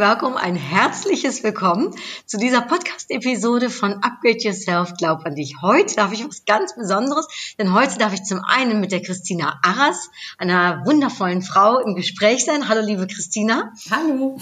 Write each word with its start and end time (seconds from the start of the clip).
Willkommen, 0.00 0.38
ein 0.38 0.56
herzliches 0.56 1.44
Willkommen 1.44 1.94
zu 2.24 2.38
dieser 2.38 2.62
Podcast-Episode 2.62 3.68
von 3.68 4.02
Upgrade 4.02 4.38
Yourself, 4.38 4.94
glaub 4.96 5.26
an 5.26 5.34
dich. 5.34 5.56
Heute 5.60 5.94
darf 5.94 6.10
ich 6.14 6.26
was 6.26 6.46
ganz 6.46 6.74
Besonderes, 6.74 7.28
denn 7.58 7.74
heute 7.74 7.98
darf 7.98 8.14
ich 8.14 8.22
zum 8.22 8.40
einen 8.42 8.80
mit 8.80 8.92
der 8.92 9.02
Christina 9.02 9.60
Arras, 9.62 10.08
einer 10.38 10.86
wundervollen 10.86 11.42
Frau, 11.42 11.80
im 11.80 11.96
Gespräch 11.96 12.46
sein. 12.46 12.70
Hallo, 12.70 12.80
liebe 12.80 13.06
Christina. 13.06 13.74
Hallo. 13.90 14.38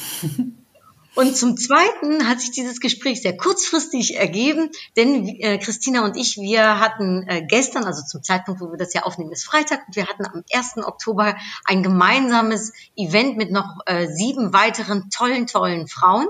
Und 1.18 1.36
zum 1.36 1.56
Zweiten 1.56 2.28
hat 2.28 2.40
sich 2.40 2.52
dieses 2.52 2.78
Gespräch 2.78 3.22
sehr 3.22 3.36
kurzfristig 3.36 4.16
ergeben, 4.16 4.70
denn 4.96 5.26
äh, 5.26 5.58
Christina 5.58 6.04
und 6.04 6.16
ich, 6.16 6.36
wir 6.36 6.78
hatten 6.78 7.24
äh, 7.26 7.44
gestern, 7.44 7.82
also 7.82 8.04
zum 8.06 8.22
Zeitpunkt, 8.22 8.60
wo 8.60 8.70
wir 8.70 8.78
das 8.78 8.94
ja 8.94 9.02
aufnehmen, 9.02 9.32
ist 9.32 9.44
Freitag, 9.44 9.80
und 9.88 9.96
wir 9.96 10.06
hatten 10.06 10.24
am 10.24 10.44
1. 10.52 10.76
Oktober 10.76 11.34
ein 11.64 11.82
gemeinsames 11.82 12.72
Event 12.94 13.36
mit 13.36 13.50
noch 13.50 13.80
äh, 13.86 14.06
sieben 14.06 14.52
weiteren 14.52 15.10
tollen, 15.10 15.48
tollen 15.48 15.88
Frauen. 15.88 16.28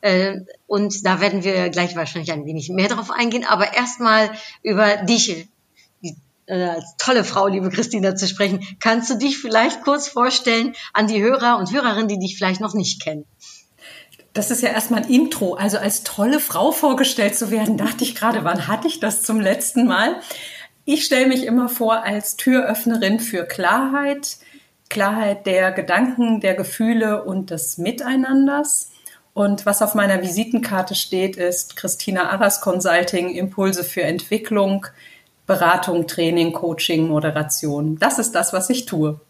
Äh, 0.00 0.38
und 0.66 1.04
da 1.04 1.20
werden 1.20 1.44
wir 1.44 1.68
gleich 1.68 1.94
wahrscheinlich 1.94 2.32
ein 2.32 2.46
wenig 2.46 2.70
mehr 2.70 2.88
darauf 2.88 3.10
eingehen, 3.10 3.44
aber 3.46 3.74
erstmal 3.74 4.30
über 4.62 4.96
dich, 4.96 5.46
äh, 6.46 6.64
als 6.64 6.96
tolle 6.96 7.24
Frau, 7.24 7.48
liebe 7.48 7.68
Christina, 7.68 8.16
zu 8.16 8.26
sprechen. 8.26 8.66
Kannst 8.80 9.10
du 9.10 9.18
dich 9.18 9.36
vielleicht 9.36 9.82
kurz 9.82 10.08
vorstellen 10.08 10.72
an 10.94 11.06
die 11.06 11.20
Hörer 11.20 11.58
und 11.58 11.70
Hörerinnen, 11.70 12.08
die 12.08 12.18
dich 12.18 12.38
vielleicht 12.38 12.62
noch 12.62 12.72
nicht 12.72 13.02
kennen? 13.02 13.26
Das 14.32 14.50
ist 14.50 14.62
ja 14.62 14.70
erstmal 14.70 15.02
ein 15.02 15.10
Intro. 15.10 15.54
Also 15.54 15.78
als 15.78 16.04
tolle 16.04 16.40
Frau 16.40 16.72
vorgestellt 16.72 17.36
zu 17.36 17.50
werden, 17.50 17.76
dachte 17.76 18.04
ich 18.04 18.14
gerade, 18.14 18.44
wann 18.44 18.66
hatte 18.66 18.88
ich 18.88 18.98
das 19.00 19.22
zum 19.22 19.40
letzten 19.40 19.86
Mal? 19.86 20.16
Ich 20.84 21.04
stelle 21.04 21.26
mich 21.26 21.44
immer 21.44 21.68
vor 21.68 22.02
als 22.02 22.36
Türöffnerin 22.36 23.20
für 23.20 23.44
Klarheit, 23.44 24.38
Klarheit 24.88 25.46
der 25.46 25.70
Gedanken, 25.70 26.40
der 26.40 26.54
Gefühle 26.54 27.24
und 27.24 27.50
des 27.50 27.78
Miteinanders. 27.78 28.90
Und 29.34 29.64
was 29.64 29.80
auf 29.80 29.94
meiner 29.94 30.22
Visitenkarte 30.22 30.94
steht, 30.94 31.36
ist 31.36 31.76
Christina 31.76 32.30
Arras 32.30 32.60
Consulting, 32.60 33.30
Impulse 33.30 33.84
für 33.84 34.02
Entwicklung, 34.02 34.86
Beratung, 35.46 36.06
Training, 36.06 36.52
Coaching, 36.52 37.08
Moderation. 37.08 37.98
Das 37.98 38.18
ist 38.18 38.34
das, 38.34 38.52
was 38.52 38.68
ich 38.70 38.86
tue. 38.86 39.20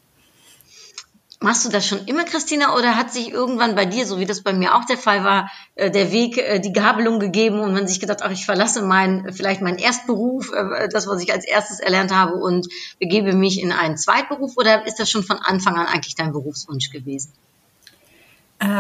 Machst 1.42 1.64
du 1.64 1.70
das 1.70 1.84
schon 1.84 2.06
immer, 2.06 2.24
Christina, 2.24 2.76
oder 2.76 2.96
hat 2.96 3.12
sich 3.12 3.32
irgendwann 3.32 3.74
bei 3.74 3.84
dir, 3.84 4.06
so 4.06 4.20
wie 4.20 4.26
das 4.26 4.42
bei 4.42 4.52
mir 4.52 4.76
auch 4.76 4.84
der 4.84 4.96
Fall 4.96 5.24
war, 5.24 5.50
äh, 5.74 5.90
der 5.90 6.12
Weg, 6.12 6.38
äh, 6.38 6.60
die 6.60 6.72
Gabelung 6.72 7.18
gegeben 7.18 7.58
und 7.58 7.72
man 7.72 7.88
sich 7.88 7.98
gedacht, 7.98 8.20
ach, 8.22 8.30
ich 8.30 8.46
verlasse 8.46 8.80
mein, 8.80 9.32
vielleicht 9.32 9.60
meinen 9.60 9.78
Erstberuf, 9.78 10.52
äh, 10.52 10.88
das, 10.88 11.08
was 11.08 11.20
ich 11.20 11.32
als 11.32 11.44
erstes 11.44 11.80
erlernt 11.80 12.14
habe 12.14 12.34
und 12.34 12.68
begebe 13.00 13.32
mich 13.32 13.60
in 13.60 13.72
einen 13.72 13.96
Zweitberuf, 13.96 14.56
oder 14.56 14.86
ist 14.86 15.00
das 15.00 15.10
schon 15.10 15.24
von 15.24 15.38
Anfang 15.38 15.74
an 15.74 15.86
eigentlich 15.86 16.14
dein 16.14 16.32
Berufswunsch 16.32 16.90
gewesen? 16.90 17.32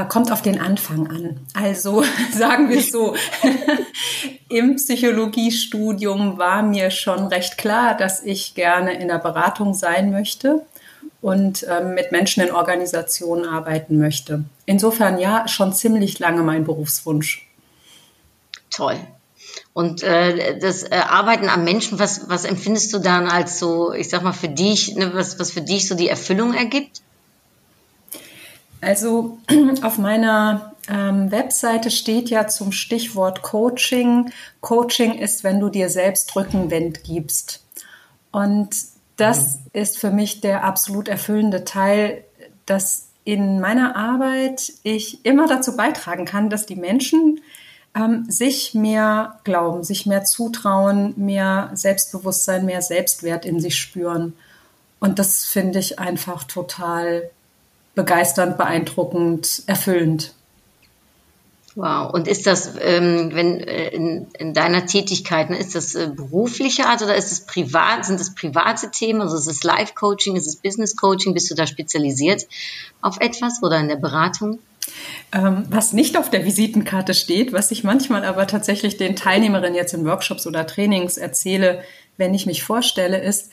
kommt 0.08 0.30
auf 0.30 0.42
den 0.42 0.60
Anfang 0.60 1.08
an. 1.08 1.40
Also 1.54 2.04
sagen 2.32 2.68
wir 2.68 2.78
es 2.78 2.92
so, 2.92 3.16
im 4.48 4.76
Psychologiestudium 4.76 6.38
war 6.38 6.62
mir 6.62 6.92
schon 6.92 7.26
recht 7.26 7.58
klar, 7.58 7.96
dass 7.96 8.22
ich 8.22 8.54
gerne 8.54 8.92
in 8.92 9.08
der 9.08 9.18
Beratung 9.18 9.74
sein 9.74 10.12
möchte 10.12 10.64
und 11.22 11.64
ähm, 11.70 11.94
mit 11.94 12.12
Menschen 12.12 12.42
in 12.42 12.52
Organisationen 12.52 13.46
arbeiten 13.46 13.98
möchte. 13.98 14.44
Insofern 14.66 15.18
ja, 15.18 15.48
schon 15.48 15.72
ziemlich 15.72 16.18
lange 16.18 16.42
mein 16.42 16.64
Berufswunsch. 16.64 17.48
Toll. 18.70 18.98
Und 19.72 20.02
äh, 20.02 20.58
das 20.58 20.82
äh, 20.82 20.96
Arbeiten 20.96 21.48
am 21.48 21.64
Menschen, 21.64 21.98
was, 21.98 22.28
was 22.28 22.44
empfindest 22.44 22.92
du 22.92 22.98
dann 22.98 23.28
als 23.28 23.58
so, 23.58 23.92
ich 23.92 24.10
sag 24.10 24.22
mal, 24.22 24.32
für 24.32 24.48
dich, 24.48 24.96
ne, 24.96 25.14
was, 25.14 25.38
was 25.38 25.52
für 25.52 25.62
dich 25.62 25.88
so 25.88 25.94
die 25.94 26.08
Erfüllung 26.08 26.54
ergibt? 26.54 27.02
Also 28.80 29.38
auf 29.82 29.98
meiner 29.98 30.74
ähm, 30.88 31.30
Webseite 31.30 31.90
steht 31.90 32.30
ja 32.30 32.48
zum 32.48 32.72
Stichwort 32.72 33.42
Coaching. 33.42 34.32
Coaching 34.60 35.18
ist, 35.18 35.44
wenn 35.44 35.60
du 35.60 35.68
dir 35.68 35.88
selbst 35.88 36.34
Rückenwind 36.34 37.04
gibst. 37.04 37.64
Und 38.32 38.70
das 39.22 39.58
mhm. 39.58 39.60
ist 39.72 39.98
für 39.98 40.10
mich 40.10 40.40
der 40.40 40.64
absolut 40.64 41.08
erfüllende 41.08 41.64
Teil, 41.64 42.24
dass 42.66 43.08
in 43.24 43.60
meiner 43.60 43.94
Arbeit 43.94 44.72
ich 44.82 45.24
immer 45.24 45.46
dazu 45.46 45.76
beitragen 45.76 46.24
kann, 46.24 46.50
dass 46.50 46.66
die 46.66 46.74
Menschen 46.74 47.40
ähm, 47.94 48.24
sich 48.28 48.74
mehr 48.74 49.38
glauben, 49.44 49.84
sich 49.84 50.06
mehr 50.06 50.24
zutrauen, 50.24 51.14
mehr 51.16 51.70
Selbstbewusstsein, 51.74 52.64
mehr 52.64 52.82
Selbstwert 52.82 53.44
in 53.44 53.60
sich 53.60 53.78
spüren. 53.78 54.34
Und 54.98 55.20
das 55.20 55.44
finde 55.44 55.78
ich 55.78 56.00
einfach 56.00 56.42
total 56.42 57.30
begeisternd, 57.94 58.56
beeindruckend, 58.58 59.62
erfüllend. 59.66 60.34
Wow. 61.74 62.12
Und 62.12 62.28
ist 62.28 62.46
das, 62.46 62.74
ähm, 62.80 63.30
wenn 63.32 63.60
äh, 63.60 63.88
in, 63.88 64.26
in 64.38 64.52
deiner 64.52 64.84
Tätigkeit, 64.84 65.48
ne, 65.48 65.56
ist 65.56 65.74
das 65.74 65.94
äh, 65.94 66.10
berufliche 66.14 66.86
Art 66.86 67.00
oder 67.00 67.14
ist 67.14 67.32
es 67.32 67.46
privat? 67.46 68.04
Sind 68.04 68.20
das 68.20 68.34
private 68.34 68.90
Themen? 68.90 69.22
Also 69.22 69.36
ist 69.36 69.46
es 69.46 69.64
Life 69.64 69.94
Coaching, 69.94 70.36
ist 70.36 70.46
es 70.46 70.56
Business 70.56 70.96
Coaching? 70.96 71.32
Bist 71.32 71.50
du 71.50 71.54
da 71.54 71.66
spezialisiert 71.66 72.46
auf 73.00 73.18
etwas 73.20 73.62
oder 73.62 73.78
in 73.80 73.88
der 73.88 73.96
Beratung? 73.96 74.58
Ähm, 75.32 75.64
was 75.70 75.94
nicht 75.94 76.18
auf 76.18 76.28
der 76.28 76.44
Visitenkarte 76.44 77.14
steht, 77.14 77.54
was 77.54 77.70
ich 77.70 77.84
manchmal 77.84 78.24
aber 78.24 78.46
tatsächlich 78.46 78.98
den 78.98 79.16
Teilnehmerinnen 79.16 79.74
jetzt 79.74 79.94
in 79.94 80.04
Workshops 80.04 80.46
oder 80.46 80.66
Trainings 80.66 81.16
erzähle, 81.16 81.82
wenn 82.18 82.34
ich 82.34 82.44
mich 82.44 82.62
vorstelle, 82.62 83.22
ist, 83.22 83.50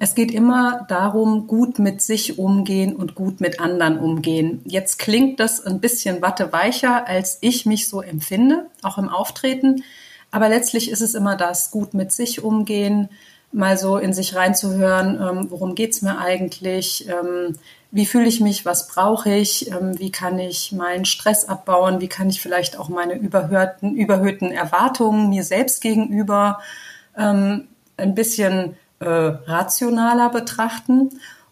es 0.00 0.16
geht 0.16 0.32
immer 0.32 0.84
darum, 0.88 1.46
gut 1.46 1.78
mit 1.78 2.02
sich 2.02 2.38
umgehen 2.38 2.96
und 2.96 3.14
gut 3.14 3.40
mit 3.40 3.60
anderen 3.60 3.98
umgehen. 3.98 4.60
Jetzt 4.64 4.98
klingt 4.98 5.38
das 5.38 5.64
ein 5.64 5.80
bisschen 5.80 6.20
watteweicher, 6.20 7.06
als 7.06 7.38
ich 7.42 7.64
mich 7.64 7.88
so 7.88 8.02
empfinde, 8.02 8.66
auch 8.82 8.98
im 8.98 9.08
Auftreten. 9.08 9.84
Aber 10.32 10.48
letztlich 10.48 10.90
ist 10.90 11.00
es 11.00 11.14
immer 11.14 11.36
das, 11.36 11.70
gut 11.70 11.94
mit 11.94 12.10
sich 12.10 12.42
umgehen, 12.42 13.08
mal 13.52 13.78
so 13.78 13.98
in 13.98 14.12
sich 14.12 14.34
reinzuhören, 14.34 15.20
ähm, 15.20 15.50
worum 15.50 15.74
geht's 15.74 16.02
mir 16.02 16.18
eigentlich, 16.18 17.06
ähm, 17.08 17.56
wie 17.90 18.06
fühle 18.06 18.26
ich 18.26 18.40
mich, 18.40 18.64
was 18.64 18.88
brauche 18.88 19.32
ich, 19.32 19.70
wie 19.70 20.10
kann 20.10 20.38
ich 20.38 20.72
meinen 20.72 21.04
Stress 21.04 21.44
abbauen, 21.44 22.00
wie 22.00 22.08
kann 22.08 22.30
ich 22.30 22.40
vielleicht 22.40 22.78
auch 22.78 22.88
meine 22.88 23.14
überhörten, 23.14 23.94
überhöhten 23.94 24.50
Erwartungen 24.50 25.28
mir 25.28 25.44
selbst 25.44 25.82
gegenüber 25.82 26.60
ein 27.14 27.68
bisschen 28.14 28.76
äh, 29.02 29.50
rationaler 29.50 30.30
betrachten. 30.30 31.10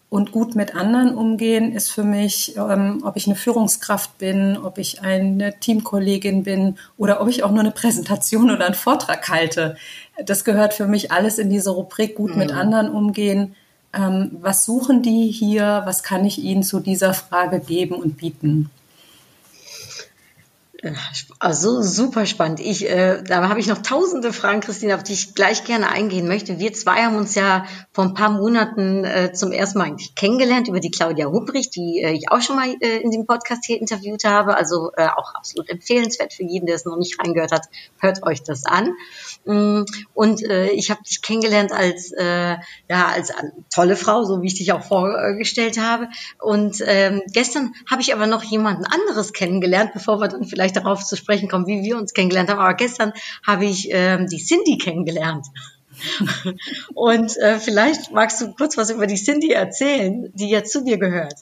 Und 0.09 0.33
gut 0.33 0.55
mit 0.55 0.75
anderen 0.75 1.15
umgehen 1.15 1.71
ist 1.71 1.89
für 1.89 2.03
mich, 2.03 2.57
ähm, 2.57 3.01
ob 3.05 3.15
ich 3.15 3.27
eine 3.27 3.37
Führungskraft 3.37 4.17
bin, 4.17 4.57
ob 4.57 4.77
ich 4.77 5.01
eine 5.01 5.57
Teamkollegin 5.57 6.43
bin 6.43 6.75
oder 6.97 7.21
ob 7.21 7.29
ich 7.29 7.43
auch 7.43 7.51
nur 7.51 7.61
eine 7.61 7.71
Präsentation 7.71 8.51
oder 8.51 8.65
einen 8.65 8.75
Vortrag 8.75 9.29
halte. 9.29 9.77
Das 10.25 10.43
gehört 10.43 10.73
für 10.73 10.85
mich 10.85 11.13
alles 11.13 11.39
in 11.39 11.49
diese 11.49 11.69
Rubrik 11.69 12.15
gut 12.15 12.31
mhm. 12.31 12.39
mit 12.39 12.51
anderen 12.51 12.89
umgehen. 12.89 13.55
Ähm, 13.93 14.31
was 14.41 14.65
suchen 14.65 15.01
die 15.01 15.31
hier? 15.31 15.83
Was 15.85 16.03
kann 16.03 16.25
ich 16.25 16.39
ihnen 16.39 16.63
zu 16.63 16.81
dieser 16.81 17.13
Frage 17.13 17.61
geben 17.61 17.95
und 17.95 18.17
bieten? 18.17 18.69
Also 21.37 21.83
super 21.83 22.25
spannend. 22.25 22.59
Ich, 22.59 22.89
äh, 22.89 23.21
da 23.23 23.47
habe 23.49 23.59
ich 23.59 23.67
noch 23.67 23.83
tausende 23.83 24.33
Fragen, 24.33 24.61
Christine, 24.61 24.95
auf 24.95 25.03
die 25.03 25.13
ich 25.13 25.35
gleich 25.35 25.63
gerne 25.63 25.89
eingehen 25.89 26.27
möchte. 26.27 26.57
Wir 26.57 26.73
zwei 26.73 27.03
haben 27.03 27.15
uns 27.15 27.35
ja 27.35 27.65
vor 27.91 28.05
ein 28.05 28.15
paar 28.15 28.31
Monaten 28.31 29.05
äh, 29.05 29.31
zum 29.31 29.51
ersten 29.51 29.77
Mal 29.77 29.85
eigentlich 29.85 30.15
kennengelernt 30.15 30.67
über 30.67 30.79
die 30.79 30.89
Claudia 30.89 31.27
Hubrich, 31.27 31.69
die 31.69 32.01
äh, 32.01 32.13
ich 32.13 32.31
auch 32.31 32.41
schon 32.41 32.55
mal 32.55 32.73
äh, 32.79 32.97
in 32.97 33.11
dem 33.11 33.27
Podcast 33.27 33.65
hier 33.65 33.79
interviewt 33.79 34.23
habe. 34.23 34.55
Also 34.55 34.91
äh, 34.97 35.07
auch 35.07 35.35
absolut 35.35 35.69
empfehlenswert 35.69 36.33
für 36.33 36.43
jeden, 36.43 36.65
der 36.65 36.75
es 36.75 36.85
noch 36.85 36.97
nicht 36.97 37.19
reingehört 37.19 37.51
hat. 37.51 37.67
Hört 37.99 38.23
euch 38.23 38.41
das 38.41 38.65
an. 38.65 38.93
Mm, 39.45 39.83
und 40.15 40.43
äh, 40.43 40.69
ich 40.71 40.89
habe 40.89 41.03
dich 41.03 41.21
kennengelernt 41.21 41.71
als 41.71 42.11
äh, 42.11 42.55
ja 42.89 43.07
als 43.07 43.31
tolle 43.73 43.95
Frau, 43.95 44.23
so 44.23 44.41
wie 44.41 44.47
ich 44.47 44.55
dich 44.55 44.73
auch 44.73 44.83
vorgestellt 44.83 45.79
habe. 45.79 46.09
Und 46.39 46.83
ähm, 46.85 47.21
gestern 47.31 47.73
habe 47.89 48.01
ich 48.01 48.15
aber 48.15 48.25
noch 48.25 48.43
jemanden 48.43 48.85
anderes 48.85 49.31
kennengelernt, 49.31 49.91
bevor 49.93 50.19
wir 50.19 50.27
dann 50.27 50.45
vielleicht 50.45 50.70
gleich 50.71 50.83
darauf 50.83 51.03
zu 51.03 51.15
sprechen 51.15 51.49
kommen, 51.49 51.67
wie 51.67 51.83
wir 51.83 51.97
uns 51.97 52.13
kennengelernt 52.13 52.49
haben. 52.49 52.59
Aber 52.59 52.73
gestern 52.73 53.13
habe 53.45 53.65
ich 53.65 53.89
ähm, 53.91 54.27
die 54.27 54.43
Cindy 54.43 54.77
kennengelernt. 54.77 55.45
Und 56.93 57.37
äh, 57.37 57.59
vielleicht 57.59 58.11
magst 58.11 58.41
du 58.41 58.53
kurz 58.53 58.77
was 58.77 58.89
über 58.89 59.07
die 59.07 59.15
Cindy 59.15 59.51
erzählen, 59.51 60.31
die 60.33 60.49
ja 60.49 60.63
zu 60.63 60.83
dir 60.83 60.97
gehört. 60.97 61.35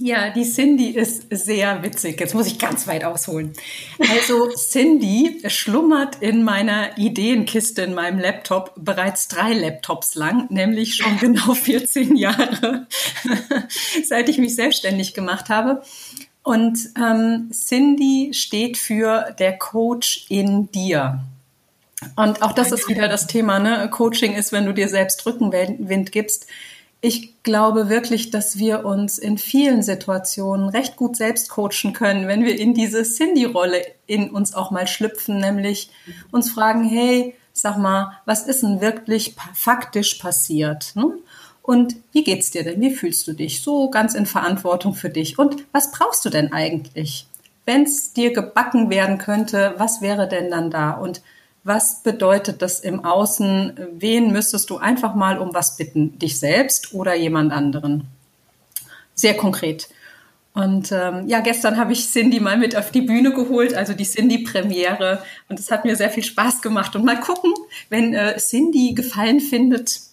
Ja, 0.00 0.28
die 0.30 0.44
Cindy 0.44 0.90
ist 0.90 1.24
sehr 1.30 1.82
witzig. 1.82 2.20
Jetzt 2.20 2.34
muss 2.34 2.46
ich 2.46 2.58
ganz 2.58 2.86
weit 2.86 3.04
ausholen. 3.04 3.54
Also 3.98 4.50
Cindy 4.50 5.40
schlummert 5.46 6.16
in 6.20 6.42
meiner 6.42 6.98
Ideenkiste 6.98 7.82
in 7.82 7.94
meinem 7.94 8.18
Laptop 8.18 8.74
bereits 8.76 9.28
drei 9.28 9.54
Laptops 9.54 10.14
lang, 10.14 10.46
nämlich 10.50 10.96
schon 10.96 11.16
genau 11.20 11.54
14 11.54 12.16
Jahre, 12.16 12.86
seit 14.04 14.28
ich 14.28 14.36
mich 14.36 14.54
selbstständig 14.54 15.14
gemacht 15.14 15.48
habe. 15.48 15.82
Und 16.48 16.78
ähm, 16.96 17.50
Cindy 17.52 18.32
steht 18.32 18.78
für 18.78 19.34
der 19.38 19.58
Coach 19.58 20.26
in 20.28 20.70
dir. 20.72 21.20
Und 22.16 22.42
auch 22.42 22.52
das 22.52 22.72
ist 22.72 22.88
wieder 22.88 23.08
das 23.08 23.26
Thema, 23.26 23.58
ne? 23.58 23.88
Coaching 23.90 24.34
ist, 24.34 24.52
wenn 24.52 24.64
du 24.66 24.72
dir 24.72 24.88
selbst 24.88 25.26
Rückenwind 25.26 26.12
gibst 26.12 26.46
ich 27.00 27.42
glaube 27.44 27.88
wirklich, 27.88 28.30
dass 28.30 28.58
wir 28.58 28.84
uns 28.84 29.18
in 29.18 29.38
vielen 29.38 29.82
Situationen 29.82 30.68
recht 30.68 30.96
gut 30.96 31.16
selbst 31.16 31.48
coachen 31.48 31.92
können, 31.92 32.26
wenn 32.26 32.44
wir 32.44 32.58
in 32.58 32.74
diese 32.74 33.04
Cindy-Rolle 33.04 33.82
in 34.06 34.30
uns 34.30 34.52
auch 34.54 34.70
mal 34.70 34.88
schlüpfen, 34.88 35.38
nämlich 35.38 35.90
uns 36.32 36.50
fragen, 36.50 36.84
hey, 36.84 37.36
sag 37.52 37.78
mal, 37.78 38.18
was 38.24 38.46
ist 38.46 38.62
denn 38.62 38.80
wirklich 38.80 39.36
faktisch 39.54 40.14
passiert? 40.14 40.92
Ne? 40.96 41.18
Und 41.68 41.96
wie 42.12 42.24
geht's 42.24 42.50
dir 42.50 42.64
denn? 42.64 42.80
Wie 42.80 42.94
fühlst 42.94 43.28
du 43.28 43.34
dich? 43.34 43.60
So 43.60 43.90
ganz 43.90 44.14
in 44.14 44.24
Verantwortung 44.24 44.94
für 44.94 45.10
dich. 45.10 45.38
Und 45.38 45.66
was 45.70 45.92
brauchst 45.92 46.24
du 46.24 46.30
denn 46.30 46.50
eigentlich? 46.50 47.26
Wenn 47.66 47.82
es 47.82 48.14
dir 48.14 48.32
gebacken 48.32 48.88
werden 48.88 49.18
könnte, 49.18 49.74
was 49.76 50.00
wäre 50.00 50.26
denn 50.26 50.50
dann 50.50 50.70
da? 50.70 50.92
Und 50.92 51.20
was 51.64 52.02
bedeutet 52.02 52.62
das 52.62 52.80
im 52.80 53.04
Außen? 53.04 53.74
Wen 53.98 54.32
müsstest 54.32 54.70
du 54.70 54.78
einfach 54.78 55.14
mal 55.14 55.36
um 55.36 55.52
was 55.52 55.76
bitten? 55.76 56.18
Dich 56.18 56.38
selbst 56.38 56.94
oder 56.94 57.14
jemand 57.14 57.52
anderen? 57.52 58.06
Sehr 59.14 59.36
konkret. 59.36 59.90
Und 60.54 60.90
ähm, 60.90 61.28
ja, 61.28 61.40
gestern 61.40 61.76
habe 61.76 61.92
ich 61.92 62.10
Cindy 62.10 62.40
mal 62.40 62.56
mit 62.56 62.76
auf 62.76 62.92
die 62.92 63.02
Bühne 63.02 63.34
geholt, 63.34 63.74
also 63.74 63.92
die 63.92 64.06
Cindy-Premiere. 64.06 65.22
Und 65.50 65.60
es 65.60 65.70
hat 65.70 65.84
mir 65.84 65.96
sehr 65.96 66.08
viel 66.08 66.24
Spaß 66.24 66.62
gemacht. 66.62 66.96
Und 66.96 67.04
mal 67.04 67.20
gucken, 67.20 67.52
wenn 67.90 68.14
äh, 68.14 68.38
Cindy 68.38 68.94
Gefallen 68.94 69.40
findet, 69.40 70.07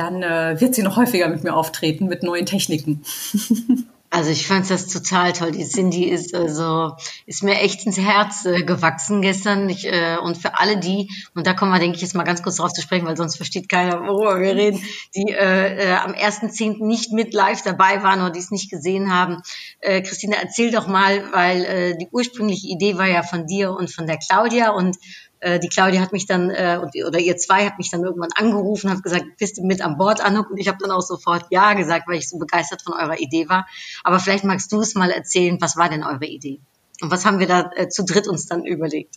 dann 0.00 0.22
äh, 0.22 0.58
wird 0.60 0.74
sie 0.74 0.82
noch 0.82 0.96
häufiger 0.96 1.28
mit 1.28 1.44
mir 1.44 1.54
auftreten 1.54 2.06
mit 2.06 2.22
neuen 2.22 2.46
Techniken. 2.46 3.04
Also 4.12 4.30
ich 4.30 4.48
fand 4.48 4.68
das 4.68 4.88
total 4.88 5.32
toll. 5.32 5.52
Die 5.52 5.64
Cindy 5.64 6.06
ist 6.06 6.34
also 6.34 6.96
ist 7.26 7.44
mir 7.44 7.60
echt 7.60 7.86
ins 7.86 7.96
Herz 7.96 8.44
äh, 8.44 8.64
gewachsen 8.64 9.22
gestern. 9.22 9.68
Ich, 9.68 9.86
äh, 9.86 10.16
und 10.16 10.36
für 10.36 10.58
alle 10.58 10.78
die 10.78 11.08
und 11.36 11.46
da 11.46 11.54
kommen 11.54 11.70
wir, 11.70 11.78
denke 11.78 11.94
ich, 11.94 12.02
jetzt 12.02 12.16
mal 12.16 12.24
ganz 12.24 12.42
kurz 12.42 12.56
drauf 12.56 12.72
zu 12.72 12.82
sprechen, 12.82 13.06
weil 13.06 13.16
sonst 13.16 13.36
versteht 13.36 13.68
keiner, 13.68 14.00
worüber 14.00 14.40
wir 14.40 14.56
reden, 14.56 14.82
die 15.14 15.30
äh, 15.30 15.90
äh, 15.90 15.94
am 15.94 16.10
1.10. 16.10 16.84
nicht 16.84 17.12
mit 17.12 17.32
live 17.34 17.62
dabei 17.62 18.02
waren 18.02 18.20
oder 18.20 18.30
die 18.30 18.40
es 18.40 18.50
nicht 18.50 18.68
gesehen 18.68 19.14
haben. 19.14 19.42
Äh, 19.78 20.02
Christina, 20.02 20.38
erzähl 20.42 20.72
doch 20.72 20.88
mal, 20.88 21.32
weil 21.32 21.64
äh, 21.64 21.96
die 21.96 22.08
ursprüngliche 22.10 22.66
Idee 22.66 22.98
war 22.98 23.06
ja 23.06 23.22
von 23.22 23.46
dir 23.46 23.70
und 23.70 23.94
von 23.94 24.08
der 24.08 24.18
Claudia 24.18 24.70
und 24.70 24.96
die 25.42 25.68
Claudia 25.68 26.00
hat 26.00 26.12
mich 26.12 26.26
dann, 26.26 26.50
äh, 26.50 26.80
oder 27.06 27.18
ihr 27.18 27.36
zwei 27.36 27.64
hat 27.64 27.78
mich 27.78 27.90
dann 27.90 28.02
irgendwann 28.02 28.30
angerufen, 28.34 28.90
hat 28.90 29.02
gesagt, 29.02 29.24
bist 29.38 29.58
du 29.58 29.62
mit 29.62 29.80
an 29.80 29.96
Bord, 29.96 30.20
Anuk? 30.20 30.50
Und 30.50 30.58
ich 30.58 30.68
habe 30.68 30.78
dann 30.80 30.90
auch 30.90 31.00
sofort 31.02 31.46
Ja 31.50 31.74
gesagt, 31.74 32.08
weil 32.08 32.18
ich 32.18 32.28
so 32.28 32.38
begeistert 32.38 32.82
von 32.82 32.92
eurer 32.92 33.18
Idee 33.18 33.48
war. 33.48 33.66
Aber 34.04 34.20
vielleicht 34.20 34.44
magst 34.44 34.70
du 34.72 34.80
es 34.80 34.94
mal 34.94 35.10
erzählen, 35.10 35.58
was 35.60 35.76
war 35.76 35.88
denn 35.88 36.04
eure 36.04 36.26
Idee? 36.26 36.60
Und 37.00 37.10
was 37.10 37.24
haben 37.24 37.38
wir 37.38 37.46
da 37.46 37.70
äh, 37.74 37.88
zu 37.88 38.04
dritt 38.04 38.28
uns 38.28 38.46
dann 38.46 38.64
überlegt? 38.66 39.16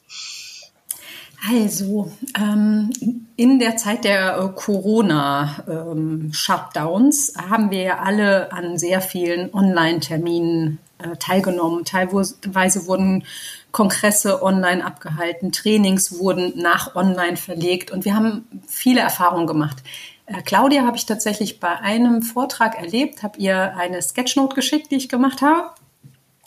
Also, 1.50 2.12
ähm, 2.40 2.92
in 3.36 3.58
der 3.60 3.76
Zeit 3.76 4.06
der 4.06 4.38
äh, 4.38 4.48
Corona-Shutdowns 4.56 7.34
ähm, 7.36 7.50
haben 7.50 7.70
wir 7.70 7.82
ja 7.82 8.00
alle 8.00 8.54
an 8.54 8.78
sehr 8.78 9.02
vielen 9.02 9.54
Online-Terminen 9.54 10.80
äh, 11.00 11.18
teilgenommen. 11.18 11.84
Teilweise 11.84 12.88
wurden 12.88 13.26
Kongresse 13.72 14.42
online 14.42 14.86
abgehalten, 14.86 15.52
Trainings 15.52 16.18
wurden 16.18 16.54
nach 16.56 16.96
online 16.96 17.36
verlegt 17.36 17.92
und 17.92 18.06
wir 18.06 18.16
haben 18.16 18.48
viele 18.68 19.02
Erfahrungen 19.02 19.48
gemacht. 19.48 19.84
Äh, 20.28 20.44
Claudia 20.44 20.86
habe 20.86 20.96
ich 20.96 21.06
tatsächlich 21.06 21.60
bei 21.60 21.78
einem 21.80 22.22
Vortrag 22.22 22.80
erlebt, 22.80 23.22
habe 23.22 23.38
ihr 23.40 23.76
eine 23.76 24.02
Sketchnote 24.02 24.56
geschickt, 24.56 24.92
die 24.92 24.96
ich 24.96 25.10
gemacht 25.10 25.42
habe. 25.42 25.72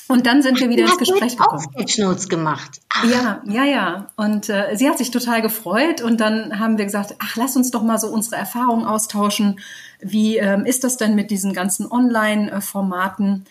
Und 0.09 0.27
dann 0.27 0.43
sind 0.43 0.61
wir 0.61 0.69
wieder 0.69 0.85
ins 0.85 0.99
Gespräch 0.99 1.37
gekommen. 1.37 1.65
Auch 1.67 1.73
Sketchnotes 1.73 2.29
gemacht. 2.29 2.81
Ach. 2.91 3.05
Ja, 3.05 3.43
ja, 3.47 3.65
ja. 3.65 4.07
Und 4.17 4.49
äh, 4.49 4.77
sie 4.77 4.89
hat 4.89 4.99
sich 4.99 5.11
total 5.11 5.43
gefreut. 5.43 6.01
Und 6.01 6.21
dann 6.21 6.61
haben 6.61 6.79
wir 6.79 6.85
gesagt, 6.85 7.17
ach, 7.19 7.37
lass 7.37 7.57
uns 7.57 7.71
doch 7.71 7.83
mal 7.83 7.99
so 7.99 8.09
unsere 8.09 8.37
Erfahrungen 8.37 8.87
austauschen. 8.87 9.59
Wie 10.01 10.37
ähm, 10.37 10.65
ist 10.65 10.85
das 10.85 10.97
denn 10.97 11.15
mit 11.15 11.31
diesen 11.31 11.53
ganzen 11.53 11.91
Online-Formaten? 11.91 13.47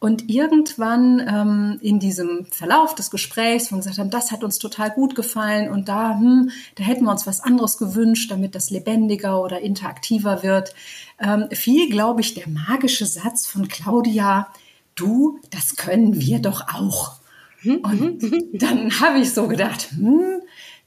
Und 0.00 0.30
irgendwann 0.30 1.20
ähm, 1.28 1.78
in 1.82 2.00
diesem 2.00 2.46
Verlauf 2.46 2.94
des 2.94 3.10
Gesprächs, 3.10 3.70
wo 3.70 3.76
wir 3.76 3.82
gesagt 3.82 3.98
haben, 3.98 4.08
das 4.08 4.32
hat 4.32 4.42
uns 4.42 4.58
total 4.58 4.90
gut 4.90 5.14
gefallen 5.14 5.70
und 5.70 5.90
da, 5.90 6.18
hm, 6.18 6.50
da 6.76 6.84
hätten 6.84 7.04
wir 7.04 7.10
uns 7.10 7.26
was 7.26 7.40
anderes 7.40 7.76
gewünscht, 7.76 8.30
damit 8.30 8.54
das 8.54 8.70
lebendiger 8.70 9.42
oder 9.42 9.60
interaktiver 9.60 10.42
wird, 10.42 10.74
ähm, 11.18 11.48
fiel, 11.52 11.90
glaube 11.90 12.22
ich, 12.22 12.32
der 12.32 12.48
magische 12.48 13.04
Satz 13.04 13.46
von 13.46 13.68
Claudia, 13.68 14.48
du, 14.94 15.38
das 15.50 15.76
können 15.76 16.20
wir 16.20 16.40
doch 16.40 16.68
auch. 16.74 17.20
Und 17.64 18.20
dann 18.54 19.00
habe 19.00 19.18
ich 19.18 19.34
so 19.34 19.46
gedacht, 19.46 19.88
hm, 19.90 20.40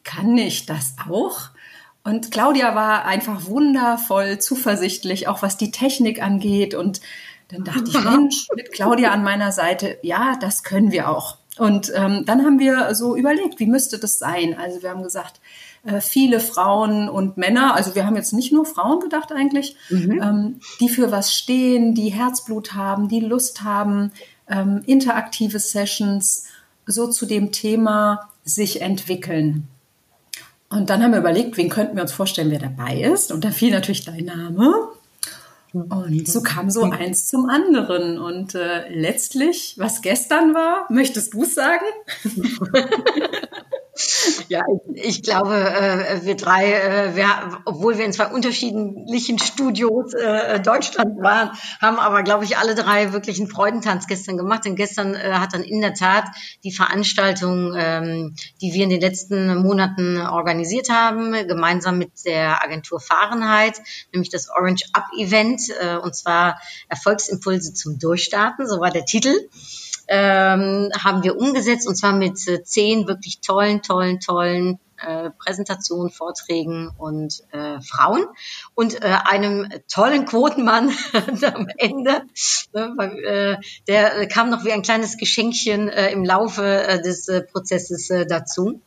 kann 0.04 0.38
ich 0.38 0.66
das 0.66 0.96
auch? 1.10 1.50
Und 2.04 2.32
Claudia 2.32 2.76
war 2.76 3.06
einfach 3.06 3.46
wundervoll 3.46 4.40
zuversichtlich, 4.40 5.28
auch 5.28 5.42
was 5.42 5.56
die 5.58 5.72
Technik 5.72 6.22
angeht 6.22 6.76
und 6.76 7.00
dann 7.48 7.64
dachte 7.64 7.84
ich, 7.88 8.04
Mensch, 8.04 8.48
mit 8.56 8.72
Claudia 8.72 9.12
an 9.12 9.24
meiner 9.24 9.52
Seite, 9.52 9.98
ja, 10.02 10.36
das 10.40 10.64
können 10.64 10.92
wir 10.92 11.10
auch. 11.10 11.38
Und 11.58 11.92
ähm, 11.96 12.24
dann 12.26 12.44
haben 12.44 12.60
wir 12.60 12.96
so 12.96 13.16
überlegt, 13.16 13.60
wie 13.60 13.68
müsste 13.68 14.00
das 14.00 14.18
sein? 14.18 14.58
Also 14.58 14.82
wir 14.82 14.90
haben 14.90 15.04
gesagt, 15.04 15.40
viele 16.00 16.40
Frauen 16.40 17.10
und 17.10 17.38
Männer, 17.38 17.76
also 17.76 17.94
wir 17.94 18.06
haben 18.06 18.16
jetzt 18.16 18.32
nicht 18.32 18.54
nur 18.54 18.66
Frauen 18.66 19.02
gedacht 19.02 19.32
eigentlich, 19.32 19.76
mhm. 19.90 20.22
ähm, 20.22 20.60
die 20.80 20.88
für 20.88 21.12
was 21.12 21.34
stehen, 21.34 21.94
die 21.94 22.10
Herzblut 22.10 22.74
haben, 22.74 23.10
die 23.10 23.20
Lust 23.20 23.64
haben, 23.64 24.12
ähm, 24.48 24.82
interaktive 24.86 25.60
Sessions 25.60 26.46
so 26.86 27.08
zu 27.08 27.26
dem 27.26 27.52
Thema 27.52 28.30
sich 28.44 28.82
entwickeln. 28.82 29.68
Und 30.70 30.90
dann 30.90 31.04
haben 31.04 31.12
wir 31.12 31.20
überlegt, 31.20 31.58
wen 31.58 31.70
könnten 31.70 31.96
wir 31.96 32.04
uns 32.04 32.14
vorstellen, 32.14 32.50
wer 32.50 32.60
dabei 32.60 33.02
ist. 33.02 33.32
Und 33.32 33.46
da 33.46 33.52
fiel 33.52 33.72
natürlich 33.72 34.06
dein 34.06 34.26
Name. 34.26 34.74
Und 35.72 36.28
so 36.28 36.42
kam 36.42 36.70
so 36.70 36.84
eins 36.84 37.28
zum 37.28 37.50
anderen. 37.50 38.20
Und 38.20 38.56
äh, 38.56 38.90
letztlich, 38.90 39.76
was 39.78 40.02
gestern 40.02 40.54
war, 40.54 40.86
möchtest 40.90 41.34
du 41.34 41.44
es 41.44 41.56
sagen? 41.56 41.86
Ja, 44.48 44.64
ich 44.96 45.22
glaube, 45.22 45.56
äh, 45.56 46.26
wir 46.26 46.36
drei, 46.36 46.74
äh, 46.74 47.16
wir, 47.16 47.28
obwohl 47.66 47.98
wir 47.98 48.06
in 48.06 48.14
zwei 48.14 48.26
unterschiedlichen 48.26 49.38
Studios 49.38 50.14
äh, 50.16 50.60
Deutschland 50.60 51.22
waren, 51.22 51.52
haben 51.80 52.00
aber, 52.00 52.24
glaube 52.24 52.44
ich, 52.44 52.58
alle 52.58 52.74
drei 52.74 53.14
wirklich 53.14 53.40
einen 53.40 53.50
Freudentanz 53.50 54.08
gestern 54.08 54.38
gemacht. 54.38 54.66
Denn 54.66 54.76
gestern 54.76 55.16
hat 55.16 55.54
dann 55.54 55.64
in 55.64 55.82
der 55.82 55.94
Tat 55.94 56.26
die 56.64 56.72
Veranstaltung, 56.72 57.76
ähm, 57.78 58.36
die 58.62 58.74
wir 58.74 58.84
in 58.84 58.90
den 58.90 59.02
letzten 59.02 59.58
Monaten 59.58 60.18
organisiert 60.20 60.90
haben, 60.90 61.34
gemeinsam 61.48 62.00
mit 62.00 62.12
der 62.26 62.64
Agentur 62.64 63.00
Fahrenheit, 63.00 63.80
nämlich 64.12 64.30
das 64.30 64.50
Orange 64.50 64.86
Up 64.94 65.06
Event, 65.18 65.62
und 66.04 66.16
zwar 66.16 66.60
Erfolgsimpulse 66.88 67.74
zum 67.74 68.00
Durchstarten, 68.00 68.68
so 68.68 68.80
war 68.80 68.90
der 68.90 69.06
Titel 69.06 69.34
ähm, 70.08 70.90
haben 70.98 71.24
wir 71.24 71.38
umgesetzt 71.38 71.88
und 71.88 71.96
zwar 71.96 72.14
mit 72.14 72.48
äh, 72.48 72.64
zehn 72.64 73.08
wirklich 73.08 73.42
tollen, 73.42 73.82
tollen, 73.82 74.20
tollen 74.20 74.80
äh, 74.98 75.32
Präsentationen, 75.32 76.12
Vorträgen 76.12 76.92
und 76.98 77.44
äh, 77.52 77.82
Frauen 77.82 78.26
und 78.74 79.02
äh, 79.02 79.18
einem 79.26 79.68
tollen 79.92 80.26
Quotenmann 80.26 80.92
am 81.54 81.68
Ende. 81.78 82.24
Äh, 82.74 83.58
der 83.88 84.28
kam 84.28 84.50
noch 84.50 84.64
wie 84.64 84.72
ein 84.72 84.82
kleines 84.82 85.18
Geschenkchen 85.18 85.90
äh, 85.90 86.12
im 86.12 86.24
Laufe 86.24 87.02
des 87.04 87.30
Prozesses 87.52 88.08
dazu. 88.30 88.82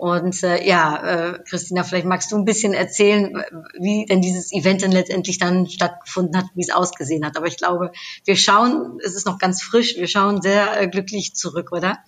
Und 0.00 0.42
äh, 0.44 0.66
ja, 0.66 0.96
äh, 1.02 1.38
Christina, 1.46 1.84
vielleicht 1.84 2.06
magst 2.06 2.32
du 2.32 2.38
ein 2.38 2.46
bisschen 2.46 2.72
erzählen, 2.72 3.44
wie 3.78 4.06
denn 4.06 4.22
dieses 4.22 4.50
Event 4.50 4.82
dann 4.82 4.92
letztendlich 4.92 5.36
dann 5.36 5.68
stattgefunden 5.68 6.38
hat, 6.38 6.46
wie 6.54 6.62
es 6.62 6.70
ausgesehen 6.70 7.22
hat. 7.22 7.36
Aber 7.36 7.46
ich 7.46 7.58
glaube, 7.58 7.92
wir 8.24 8.34
schauen, 8.34 8.98
es 9.04 9.14
ist 9.14 9.26
noch 9.26 9.36
ganz 9.36 9.62
frisch, 9.62 9.96
wir 9.98 10.08
schauen 10.08 10.40
sehr 10.40 10.80
äh, 10.80 10.88
glücklich 10.88 11.34
zurück, 11.34 11.70
oder? 11.72 11.98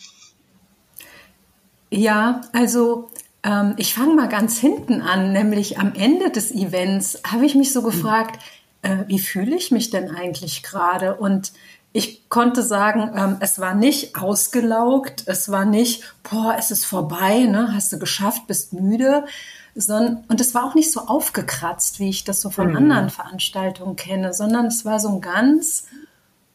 Ja, 1.90 2.40
also 2.54 3.10
ähm, 3.42 3.74
ich 3.76 3.92
fange 3.92 4.14
mal 4.14 4.28
ganz 4.30 4.58
hinten 4.58 5.02
an, 5.02 5.34
nämlich 5.34 5.78
am 5.78 5.92
Ende 5.94 6.30
des 6.30 6.50
Events 6.50 7.20
habe 7.30 7.44
ich 7.44 7.54
mich 7.54 7.74
so 7.74 7.82
gefragt, 7.82 8.42
äh, 8.80 9.04
wie 9.06 9.18
fühle 9.18 9.54
ich 9.54 9.70
mich 9.70 9.90
denn 9.90 10.10
eigentlich 10.10 10.62
gerade? 10.62 11.16
Und 11.16 11.52
ich 11.92 12.28
konnte 12.28 12.62
sagen, 12.62 13.12
ähm, 13.16 13.36
es 13.40 13.58
war 13.58 13.74
nicht 13.74 14.16
ausgelaugt, 14.16 15.24
es 15.26 15.50
war 15.50 15.64
nicht, 15.64 16.02
boah, 16.22 16.56
es 16.58 16.70
ist 16.70 16.84
vorbei, 16.84 17.44
ne, 17.44 17.74
hast 17.74 17.92
du 17.92 17.98
geschafft, 17.98 18.46
bist 18.46 18.72
müde, 18.72 19.24
sondern, 19.74 20.24
und 20.28 20.40
es 20.40 20.54
war 20.54 20.64
auch 20.64 20.74
nicht 20.74 20.90
so 20.90 21.00
aufgekratzt, 21.00 22.00
wie 22.00 22.08
ich 22.08 22.24
das 22.24 22.40
so 22.40 22.50
von 22.50 22.70
mhm. 22.70 22.76
anderen 22.76 23.10
Veranstaltungen 23.10 23.96
kenne, 23.96 24.32
sondern 24.32 24.66
es 24.66 24.84
war 24.84 25.00
so 25.00 25.08
ein 25.08 25.20
ganz 25.20 25.84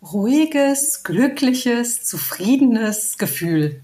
ruhiges, 0.02 1.04
glückliches, 1.04 2.04
zufriedenes 2.04 3.18
Gefühl. 3.18 3.82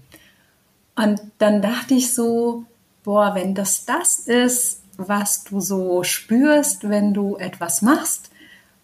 Und 0.96 1.20
dann 1.38 1.62
dachte 1.62 1.94
ich 1.94 2.14
so, 2.14 2.64
boah, 3.02 3.34
wenn 3.34 3.54
das 3.54 3.84
das 3.84 4.20
ist, 4.20 4.82
was 4.96 5.44
du 5.44 5.60
so 5.60 6.04
spürst, 6.04 6.88
wenn 6.88 7.14
du 7.14 7.36
etwas 7.36 7.82
machst, 7.82 8.30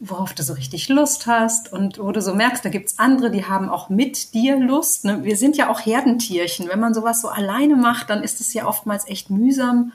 worauf 0.01 0.33
du 0.33 0.43
so 0.43 0.55
richtig 0.55 0.89
Lust 0.89 1.27
hast 1.27 1.71
und 1.71 1.99
wo 1.99 2.11
du 2.11 2.23
so 2.23 2.35
merkst, 2.35 2.65
da 2.65 2.71
gibt's 2.71 2.99
andere, 2.99 3.31
die 3.31 3.45
haben 3.45 3.69
auch 3.69 3.91
mit 3.91 4.33
dir 4.33 4.59
Lust. 4.59 5.05
Ne? 5.05 5.25
Wir 5.25 5.37
sind 5.37 5.59
ja 5.59 5.69
auch 5.69 5.85
Herdentierchen. 5.85 6.69
Wenn 6.69 6.81
man 6.81 6.95
sowas 6.95 7.21
so 7.21 7.29
alleine 7.29 7.77
macht, 7.77 8.09
dann 8.09 8.23
ist 8.23 8.41
es 8.41 8.55
ja 8.55 8.67
oftmals 8.67 9.07
echt 9.07 9.29
mühsam. 9.29 9.93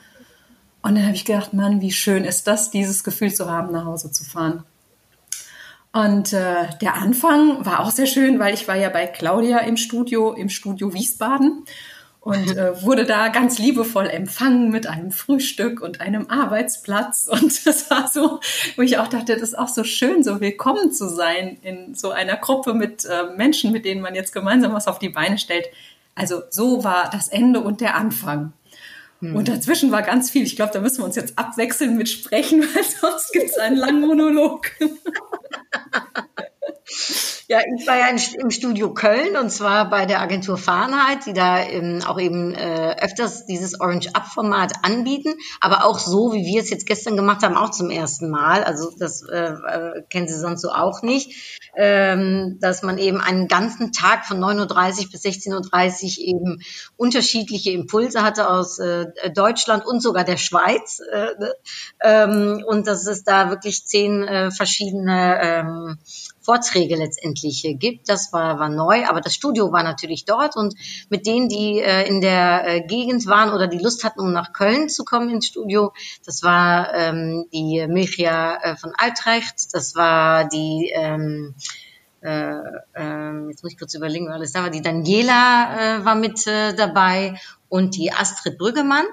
Und 0.82 0.94
dann 0.94 1.04
habe 1.04 1.16
ich 1.16 1.24
gedacht, 1.24 1.52
Mann, 1.52 1.80
wie 1.80 1.90
schön 1.90 2.22
ist 2.22 2.46
das, 2.46 2.70
dieses 2.70 3.02
Gefühl 3.02 3.34
zu 3.34 3.50
haben, 3.50 3.72
nach 3.72 3.84
Hause 3.84 4.12
zu 4.12 4.22
fahren. 4.22 4.62
Und 5.92 6.32
äh, 6.32 6.68
der 6.80 6.94
Anfang 6.94 7.66
war 7.66 7.80
auch 7.80 7.90
sehr 7.90 8.06
schön, 8.06 8.38
weil 8.38 8.54
ich 8.54 8.68
war 8.68 8.76
ja 8.76 8.90
bei 8.90 9.06
Claudia 9.06 9.58
im 9.58 9.76
Studio, 9.76 10.32
im 10.34 10.50
Studio 10.50 10.94
Wiesbaden 10.94 11.64
und 12.26 12.56
äh, 12.56 12.82
wurde 12.82 13.04
da 13.04 13.28
ganz 13.28 13.60
liebevoll 13.60 14.08
empfangen 14.08 14.72
mit 14.72 14.88
einem 14.88 15.12
Frühstück 15.12 15.80
und 15.80 16.00
einem 16.00 16.28
Arbeitsplatz. 16.28 17.28
Und 17.30 17.64
das 17.64 17.88
war 17.88 18.08
so, 18.08 18.40
wo 18.74 18.82
ich 18.82 18.98
auch 18.98 19.06
dachte, 19.06 19.34
das 19.34 19.50
ist 19.50 19.56
auch 19.56 19.68
so 19.68 19.84
schön, 19.84 20.24
so 20.24 20.40
willkommen 20.40 20.90
zu 20.90 21.08
sein 21.08 21.56
in 21.62 21.94
so 21.94 22.10
einer 22.10 22.36
Gruppe 22.36 22.74
mit 22.74 23.04
äh, 23.04 23.36
Menschen, 23.36 23.70
mit 23.70 23.84
denen 23.84 24.00
man 24.00 24.16
jetzt 24.16 24.32
gemeinsam 24.32 24.72
was 24.72 24.88
auf 24.88 24.98
die 24.98 25.08
Beine 25.08 25.38
stellt. 25.38 25.66
Also 26.16 26.42
so 26.50 26.82
war 26.82 27.10
das 27.12 27.28
Ende 27.28 27.60
und 27.60 27.80
der 27.80 27.94
Anfang. 27.94 28.52
Hm. 29.20 29.36
Und 29.36 29.46
dazwischen 29.46 29.92
war 29.92 30.02
ganz 30.02 30.28
viel. 30.28 30.42
Ich 30.42 30.56
glaube, 30.56 30.72
da 30.72 30.80
müssen 30.80 30.98
wir 30.98 31.04
uns 31.04 31.14
jetzt 31.14 31.38
abwechseln 31.38 31.96
mit 31.96 32.08
Sprechen, 32.08 32.60
weil 32.74 32.82
sonst 32.82 33.32
gibt 33.34 33.50
es 33.50 33.58
einen 33.58 33.76
langen 33.76 34.00
Monolog. 34.00 34.72
Ja, 37.48 37.60
ich 37.76 37.86
war 37.86 37.96
ja 37.96 38.06
im 38.08 38.50
Studio 38.50 38.94
Köln 38.94 39.36
und 39.36 39.50
zwar 39.50 39.90
bei 39.90 40.06
der 40.06 40.20
Agentur 40.20 40.56
Fahrenheit, 40.56 41.26
die 41.26 41.32
da 41.32 41.60
ähm, 41.60 42.00
auch 42.06 42.20
eben 42.20 42.54
äh, 42.54 42.96
öfters 43.00 43.44
dieses 43.46 43.80
Orange-Up-Format 43.80 44.72
anbieten, 44.82 45.34
aber 45.60 45.84
auch 45.84 45.98
so, 45.98 46.32
wie 46.32 46.44
wir 46.44 46.60
es 46.60 46.70
jetzt 46.70 46.86
gestern 46.86 47.16
gemacht 47.16 47.42
haben, 47.42 47.56
auch 47.56 47.70
zum 47.70 47.90
ersten 47.90 48.30
Mal. 48.30 48.62
Also 48.62 48.92
das 48.98 49.22
äh, 49.22 49.36
äh, 49.36 50.02
kennen 50.10 50.28
Sie 50.28 50.38
sonst 50.38 50.62
so 50.62 50.70
auch 50.70 51.02
nicht, 51.02 51.60
ähm, 51.76 52.58
dass 52.60 52.82
man 52.82 52.98
eben 52.98 53.20
einen 53.20 53.48
ganzen 53.48 53.92
Tag 53.92 54.24
von 54.24 54.38
9.30 54.38 55.06
Uhr 55.06 55.10
bis 55.10 55.24
16.30 55.24 56.18
Uhr 56.18 56.24
eben 56.24 56.62
unterschiedliche 56.96 57.72
Impulse 57.72 58.22
hatte 58.22 58.48
aus 58.48 58.78
äh, 58.78 59.06
Deutschland 59.34 59.84
und 59.86 60.00
sogar 60.00 60.22
der 60.22 60.36
Schweiz. 60.36 61.00
Äh, 61.12 61.26
ne? 61.38 61.52
ähm, 62.00 62.64
und 62.66 62.86
dass 62.86 63.06
es 63.06 63.24
da 63.24 63.50
wirklich 63.50 63.86
zehn 63.86 64.22
äh, 64.22 64.50
verschiedene 64.52 65.38
ähm, 65.42 65.98
Vorträge 66.46 66.94
letztendlich 66.94 67.66
gibt. 67.80 68.08
Das 68.08 68.32
war, 68.32 68.60
war 68.60 68.68
neu, 68.68 69.04
aber 69.06 69.20
das 69.20 69.34
Studio 69.34 69.72
war 69.72 69.82
natürlich 69.82 70.24
dort 70.24 70.56
und 70.56 70.74
mit 71.10 71.26
denen, 71.26 71.48
die 71.48 71.80
äh, 71.80 72.08
in 72.08 72.20
der 72.20 72.66
äh, 72.66 72.80
Gegend 72.86 73.26
waren 73.26 73.52
oder 73.52 73.66
die 73.66 73.78
Lust 73.78 74.04
hatten, 74.04 74.20
um 74.20 74.32
nach 74.32 74.52
Köln 74.52 74.88
zu 74.88 75.04
kommen 75.04 75.28
ins 75.28 75.46
Studio, 75.46 75.92
das 76.24 76.44
war 76.44 76.94
ähm, 76.94 77.46
die 77.52 77.84
Milchia 77.88 78.56
äh, 78.62 78.76
von 78.76 78.92
Altrecht, 78.96 79.74
das 79.74 79.96
war 79.96 80.48
die 80.48 80.92
ähm, 80.94 81.54
äh, 82.22 82.58
äh, 82.94 83.48
jetzt 83.50 83.62
muss 83.62 83.72
ich 83.72 83.78
kurz 83.78 83.94
überlegen, 83.94 84.26
weil 84.26 84.34
alles 84.34 84.52
da 84.52 84.62
war. 84.62 84.70
Die 84.70 84.82
Daniela 84.82 85.98
äh, 85.98 86.04
war 86.04 86.14
mit 86.14 86.46
äh, 86.46 86.74
dabei 86.74 87.38
und 87.68 87.96
die 87.96 88.12
Astrid 88.12 88.58
Brüggemann. 88.58 89.04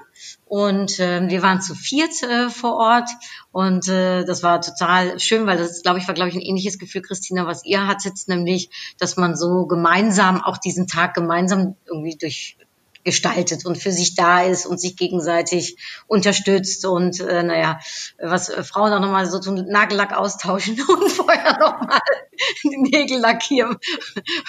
Und 0.45 0.99
äh, 0.99 1.27
wir 1.27 1.41
waren 1.41 1.61
zu 1.61 1.73
viert 1.73 2.21
äh, 2.23 2.49
vor 2.49 2.75
Ort 2.75 3.09
und 3.51 3.87
äh, 3.87 4.23
das 4.23 4.43
war 4.43 4.61
total 4.61 5.19
schön, 5.19 5.47
weil 5.47 5.57
das, 5.57 5.81
glaube 5.81 5.99
ich, 5.99 6.07
war, 6.07 6.13
glaube 6.13 6.29
ich, 6.29 6.35
ein 6.35 6.41
ähnliches 6.41 6.77
Gefühl, 6.77 7.01
Christina, 7.01 7.47
was 7.47 7.65
ihr 7.65 7.87
hattet, 7.87 8.19
nämlich, 8.27 8.69
dass 8.99 9.17
man 9.17 9.35
so 9.35 9.65
gemeinsam 9.65 10.41
auch 10.41 10.57
diesen 10.57 10.87
Tag 10.87 11.15
gemeinsam 11.15 11.75
irgendwie 11.87 12.15
durch 12.15 12.57
gestaltet 13.03 13.65
und 13.65 13.77
für 13.77 13.91
sich 13.91 14.15
da 14.15 14.43
ist 14.43 14.65
und 14.65 14.79
sich 14.79 14.95
gegenseitig 14.95 15.77
unterstützt 16.07 16.85
und 16.85 17.19
äh, 17.19 17.43
naja, 17.43 17.79
was 18.19 18.49
äh, 18.49 18.63
Frauen 18.63 18.93
auch 18.93 18.99
nochmal 18.99 19.29
so 19.29 19.39
tun, 19.39 19.65
Nagellack 19.67 20.13
austauschen 20.13 20.81
und 20.87 21.11
vorher 21.11 21.59
nochmal 21.59 21.99
den 22.63 22.81
Nägel 22.81 23.19
lackieren, 23.19 23.77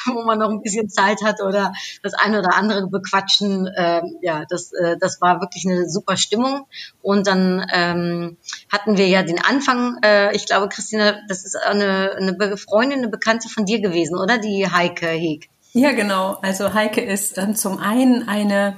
wo 0.07 0.23
man 0.23 0.39
noch 0.39 0.51
ein 0.51 0.63
bisschen 0.63 0.89
Zeit 0.89 1.23
hat 1.25 1.41
oder 1.41 1.73
das 2.03 2.15
eine 2.15 2.39
oder 2.39 2.55
andere 2.55 2.89
bequatschen. 2.89 3.67
Äh, 3.67 4.03
ja, 4.23 4.45
das, 4.49 4.73
äh, 4.73 4.97
das 4.99 5.21
war 5.21 5.41
wirklich 5.41 5.67
eine 5.67 5.89
super 5.89 6.17
Stimmung. 6.17 6.67
Und 7.03 7.27
dann 7.27 7.65
ähm, 7.73 8.37
hatten 8.71 8.97
wir 8.97 9.09
ja 9.09 9.23
den 9.23 9.41
Anfang, 9.41 9.99
äh, 10.05 10.35
ich 10.35 10.47
glaube, 10.47 10.69
Christina, 10.69 11.17
das 11.29 11.45
ist 11.45 11.57
eine, 11.57 12.13
eine 12.17 12.57
Freundin, 12.57 12.99
eine 12.99 13.09
Bekannte 13.09 13.49
von 13.49 13.65
dir 13.65 13.81
gewesen, 13.81 14.19
oder? 14.19 14.39
Die 14.39 14.67
Heike 14.71 15.07
Heg. 15.07 15.51
Ja, 15.77 15.91
genau. 15.91 16.39
Also 16.41 16.73
Heike 16.73 17.01
ist 17.01 17.37
ähm, 17.37 17.57
zum 17.57 17.79
einen 17.79 18.29
eine 18.29 18.77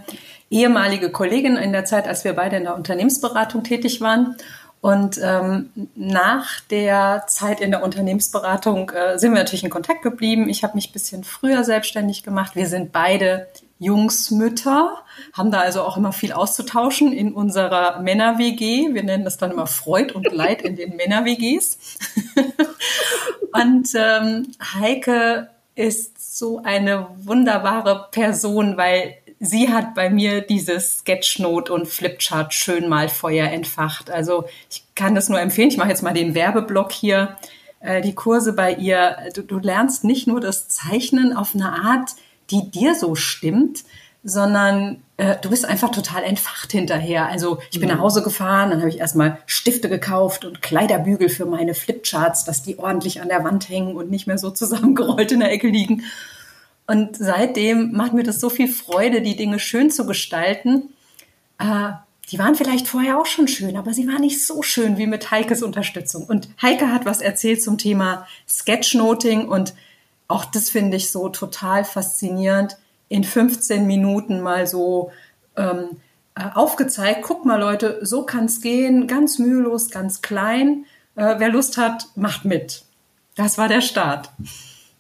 ehemalige 0.49 1.11
Kollegin 1.11 1.57
in 1.57 1.73
der 1.73 1.85
Zeit, 1.85 2.09
als 2.09 2.25
wir 2.25 2.33
beide 2.33 2.57
in 2.57 2.65
der 2.65 2.75
Unternehmensberatung 2.75 3.65
tätig 3.65 4.01
waren. 4.01 4.37
Und 4.81 5.21
ähm, 5.23 5.71
nach 5.95 6.61
der 6.71 7.25
Zeit 7.29 7.61
in 7.61 7.71
der 7.71 7.83
Unternehmensberatung 7.83 8.91
äh, 8.91 9.19
sind 9.19 9.33
wir 9.33 9.39
natürlich 9.39 9.65
in 9.65 9.69
Kontakt 9.69 10.03
geblieben. 10.03 10.49
Ich 10.49 10.65
habe 10.65 10.75
mich 10.75 10.91
bisschen 10.91 11.23
früher 11.23 11.65
selbstständig 11.65 12.23
gemacht. 12.23 12.57
Wir 12.57 12.67
sind 12.67 12.93
beide 12.93 13.47
Jungsmütter, 13.79 14.97
haben 15.35 15.51
da 15.51 15.61
also 15.61 15.83
auch 15.83 15.99
immer 15.99 16.15
viel 16.15 16.33
auszutauschen 16.33 17.13
in 17.13 17.35
unserer 17.35 18.01
Männer-WG. 18.01 18.95
Wir 18.95 19.03
nennen 19.03 19.25
das 19.25 19.37
dann 19.37 19.51
immer 19.51 19.67
Freud 19.67 20.15
und 20.15 20.33
Leid 20.33 20.63
in 20.63 20.77
den 20.77 20.97
Männer-WGs. 20.97 21.79
und 23.53 23.89
ähm, 23.95 24.47
Heike 24.81 25.51
ist 25.75 26.16
so 26.37 26.61
eine 26.63 27.09
wunderbare 27.17 28.09
Person, 28.11 28.77
weil 28.77 29.17
sie 29.41 29.73
hat 29.73 29.95
bei 29.95 30.11
mir 30.11 30.43
dieses 30.43 30.99
Sketchnote 30.99 31.73
und 31.73 31.89
Flipchart 31.89 32.53
schön 32.53 32.91
mal 32.91 33.09
Feuer 33.09 33.49
entfacht. 33.49 34.11
Also 34.11 34.45
ich 34.71 34.85
kann 34.95 35.15
das 35.15 35.31
nur 35.31 35.41
empfehlen. 35.41 35.71
Ich 35.71 35.79
mache 35.79 35.89
jetzt 35.89 36.03
mal 36.03 36.13
den 36.13 36.35
Werbeblock 36.35 36.93
hier. 36.93 37.37
Äh, 37.81 38.03
die 38.03 38.15
Kurse 38.15 38.53
bei 38.53 38.75
ihr. 38.75 39.17
Du, 39.35 39.41
du 39.41 39.59
lernst 39.59 40.05
nicht 40.05 40.27
nur 40.27 40.41
das 40.41 40.69
Zeichnen 40.69 41.35
auf 41.35 41.55
eine 41.55 41.73
Art, 41.73 42.11
die 42.51 42.71
dir 42.71 42.95
so 42.95 43.15
stimmt, 43.15 43.85
sondern 44.23 45.03
äh, 45.17 45.37
du 45.41 45.51
bist 45.51 45.65
einfach 45.65 45.91
total 45.91 46.23
entfacht 46.25 46.73
hinterher. 46.73 47.27
Also 47.27 47.59
ich 47.71 47.81
bin 47.81 47.89
mhm. 47.89 47.97
nach 47.97 48.03
Hause 48.03 48.23
gefahren, 48.23 48.71
dann 48.71 48.81
habe 48.81 48.91
ich 48.91 48.99
erstmal 48.99 49.39
Stifte 49.47 49.89
gekauft 49.89 50.45
und 50.45 50.61
Kleiderbügel 50.63 51.29
für 51.29 51.47
meine 51.47 51.75
Flipcharts, 51.75 52.45
dass 52.45 52.63
die 52.63 52.79
ordentlich 52.79 53.21
an 53.23 53.29
der 53.29 53.43
Wand 53.45 53.69
hängen 53.69 53.97
und 53.97 54.11
nicht 54.11 54.27
mehr 54.27 54.39
so 54.39 54.51
zusammengerollt 54.51 55.33
in 55.33 55.41
der 55.41 55.53
Ecke 55.53 55.69
liegen. 55.69 56.05
Und 56.87 57.17
seitdem 57.17 57.93
macht 57.93 58.13
mir 58.13 58.23
das 58.23 58.41
so 58.41 58.49
viel 58.49 58.69
Freude, 58.69 59.23
die 59.23 59.37
Dinge 59.37 59.59
schön 59.59 59.91
zu 59.91 60.07
gestalten. 60.07 60.91
Äh, 61.59 61.93
die 62.31 62.39
waren 62.39 62.55
vielleicht 62.55 62.89
vorher 62.89 63.19
auch 63.19 63.27
schon 63.27 63.49
schön, 63.49 63.77
aber 63.77 63.95
sie 63.95 64.07
waren 64.09 64.21
nicht 64.21 64.45
so 64.45 64.63
schön 64.63 64.99
wie 64.99 65.07
mit 65.07 65.31
Heikes 65.31 65.63
Unterstützung. 65.63 66.25
Und 66.25 66.49
Heike 66.61 66.93
hat 66.93 67.07
was 67.07 67.21
erzählt 67.21 67.63
zum 67.63 67.79
Thema 67.79 68.27
Sketchnoting 68.49 69.49
und 69.49 69.75
auch 70.29 70.45
das 70.45 70.71
finde 70.71 70.97
ich 70.97 71.13
so 71.13 71.29
total 71.29 71.85
faszinierend 71.85 72.77
in 73.09 73.25
15 73.25 73.87
Minuten 73.87 74.41
mal 74.41 74.67
so 74.67 75.11
ähm, 75.57 75.99
äh, 76.35 76.45
aufgezeigt. 76.55 77.23
Guck 77.23 77.45
mal, 77.45 77.61
Leute, 77.61 77.99
so 78.03 78.23
kann 78.23 78.47
es 78.47 78.61
gehen, 78.61 79.07
ganz 79.07 79.39
mühelos, 79.39 79.91
ganz 79.91 80.23
klein. 80.23 80.85
Äh, 81.15 81.37
wer 81.39 81.49
Lust 81.49 81.79
hat, 81.79 82.09
macht 82.15 82.45
mit. 82.45 82.85
Das 83.37 83.59
war 83.59 83.69
der 83.69 83.81
Start. 83.81 84.31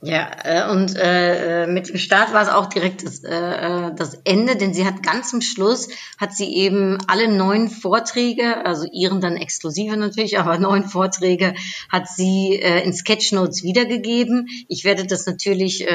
Ja, 0.02 0.30
äh, 0.44 0.70
und 0.70 0.94
äh, 0.94 1.64
äh, 1.64 1.66
mit 1.66 1.88
dem 1.88 1.96
Start 1.96 2.34
war 2.34 2.42
es 2.42 2.50
auch 2.50 2.66
direkt 2.66 3.04
das, 3.04 3.24
äh, 3.24 3.92
das 3.96 4.14
Ende, 4.24 4.56
denn 4.56 4.74
sie 4.74 4.84
hat 4.84 5.02
ganz 5.02 5.30
zum 5.30 5.40
Schluss, 5.40 5.88
hat 6.18 6.34
sie 6.34 6.54
eben 6.54 6.98
alle 7.06 7.28
neun 7.28 7.70
Vorträge, 7.70 8.64
also 8.64 8.86
ihren 8.92 9.22
dann 9.22 9.36
exklusive 9.36 9.96
natürlich, 9.96 10.38
aber 10.38 10.58
neun 10.60 10.84
Vorträge 10.84 11.54
hat 11.88 12.08
sie 12.08 12.60
äh, 12.62 12.84
in 12.84 12.92
Sketchnotes 12.92 13.62
wiedergegeben. 13.62 14.48
Ich 14.68 14.84
werde 14.84 15.06
das 15.06 15.24
natürlich 15.24 15.88
äh, 15.88 15.90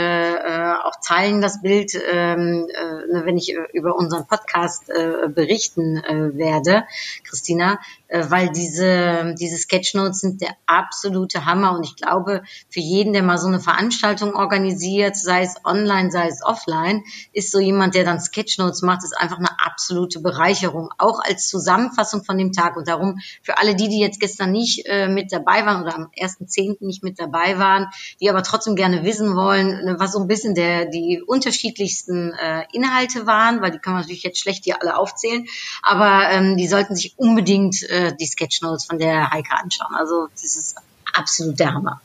äh, 0.82 0.88
auch 0.88 0.96
teilen, 1.06 1.42
das 1.42 1.62
Bild, 1.62 1.94
ähm, 2.12 2.68
äh, 2.70 3.26
wenn 3.26 3.38
ich 3.38 3.56
über 3.74 3.96
unseren 3.96 4.28
Podcast 4.28 4.90
äh, 4.90 5.28
berichten 5.30 5.98
äh, 5.98 6.38
werde, 6.38 6.84
Christina, 7.24 7.74
äh, 7.74 7.78
weil 8.12 8.50
diese, 8.50 9.36
diese 9.39 9.58
Sketchnotes 9.58 10.20
sind 10.20 10.41
der 10.41 10.56
absolute 10.65 11.46
Hammer. 11.46 11.74
Und 11.74 11.84
ich 11.84 11.96
glaube, 11.96 12.44
für 12.70 12.80
jeden, 12.82 13.13
der 13.13 13.24
mal 13.24 13.38
so 13.38 13.48
eine 13.48 13.60
Veranstaltung 13.60 14.36
organisiert, 14.36 15.15
sei 15.15 15.44
es 15.44 15.56
online, 15.63 16.12
sei 16.12 16.27
es 16.27 16.44
offline, 16.44 17.03
ist 17.32 17.51
so 17.51 17.60
jemand, 17.60 17.96
der 17.96 18.03
dann 18.03 18.20
Sketchnotes 18.20 18.82
macht, 18.82 19.03
ist 19.03 19.18
einfach 19.18 19.38
eine 19.38 19.51
absolute 19.65 20.20
Bereicherung, 20.20 20.89
auch 20.98 21.20
als 21.24 21.48
Zusammenfassung 21.48 22.24
von 22.24 22.38
dem 22.38 22.51
Tag. 22.51 22.75
Und 22.75 22.88
darum 22.88 23.20
für 23.41 23.58
alle 23.58 23.75
die, 23.75 23.88
die 23.88 24.00
jetzt 24.00 24.20
gestern 24.20 24.51
nicht 24.51 24.86
äh, 24.88 25.08
mit 25.08 25.32
dabei 25.32 25.65
waren 25.65 25.82
oder 25.82 25.96
am 25.96 26.12
1.10. 26.18 26.86
nicht 26.86 27.03
mit 27.03 27.18
dabei 27.20 27.58
waren, 27.60 27.88
die 28.20 28.30
aber 28.30 28.44
trotzdem 28.44 28.75
gerne 28.75 29.03
wissen 29.06 29.36
wollen, 29.36 29.86
ne, 29.86 29.96
was 30.00 30.12
so 30.12 30.20
ein 30.20 30.27
bisschen 30.27 30.53
der, 30.56 30.86
die 30.86 31.22
unterschiedlichsten 31.25 32.34
äh, 32.34 32.65
Inhalte 32.74 33.25
waren, 33.25 33.62
weil 33.62 33.72
die 33.72 33.80
kann 33.80 33.94
man 33.94 34.01
natürlich 34.01 34.24
jetzt 34.24 34.39
schlecht 34.39 34.65
hier 34.65 34.82
alle 34.82 34.98
aufzählen, 34.98 35.46
aber 35.82 36.30
ähm, 36.32 36.58
die 36.58 36.68
sollten 36.68 36.96
sich 36.96 37.13
unbedingt 37.18 37.84
äh, 37.84 38.00
die 38.10 38.27
Sketchnotes 38.27 38.86
von 38.86 38.98
der 39.00 39.31
Heike 39.31 39.53
anschauen. 39.53 39.96
Also 39.96 40.27
das 40.34 40.55
ist 40.55 40.75
absolut 41.13 41.60
der 41.60 41.74
Hammer. 41.74 42.01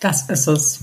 Das 0.00 0.28
ist 0.28 0.46
es. 0.48 0.80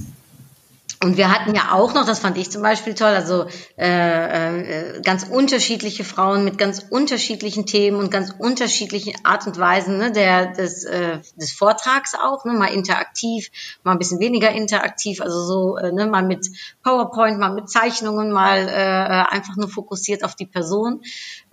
Und 1.01 1.15
wir 1.15 1.32
hatten 1.32 1.56
ja 1.56 1.72
auch 1.72 1.94
noch, 1.94 2.06
das 2.06 2.20
fand 2.20 2.38
ich 2.38 2.51
zum 2.51 2.62
Beispiel 2.62 2.94
toll, 2.94 3.08
also 3.08 3.46
äh, 3.77 4.98
äh, 4.98 5.01
ganz 5.01 5.24
unterschiedliche 5.24 6.03
Frauen 6.03 6.44
mit 6.44 6.58
ganz 6.58 6.86
unterschiedlichen 6.89 7.65
Themen 7.65 7.98
und 7.98 8.12
ganz 8.12 8.36
unterschiedlichen 8.38 9.13
Art 9.24 9.48
und 9.48 9.58
Weisen 9.58 9.98
ne, 9.98 10.12
der, 10.12 10.48
des, 10.48 10.84
äh, 10.84 11.20
des 11.38 11.53
Vortrags 11.53 12.15
auch, 12.15 12.44
ne, 12.44 12.51
mal 12.51 12.65
interaktiv, 12.68 13.50
mal 13.84 13.94
ein 13.94 13.98
bisschen 13.98 14.20
weniger 14.20 14.51
interaktiv, 14.51 15.22
also 15.22 15.41
so 15.41 15.77
äh, 15.77 15.94
ne, 15.94 16.06
mal 16.06 16.24
mit 16.24 16.46
PowerPoint, 16.84 17.39
mal 17.39 17.53
mit 17.53 17.70
Zeichnungen, 17.70 18.34
mal 18.34 18.68
äh, 18.68 19.34
einfach 19.34 19.56
nur 19.56 19.70
fokussiert 19.70 20.25
auf 20.25 20.36
die 20.36 20.48
Person 20.48 21.01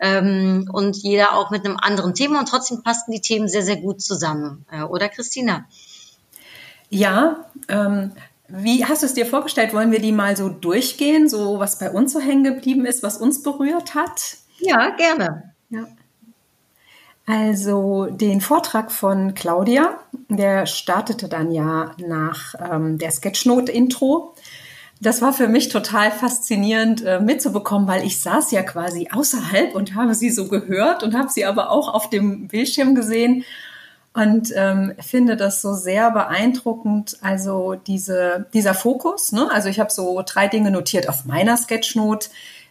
ähm, 0.01 0.69
und 0.73 0.97
jeder 0.97 1.35
auch 1.35 1.53
mit 1.53 1.65
einem 1.65 1.77
anderen 1.77 2.15
Thema 2.15 2.41
und 2.41 2.49
trotzdem 2.49 2.83
passten 2.83 3.13
die 3.13 3.21
Themen 3.21 3.47
sehr, 3.47 3.63
sehr 3.63 3.77
gut 3.77 4.03
zusammen, 4.03 4.67
äh, 4.73 4.83
oder 4.83 5.09
Christina? 5.09 5.67
Ja, 6.89 7.47
ähm, 7.69 8.11
wie 8.49 8.85
hast 8.85 9.03
du 9.03 9.07
es 9.07 9.15
dir 9.15 9.27
vorgestellt? 9.27 9.75
Wollen 9.75 9.93
wir 9.93 10.01
die 10.01 10.13
mal 10.13 10.37
so 10.37 10.49
durchgehen, 10.49 11.29
so 11.29 11.59
was 11.59 11.79
bei 11.79 11.91
uns 11.91 12.13
so 12.13 12.21
hängen 12.21 12.45
geblieben 12.45 12.87
ist, 12.87 13.03
was 13.03 13.19
uns 13.19 13.43
berührt 13.43 13.95
hat? 13.95 14.39
Ja, 14.59 14.91
gerne. 14.97 15.55
Ja. 15.71 15.87
Also 17.27 18.07
den 18.07 18.41
Vortrag 18.41 18.93
von 18.93 19.35
Claudia, 19.35 19.99
der 20.29 20.67
startete 20.67 21.29
dann 21.29 21.51
ja 21.51 21.91
nach 21.99 22.55
ähm, 22.71 22.99
der 22.99 23.11
Sketchnote-Intro. 23.11 24.35
Das 25.01 25.21
war 25.23 25.33
für 25.33 25.49
mich 25.49 25.69
total 25.69 26.13
faszinierend 26.13 27.05
äh, 27.05 27.21
mitzubekommen, 27.21 27.89
weil 27.89 28.07
ich 28.07 28.21
saß 28.21 28.53
ja 28.53 28.63
quasi 28.63 29.09
außerhalb 29.13 29.75
und 29.75 29.97
habe 29.97 30.15
sie 30.15 30.31
so 30.31 30.47
gehört 30.49 31.03
und 31.03 31.15
habe 31.15 31.29
sie 31.29 31.45
aber 31.45 31.71
auch 31.71 31.93
auf 31.93 32.09
dem 32.11 32.47
Bildschirm 32.47 32.95
gesehen 32.95 33.45
und 34.17 34.51
ähm, 34.57 34.95
finde 34.99 35.37
das 35.37 35.61
so 35.61 35.75
sehr 35.75 36.11
beeindruckend. 36.11 37.19
Also 37.21 37.75
diese, 37.75 38.47
dieser 38.55 38.73
Fokus, 38.73 39.31
ne? 39.31 39.51
also 39.53 39.69
ich 39.69 39.79
habe 39.79 39.93
so 39.93 40.23
drei 40.25 40.49
Dinge 40.49 40.71
notiert 40.71 41.11
auf 41.11 41.27
meiner 41.27 41.55
Sketchnote. 41.59 42.31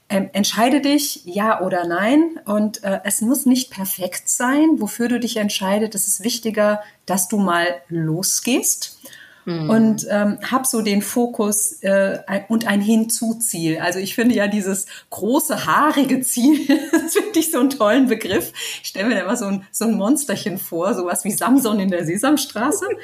Ähm, 0.09 0.31
entscheide 0.33 0.81
dich, 0.81 1.23
ja 1.25 1.61
oder 1.61 1.85
nein. 1.85 2.39
Und 2.45 2.83
äh, 2.83 2.99
es 3.03 3.21
muss 3.21 3.45
nicht 3.45 3.69
perfekt 3.69 4.27
sein, 4.27 4.79
wofür 4.81 5.07
du 5.07 5.19
dich 5.19 5.37
entscheidest. 5.37 5.93
Es 5.93 6.07
ist 6.07 6.23
wichtiger, 6.23 6.81
dass 7.05 7.27
du 7.27 7.37
mal 7.37 7.67
losgehst 7.89 8.97
Mhm. 9.45 9.69
Und 9.69 10.07
ähm, 10.09 10.39
habe 10.49 10.65
so 10.67 10.81
den 10.81 11.01
Fokus 11.01 11.83
äh, 11.83 12.19
und 12.47 12.67
ein 12.67 12.81
Hinzuziel. 12.81 13.79
Also 13.79 13.99
ich 13.99 14.15
finde 14.15 14.35
ja 14.35 14.47
dieses 14.47 14.87
große, 15.11 15.65
haarige 15.65 16.21
Ziel, 16.21 16.67
das 16.91 17.13
finde 17.13 17.39
ich 17.39 17.51
so 17.51 17.59
einen 17.59 17.69
tollen 17.69 18.07
Begriff. 18.07 18.51
Ich 18.81 18.89
stelle 18.89 19.07
mir 19.07 19.15
da 19.15 19.21
immer 19.21 19.37
so 19.37 19.45
ein, 19.45 19.65
so 19.71 19.85
ein 19.85 19.93
Monsterchen 19.93 20.57
vor, 20.57 20.93
sowas 20.95 21.23
wie 21.23 21.31
Samson 21.31 21.79
in 21.79 21.89
der 21.89 22.05
Sesamstraße. 22.05 22.85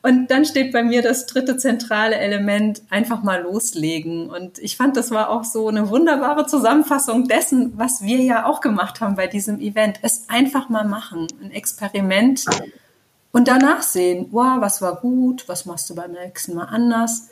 Und 0.00 0.30
dann 0.30 0.44
steht 0.44 0.72
bei 0.72 0.84
mir 0.84 1.02
das 1.02 1.26
dritte 1.26 1.56
zentrale 1.56 2.16
Element, 2.16 2.82
einfach 2.88 3.22
mal 3.24 3.42
loslegen. 3.42 4.30
Und 4.30 4.58
ich 4.60 4.76
fand, 4.76 4.96
das 4.96 5.10
war 5.10 5.28
auch 5.28 5.42
so 5.42 5.68
eine 5.68 5.90
wunderbare 5.90 6.46
Zusammenfassung 6.46 7.26
dessen, 7.26 7.72
was 7.76 8.02
wir 8.02 8.18
ja 8.18 8.46
auch 8.46 8.60
gemacht 8.60 9.00
haben 9.00 9.16
bei 9.16 9.26
diesem 9.26 9.60
Event. 9.60 9.98
Es 10.02 10.26
einfach 10.28 10.68
mal 10.68 10.84
machen, 10.84 11.26
ein 11.42 11.50
Experiment 11.50 12.44
und 13.32 13.48
danach 13.48 13.82
sehen, 13.82 14.28
wow, 14.30 14.60
was 14.60 14.80
war 14.80 14.96
gut, 14.96 15.48
was 15.48 15.66
machst 15.66 15.88
du 15.90 15.94
beim 15.94 16.12
nächsten 16.12 16.54
Mal 16.54 16.64
anders. 16.64 17.28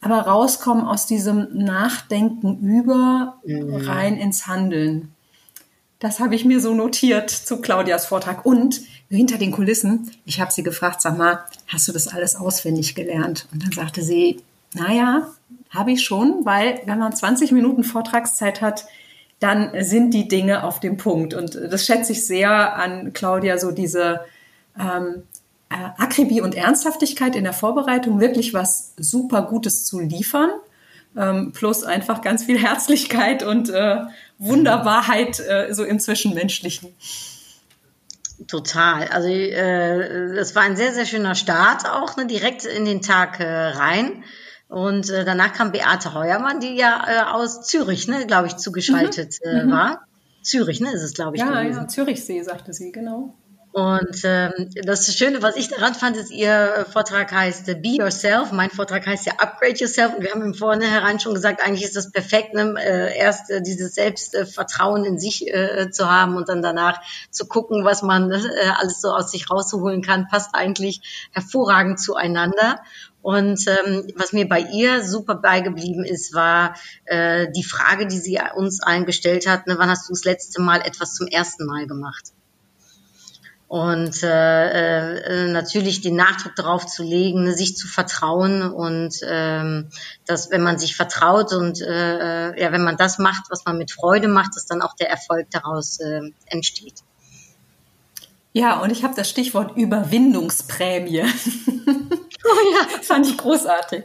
Aber 0.00 0.20
rauskommen 0.20 0.86
aus 0.86 1.06
diesem 1.06 1.48
Nachdenken 1.52 2.58
über 2.60 3.38
mhm. 3.44 3.74
rein 3.74 4.16
ins 4.16 4.46
Handeln. 4.46 5.12
Das 5.98 6.20
habe 6.20 6.36
ich 6.36 6.44
mir 6.44 6.60
so 6.60 6.74
notiert 6.74 7.30
zu 7.30 7.60
Claudias 7.60 8.06
Vortrag. 8.06 8.46
Und 8.46 8.82
hinter 9.08 9.38
den 9.38 9.50
Kulissen, 9.50 10.10
ich 10.24 10.40
habe 10.40 10.52
sie 10.52 10.62
gefragt, 10.62 11.00
sag 11.00 11.18
mal, 11.18 11.40
hast 11.66 11.88
du 11.88 11.92
das 11.92 12.06
alles 12.06 12.36
auswendig 12.36 12.94
gelernt? 12.94 13.48
Und 13.52 13.64
dann 13.64 13.72
sagte 13.72 14.02
sie, 14.02 14.40
naja, 14.74 15.28
habe 15.70 15.92
ich 15.92 16.04
schon, 16.04 16.44
weil 16.44 16.80
wenn 16.84 16.98
man 16.98 17.16
20 17.16 17.50
Minuten 17.52 17.82
Vortragszeit 17.82 18.60
hat, 18.60 18.86
dann 19.40 19.72
sind 19.82 20.14
die 20.14 20.28
Dinge 20.28 20.62
auf 20.64 20.78
dem 20.78 20.96
Punkt. 20.96 21.34
Und 21.34 21.54
das 21.54 21.86
schätze 21.86 22.12
ich 22.12 22.26
sehr 22.26 22.76
an 22.76 23.12
Claudia, 23.12 23.58
so 23.58 23.72
diese 23.72 24.20
ähm, 24.78 25.06
äh, 25.16 25.37
Akribie 25.68 26.40
und 26.40 26.54
Ernsthaftigkeit 26.54 27.36
in 27.36 27.44
der 27.44 27.52
Vorbereitung, 27.52 28.20
wirklich 28.20 28.54
was 28.54 28.94
super 28.96 29.42
Gutes 29.42 29.84
zu 29.84 30.00
liefern, 30.00 30.50
ähm, 31.16 31.52
plus 31.52 31.84
einfach 31.84 32.22
ganz 32.22 32.44
viel 32.44 32.58
Herzlichkeit 32.58 33.42
und 33.42 33.68
äh, 33.68 33.98
Wunderbarheit 34.38 35.40
äh, 35.40 35.74
so 35.74 35.84
im 35.84 36.00
Zwischenmenschlichen. 36.00 36.94
Total. 38.46 39.08
Also 39.08 39.28
äh, 39.28 40.34
das 40.34 40.54
war 40.54 40.62
ein 40.62 40.76
sehr, 40.76 40.94
sehr 40.94 41.06
schöner 41.06 41.34
Start 41.34 41.88
auch, 41.88 42.16
ne, 42.16 42.26
direkt 42.26 42.64
in 42.64 42.84
den 42.84 43.02
Tag 43.02 43.40
äh, 43.40 43.44
rein. 43.44 44.22
Und 44.68 45.10
äh, 45.10 45.24
danach 45.24 45.54
kam 45.54 45.72
Beate 45.72 46.14
Heuermann, 46.14 46.60
die 46.60 46.76
ja 46.76 47.04
äh, 47.08 47.32
aus 47.32 47.66
Zürich, 47.66 48.06
ne, 48.06 48.26
glaube 48.26 48.46
ich, 48.46 48.56
zugeschaltet 48.56 49.38
mhm. 49.44 49.50
äh, 49.50 49.64
mhm. 49.64 49.70
war. 49.70 50.06
Zürich, 50.42 50.80
ne, 50.80 50.92
ist 50.92 51.02
es, 51.02 51.14
glaube 51.14 51.36
ich. 51.36 51.42
Ja, 51.42 51.62
gewesen. 51.62 51.82
ja, 51.82 51.88
Zürichsee, 51.88 52.42
sagte 52.42 52.72
sie, 52.72 52.92
genau. 52.92 53.34
Und 53.72 54.22
ähm, 54.24 54.70
das 54.82 55.14
Schöne, 55.14 55.42
was 55.42 55.56
ich 55.56 55.68
daran 55.68 55.94
fand, 55.94 56.16
ist, 56.16 56.30
Ihr 56.30 56.86
Vortrag 56.90 57.30
heißt 57.30 57.66
Be 57.66 57.96
Yourself. 57.98 58.50
Mein 58.50 58.70
Vortrag 58.70 59.06
heißt 59.06 59.26
ja 59.26 59.34
Upgrade 59.38 59.74
Yourself. 59.76 60.14
Und 60.14 60.22
wir 60.22 60.30
haben 60.30 60.42
im 60.42 60.54
Vornherein 60.54 61.20
schon 61.20 61.34
gesagt, 61.34 61.62
eigentlich 61.64 61.84
ist 61.84 61.94
das 61.94 62.10
perfekt, 62.10 62.54
ne? 62.54 62.74
äh, 62.78 63.16
erst 63.16 63.50
äh, 63.50 63.60
dieses 63.60 63.94
Selbstvertrauen 63.94 65.04
in 65.04 65.18
sich 65.18 65.46
äh, 65.46 65.90
zu 65.90 66.10
haben 66.10 66.36
und 66.36 66.48
dann 66.48 66.62
danach 66.62 67.00
zu 67.30 67.46
gucken, 67.46 67.84
was 67.84 68.02
man 68.02 68.32
äh, 68.32 68.38
alles 68.78 69.02
so 69.02 69.10
aus 69.10 69.30
sich 69.30 69.50
rausholen 69.50 70.02
kann, 70.02 70.28
passt 70.28 70.54
eigentlich 70.54 71.28
hervorragend 71.32 72.00
zueinander. 72.00 72.80
Und 73.20 73.66
ähm, 73.66 74.10
was 74.16 74.32
mir 74.32 74.48
bei 74.48 74.60
ihr 74.60 75.04
super 75.04 75.34
beigeblieben 75.34 76.04
ist, 76.04 76.34
war 76.34 76.74
äh, 77.04 77.48
die 77.54 77.64
Frage, 77.64 78.06
die 78.06 78.18
sie 78.18 78.40
uns 78.56 78.82
allen 78.82 79.04
gestellt 79.04 79.46
hat, 79.46 79.66
ne, 79.66 79.74
wann 79.76 79.90
hast 79.90 80.08
du 80.08 80.14
das 80.14 80.24
letzte 80.24 80.62
Mal 80.62 80.80
etwas 80.80 81.14
zum 81.14 81.26
ersten 81.26 81.66
Mal 81.66 81.86
gemacht? 81.86 82.32
Und 83.68 84.22
äh, 84.22 85.18
äh, 85.18 85.52
natürlich 85.52 86.00
den 86.00 86.16
Nachdruck 86.16 86.56
darauf 86.56 86.86
zu 86.86 87.02
legen, 87.02 87.54
sich 87.54 87.76
zu 87.76 87.86
vertrauen 87.86 88.62
und 88.62 89.20
ähm, 89.22 89.90
dass 90.26 90.50
wenn 90.50 90.62
man 90.62 90.78
sich 90.78 90.96
vertraut 90.96 91.52
und 91.52 91.82
äh, 91.82 92.48
äh, 92.48 92.60
ja, 92.60 92.72
wenn 92.72 92.82
man 92.82 92.96
das 92.96 93.18
macht, 93.18 93.44
was 93.50 93.66
man 93.66 93.76
mit 93.76 93.92
Freude 93.92 94.26
macht, 94.26 94.56
dass 94.56 94.64
dann 94.64 94.80
auch 94.80 94.94
der 94.94 95.10
Erfolg 95.10 95.50
daraus 95.50 96.00
äh, 96.00 96.22
entsteht. 96.46 97.02
Ja, 98.54 98.80
und 98.80 98.90
ich 98.90 99.04
habe 99.04 99.14
das 99.14 99.28
Stichwort 99.28 99.76
Überwindungsprämie. 99.76 101.24
Oh 101.24 102.72
ja, 102.72 102.86
das 102.96 103.06
fand 103.06 103.26
ich 103.26 103.36
großartig. 103.36 104.04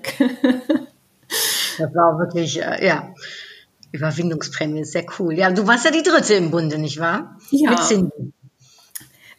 Das 1.78 1.95
war 1.95 2.19
wirklich, 2.19 2.62
äh, 2.62 2.86
ja, 2.86 3.13
Überwindungsprämie 3.93 4.82
ist 4.82 4.91
sehr 4.91 5.06
cool. 5.17 5.34
Ja, 5.36 5.52
du 5.52 5.65
warst 5.67 5.86
ja 5.86 5.91
die 5.91 6.04
dritte 6.04 6.34
im 6.34 6.52
Bunde, 6.52 6.78
nicht 6.78 6.99
wahr? 6.99 7.38
Ja. 7.52 7.69
Mit 7.69 7.80
Cindy. 7.80 8.34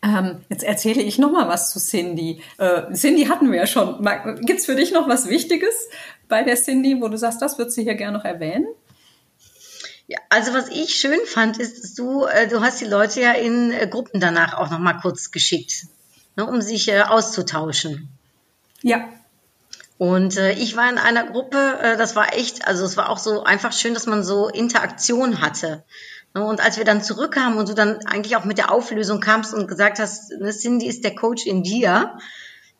Ähm, 0.05 0.45
jetzt 0.51 0.63
erzähle 0.63 1.01
ich 1.01 1.19
noch 1.19 1.33
mal 1.33 1.49
was 1.49 1.71
zu 1.71 1.81
Cindy. 1.81 2.43
Äh, 2.59 2.93
Cindy 2.93 3.25
hatten 3.25 3.51
wir 3.51 3.61
ja 3.61 3.67
schon. 3.67 4.07
Gibt 4.43 4.61
es 4.61 4.67
für 4.67 4.75
dich 4.75 4.93
noch 4.93 5.09
was 5.09 5.31
Wichtiges 5.31 5.89
bei 6.29 6.43
der 6.43 6.57
Cindy, 6.57 7.01
wo 7.01 7.09
du 7.09 7.17
sagst, 7.17 7.41
das 7.41 7.57
würdest 7.57 7.79
du 7.79 7.83
hier 7.83 7.95
gerne 7.95 8.19
noch 8.19 8.25
erwähnen? 8.25 8.67
Ja, 10.07 10.19
also 10.29 10.53
was 10.53 10.69
ich 10.69 10.95
schön 10.97 11.21
fand, 11.25 11.57
ist, 11.59 11.83
dass 11.83 11.95
du, 11.95 12.27
äh, 12.27 12.47
du 12.47 12.61
hast 12.61 12.83
die 12.83 12.85
Leute 12.85 13.23
ja 13.23 13.33
in 13.33 13.73
äh, 13.73 13.87
Gruppen 13.87 14.21
danach 14.21 14.53
auch 14.53 14.71
noch 14.71 14.79
mal 14.79 15.01
kurz 15.01 15.31
geschickt, 15.31 15.87
ne, 16.37 16.45
um 16.45 16.61
sich 16.61 16.89
äh, 16.89 17.01
auszutauschen. 17.01 18.11
Ja. 18.83 19.09
Und 19.97 20.37
äh, 20.37 20.53
ich 20.53 20.77
war 20.77 20.91
in 20.91 20.99
einer 20.99 21.25
Gruppe, 21.25 21.79
äh, 21.81 21.97
das 21.97 22.15
war 22.15 22.35
echt, 22.35 22.69
also 22.69 22.85
es 22.85 22.99
war 22.99 23.09
auch 23.09 23.17
so 23.17 23.45
einfach 23.45 23.73
schön, 23.73 23.95
dass 23.95 24.05
man 24.05 24.23
so 24.23 24.49
Interaktion 24.49 25.41
hatte. 25.41 25.83
Und 26.35 26.61
als 26.61 26.79
wir 26.79 26.85
dann 26.85 27.03
zurückkamen 27.03 27.59
und 27.59 27.69
du 27.69 27.75
dann 27.75 28.05
eigentlich 28.07 28.35
auch 28.37 28.45
mit 28.45 28.59
der 28.59 28.73
Auflösung 28.73 29.21
kamst 29.21 29.55
und 29.55 29.69
gesagt 29.69 30.01
hast, 30.01 30.33
ne, 30.33 30.51
Cindy 30.51 30.89
ist 30.89 31.05
der 31.05 31.15
Coach 31.15 31.47
in 31.47 31.63
dir, 31.63 32.19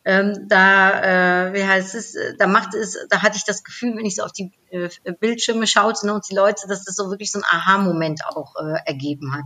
ähm, 0.03 0.47
da, 0.49 1.47
äh, 1.47 1.53
wie 1.53 1.63
heißt 1.63 1.95
es, 1.95 2.17
da 2.37 2.47
macht 2.47 2.75
es, 2.75 2.97
da 3.09 3.23
hatte 3.23 3.37
ich 3.37 3.45
das 3.45 3.63
Gefühl, 3.63 3.95
wenn 3.95 4.05
ich 4.05 4.17
so 4.17 4.23
auf 4.23 4.33
die 4.33 4.51
äh, 4.69 4.89
Bildschirme 5.19 5.67
schaute 5.67 6.05
ne, 6.05 6.13
und 6.13 6.29
die 6.29 6.35
Leute, 6.35 6.67
dass 6.67 6.83
das 6.83 6.95
so 6.95 7.09
wirklich 7.09 7.31
so 7.31 7.39
ein 7.39 7.45
Aha-Moment 7.49 8.25
auch 8.27 8.55
äh, 8.57 8.77
ergeben 8.85 9.33
hat. 9.33 9.45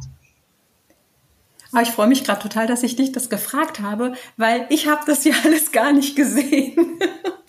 Aber 1.72 1.84
ich 1.84 1.92
freue 1.92 2.08
mich 2.08 2.24
gerade 2.24 2.42
total, 2.42 2.66
dass 2.66 2.82
ich 2.82 2.96
dich 2.96 3.12
das 3.12 3.30
gefragt 3.30 3.80
habe, 3.80 4.14
weil 4.38 4.66
ich 4.70 4.88
habe 4.88 5.04
das 5.06 5.24
ja 5.24 5.34
alles 5.46 5.72
gar 5.72 5.94
nicht 5.94 6.16
gesehen. 6.16 7.00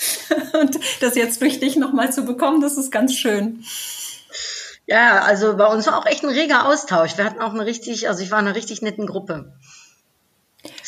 und 0.60 0.78
das 1.00 1.14
jetzt 1.16 1.40
durch 1.40 1.58
dich 1.58 1.76
nochmal 1.76 2.12
zu 2.12 2.24
bekommen, 2.24 2.60
das 2.60 2.76
ist 2.76 2.92
ganz 2.92 3.14
schön. 3.14 3.64
Ja, 4.90 5.20
also 5.20 5.56
bei 5.56 5.66
uns 5.66 5.86
war 5.86 5.96
auch 5.96 6.06
echt 6.06 6.24
ein 6.24 6.30
reger 6.30 6.66
Austausch. 6.66 7.16
Wir 7.16 7.24
hatten 7.24 7.40
auch 7.40 7.54
eine 7.54 7.64
richtig, 7.64 8.08
also 8.08 8.24
ich 8.24 8.32
war 8.32 8.40
in 8.40 8.48
einer 8.48 8.56
richtig 8.56 8.82
netten 8.82 9.06
Gruppe. 9.06 9.52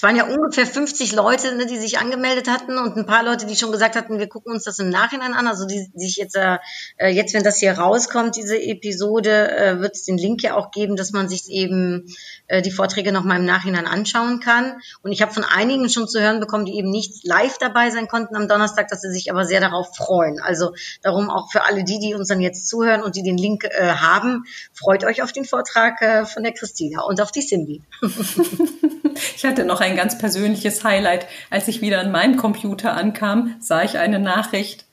Es 0.03 0.09
waren 0.09 0.17
ja 0.17 0.27
ungefähr 0.27 0.67
50 0.67 1.12
Leute, 1.12 1.55
ne, 1.55 1.65
die 1.65 1.79
sich 1.79 2.01
angemeldet 2.01 2.51
hatten 2.51 2.77
und 2.77 2.97
ein 2.97 3.07
paar 3.07 3.23
Leute, 3.23 3.47
die 3.47 3.55
schon 3.55 3.71
gesagt 3.71 3.95
hatten, 3.95 4.19
wir 4.19 4.27
gucken 4.27 4.53
uns 4.53 4.65
das 4.65 4.81
im 4.81 4.88
Nachhinein 4.88 5.33
an. 5.33 5.47
Also 5.47 5.65
die, 5.65 5.93
die 5.95 6.07
sich 6.07 6.17
jetzt, 6.17 6.35
äh, 6.35 6.59
jetzt, 7.07 7.35
wenn 7.35 7.45
das 7.45 7.61
hier 7.61 7.79
rauskommt, 7.79 8.35
diese 8.35 8.61
Episode, 8.61 9.57
äh, 9.57 9.79
wird 9.79 9.95
es 9.95 10.03
den 10.03 10.19
Link 10.19 10.43
ja 10.43 10.57
auch 10.57 10.73
geben, 10.73 10.97
dass 10.97 11.12
man 11.12 11.29
sich 11.29 11.49
eben 11.51 12.12
äh, 12.49 12.62
die 12.62 12.73
Vorträge 12.73 13.12
nochmal 13.12 13.38
im 13.38 13.45
Nachhinein 13.45 13.87
anschauen 13.87 14.41
kann. 14.41 14.81
Und 15.05 15.12
ich 15.12 15.23
habe 15.23 15.33
von 15.33 15.45
einigen 15.45 15.88
schon 15.88 16.09
zu 16.09 16.21
hören 16.21 16.41
bekommen, 16.41 16.65
die 16.65 16.77
eben 16.79 16.91
nicht 16.91 17.25
live 17.25 17.59
dabei 17.59 17.91
sein 17.91 18.09
konnten 18.09 18.35
am 18.35 18.49
Donnerstag, 18.49 18.88
dass 18.88 19.03
sie 19.03 19.12
sich 19.12 19.31
aber 19.31 19.45
sehr 19.45 19.61
darauf 19.61 19.95
freuen. 19.95 20.41
Also 20.41 20.75
darum 21.03 21.31
auch 21.31 21.53
für 21.53 21.62
alle 21.62 21.85
die, 21.85 22.01
die 22.01 22.15
uns 22.15 22.27
dann 22.27 22.41
jetzt 22.41 22.67
zuhören 22.67 23.05
und 23.05 23.15
die 23.15 23.23
den 23.23 23.38
Link 23.38 23.62
äh, 23.71 23.93
haben, 23.93 24.47
freut 24.73 25.05
euch 25.05 25.23
auf 25.23 25.31
den 25.31 25.45
Vortrag 25.45 26.03
äh, 26.03 26.25
von 26.27 26.43
der 26.43 26.55
Christina 26.55 27.03
und 27.03 27.21
auf 27.21 27.31
die 27.31 27.47
Cindy. 27.47 27.83
Ich 29.37 29.44
hatte 29.44 29.64
noch 29.64 29.81
ein 29.81 29.96
ganz 29.96 30.18
persönliches 30.18 30.85
Highlight. 30.85 31.27
Als 31.51 31.68
ich 31.68 31.81
wieder 31.81 32.01
an 32.01 32.12
meinem 32.12 32.37
Computer 32.37 32.94
ankam, 32.94 33.57
sah 33.61 33.83
ich 33.83 33.98
eine 33.98 34.18
Nachricht. 34.18 34.87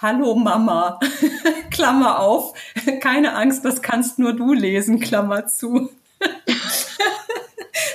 Hallo 0.00 0.36
Mama, 0.36 1.00
Klammer 1.70 2.20
auf, 2.20 2.54
keine 3.00 3.34
Angst, 3.34 3.64
das 3.64 3.82
kannst 3.82 4.20
nur 4.20 4.32
du 4.32 4.52
lesen, 4.52 5.00
Klammer 5.00 5.46
zu. 5.46 5.90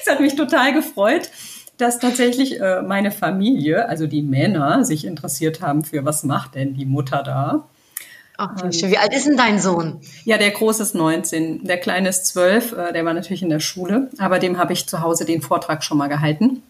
Es 0.05 0.11
hat 0.11 0.19
mich 0.19 0.35
total 0.35 0.73
gefreut, 0.73 1.29
dass 1.77 1.99
tatsächlich 1.99 2.59
äh, 2.59 2.81
meine 2.81 3.09
Familie, 3.11 3.87
also 3.87 4.05
die 4.05 4.21
Männer, 4.21 4.83
sich 4.83 5.05
interessiert 5.05 5.61
haben 5.61 5.83
für, 5.83 6.03
was 6.03 6.23
macht 6.23 6.55
denn 6.55 6.73
die 6.73 6.85
Mutter 6.85 7.23
da. 7.23 7.69
Ach, 8.37 8.55
schön. 8.71 8.91
Wie 8.91 8.97
alt 8.97 9.13
ist 9.13 9.27
denn 9.27 9.37
dein 9.37 9.59
Sohn? 9.59 10.01
Ja, 10.25 10.37
der 10.37 10.51
Große 10.51 10.81
ist 10.81 10.95
19, 10.95 11.65
der 11.65 11.77
Kleine 11.77 12.09
ist 12.09 12.25
12, 12.27 12.71
äh, 12.71 12.93
der 12.93 13.05
war 13.05 13.13
natürlich 13.13 13.43
in 13.43 13.49
der 13.49 13.59
Schule, 13.59 14.09
aber 14.17 14.39
dem 14.39 14.57
habe 14.57 14.73
ich 14.73 14.87
zu 14.87 15.01
Hause 15.01 15.25
den 15.25 15.41
Vortrag 15.41 15.83
schon 15.83 15.97
mal 15.97 16.07
gehalten. 16.07 16.63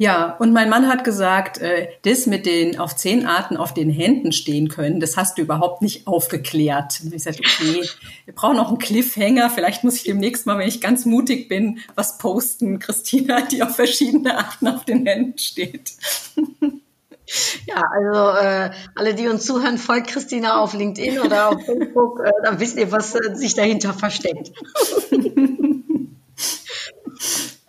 Ja, 0.00 0.34
und 0.38 0.54
mein 0.54 0.70
Mann 0.70 0.88
hat 0.88 1.04
gesagt, 1.04 1.58
äh, 1.58 1.88
das 2.04 2.24
mit 2.24 2.46
den 2.46 2.78
auf 2.78 2.96
zehn 2.96 3.26
Arten 3.26 3.58
auf 3.58 3.74
den 3.74 3.90
Händen 3.90 4.32
stehen 4.32 4.68
können, 4.68 4.98
das 4.98 5.18
hast 5.18 5.36
du 5.36 5.42
überhaupt 5.42 5.82
nicht 5.82 6.06
aufgeklärt. 6.06 7.02
Und 7.04 7.12
ich 7.12 7.22
sagte, 7.22 7.40
okay, 7.40 7.86
wir 8.24 8.34
brauchen 8.34 8.56
noch 8.56 8.68
einen 8.68 8.78
Cliffhanger. 8.78 9.50
Vielleicht 9.50 9.84
muss 9.84 9.96
ich 9.96 10.04
demnächst 10.04 10.46
mal, 10.46 10.56
wenn 10.56 10.68
ich 10.68 10.80
ganz 10.80 11.04
mutig 11.04 11.50
bin, 11.50 11.80
was 11.96 12.16
posten, 12.16 12.78
Christina, 12.78 13.42
die 13.42 13.62
auf 13.62 13.76
verschiedene 13.76 14.38
Arten 14.38 14.68
auf 14.68 14.86
den 14.86 15.04
Händen 15.04 15.36
steht. 15.36 15.92
Ja, 17.66 17.82
also 17.92 18.38
äh, 18.38 18.70
alle, 18.94 19.14
die 19.14 19.28
uns 19.28 19.44
zuhören, 19.46 19.78
folgt 19.78 20.08
Christina 20.08 20.60
auf 20.60 20.74
LinkedIn 20.74 21.20
oder 21.20 21.50
auf 21.50 21.64
Facebook, 21.66 22.20
äh, 22.20 22.32
dann 22.42 22.58
wisst 22.60 22.76
ihr, 22.76 22.90
was 22.90 23.14
äh, 23.14 23.34
sich 23.34 23.54
dahinter 23.54 23.94
versteckt. 23.94 24.50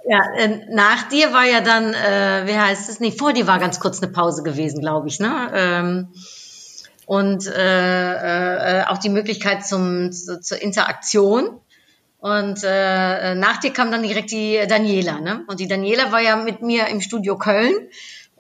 ja, 0.06 0.19
äh, 0.38 0.60
nach 0.71 1.08
dir 1.10 1.32
war 1.34 1.45
ja 1.45 1.62
dann, 1.62 1.93
äh, 1.93 2.47
wie 2.47 2.58
heißt 2.58 2.89
es? 2.89 3.00
Nee, 3.00 3.12
vor 3.12 3.34
dir 3.34 3.45
war 3.47 3.60
ganz 3.60 3.80
kurz 3.80 4.02
eine 4.02 4.12
Pause 4.12 4.43
gewesen, 4.43 4.82
glaube 4.82 5.08
ich, 5.08 5.19
ne? 5.19 5.52
Ähm, 5.54 6.08
und 7.06 7.45
äh, 7.47 8.80
äh, 8.80 8.86
auch 8.86 8.97
die 8.97 9.10
Möglichkeit 9.10 9.65
zum, 9.65 10.12
zu, 10.12 10.39
zur 10.39 10.62
Interaktion. 10.62 11.60
Und 12.19 12.63
äh, 12.63 13.36
nach 13.36 13.58
dir 13.58 13.74
kam 13.74 13.91
dann 13.91 14.04
direkt 14.04 14.32
die 14.32 14.60
Daniela, 14.67 15.19
ne? 15.19 15.43
Und 15.47 15.60
die 15.60 15.67
Daniela 15.67 16.12
war 16.12 16.21
ja 16.21 16.36
mit 16.36 16.62
mir 16.62 16.88
im 16.88 17.02
Studio 17.02 17.38
Köln. 17.38 17.74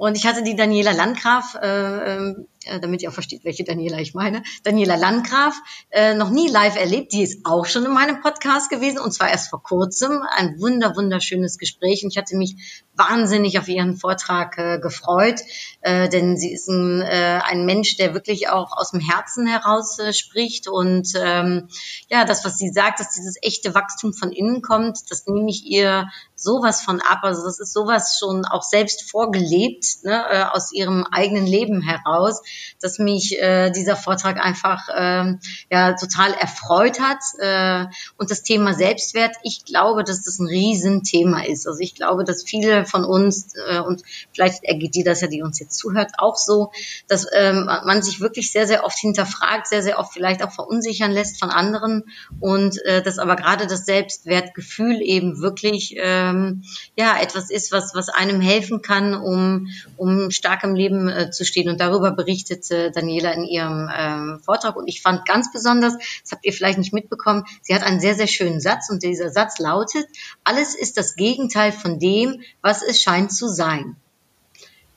Und 0.01 0.17
ich 0.17 0.25
hatte 0.25 0.41
die 0.41 0.55
Daniela 0.55 0.93
Landgraf, 0.93 1.53
äh, 1.61 1.67
ähm, 2.15 2.47
äh, 2.60 2.60
damit 2.81 3.01
ihr 3.01 3.09
auch 3.09 3.13
versteht, 3.13 3.43
welche 3.43 3.63
Daniela 3.63 3.99
ich 3.99 4.13
meine, 4.13 4.43
Daniela 4.63 4.95
Landgraf, 4.95 5.55
äh, 5.89 6.13
noch 6.13 6.29
nie 6.29 6.47
live 6.47 6.77
erlebt. 6.77 7.13
Die 7.13 7.23
ist 7.23 7.45
auch 7.45 7.65
schon 7.65 7.85
in 7.85 7.93
meinem 7.93 8.21
Podcast 8.21 8.69
gewesen 8.69 8.99
und 8.99 9.13
zwar 9.13 9.29
erst 9.29 9.49
vor 9.49 9.63
kurzem. 9.63 10.21
Ein 10.35 10.59
wunder, 10.59 10.95
wunderschönes 10.95 11.57
Gespräch 11.57 12.03
und 12.03 12.11
ich 12.11 12.17
hatte 12.17 12.35
mich 12.35 12.55
wahnsinnig 12.95 13.57
auf 13.57 13.67
ihren 13.67 13.97
Vortrag 13.97 14.57
äh, 14.57 14.79
gefreut, 14.79 15.41
äh, 15.81 16.09
denn 16.09 16.37
sie 16.37 16.53
ist 16.53 16.67
ein, 16.67 17.01
äh, 17.01 17.39
ein 17.43 17.65
Mensch, 17.65 17.97
der 17.97 18.13
wirklich 18.13 18.49
auch 18.49 18.77
aus 18.77 18.91
dem 18.91 18.99
Herzen 18.99 19.47
heraus 19.47 19.97
äh, 19.97 20.13
spricht 20.13 20.67
und 20.67 21.07
ähm, 21.15 21.67
ja, 22.09 22.25
das, 22.25 22.45
was 22.45 22.57
sie 22.57 22.69
sagt, 22.69 22.99
dass 22.99 23.13
dieses 23.13 23.37
echte 23.41 23.73
Wachstum 23.73 24.13
von 24.13 24.31
innen 24.31 24.61
kommt, 24.61 24.99
das 25.09 25.25
nehme 25.25 25.49
ich 25.49 25.65
ihr 25.65 26.09
sowas 26.35 26.81
von 26.81 27.01
ab. 27.01 27.19
Also 27.23 27.43
das 27.43 27.59
ist 27.59 27.73
sowas 27.73 28.17
schon 28.19 28.45
auch 28.45 28.63
selbst 28.63 29.09
vorgelebt, 29.09 30.03
ne, 30.03 30.25
äh, 30.29 30.43
aus 30.43 30.71
ihrem 30.73 31.05
eigenen 31.11 31.45
Leben 31.45 31.81
heraus, 31.81 32.41
dass 32.79 32.99
mich 32.99 33.39
äh, 33.39 33.71
dieser 33.71 33.95
Vortrag 33.95 34.37
einfach 34.37 34.87
äh, 34.89 35.33
ja 35.69 35.93
total 35.93 36.33
erfreut 36.33 36.99
hat. 36.99 37.19
Äh, 37.39 37.85
und 38.17 38.31
das 38.31 38.43
Thema 38.43 38.73
Selbstwert, 38.73 39.35
ich 39.43 39.65
glaube, 39.65 40.03
dass 40.03 40.23
das 40.23 40.39
ein 40.39 40.47
Riesenthema 40.47 41.43
ist. 41.43 41.67
Also 41.67 41.79
ich 41.79 41.95
glaube, 41.95 42.23
dass 42.23 42.43
viele 42.43 42.85
von 42.85 43.03
uns, 43.03 43.53
äh, 43.67 43.79
und 43.79 44.03
vielleicht 44.33 44.63
ergeht 44.63 44.95
dir 44.95 45.03
das 45.03 45.21
ja, 45.21 45.27
die 45.27 45.41
uns 45.41 45.59
jetzt 45.59 45.77
zuhört, 45.77 46.11
auch 46.17 46.37
so, 46.37 46.71
dass 47.07 47.27
ähm, 47.33 47.65
man 47.65 48.01
sich 48.01 48.21
wirklich 48.21 48.51
sehr, 48.51 48.67
sehr 48.67 48.85
oft 48.85 48.97
hinterfragt, 48.97 49.67
sehr, 49.67 49.83
sehr 49.83 49.99
oft 49.99 50.13
vielleicht 50.13 50.43
auch 50.43 50.51
verunsichern 50.51 51.11
lässt 51.11 51.39
von 51.39 51.49
anderen 51.49 52.03
und 52.39 52.83
äh, 52.85 53.01
dass 53.01 53.19
aber 53.19 53.35
gerade 53.35 53.67
das 53.67 53.85
Selbstwertgefühl 53.85 55.01
eben 55.01 55.41
wirklich 55.41 55.97
äh, 55.97 56.11
ähm, 56.11 56.63
ja 56.97 57.19
etwas 57.19 57.49
ist, 57.49 57.71
was, 57.71 57.93
was 57.95 58.09
einem 58.09 58.41
helfen 58.41 58.81
kann, 58.81 59.13
um, 59.13 59.67
um 59.97 60.31
stark 60.31 60.63
im 60.63 60.75
Leben 60.75 61.09
äh, 61.09 61.31
zu 61.31 61.45
stehen. 61.45 61.69
Und 61.69 61.79
darüber 61.79 62.11
berichtete 62.41 62.91
Daniela 62.91 63.33
in 63.33 63.45
ihrem 63.45 63.89
ähm, 63.95 64.41
Vortrag. 64.43 64.75
Und 64.75 64.87
ich 64.87 65.01
fand 65.01 65.25
ganz 65.25 65.51
besonders, 65.51 65.97
das 66.21 66.31
habt 66.31 66.45
ihr 66.45 66.53
vielleicht 66.53 66.77
nicht 66.77 66.93
mitbekommen, 66.93 67.43
sie 67.61 67.75
hat 67.75 67.83
einen 67.83 67.99
sehr, 67.99 68.15
sehr 68.15 68.27
schönen 68.27 68.59
Satz 68.59 68.89
und 68.89 69.03
dieser 69.03 69.29
Satz 69.29 69.59
lautet, 69.59 70.07
alles 70.43 70.75
ist 70.75 70.97
das 70.97 71.15
Gegenteil 71.15 71.71
von 71.71 71.99
dem, 71.99 72.41
was 72.61 72.81
es 72.81 73.01
scheint 73.01 73.31
zu 73.33 73.47
sein. 73.47 73.95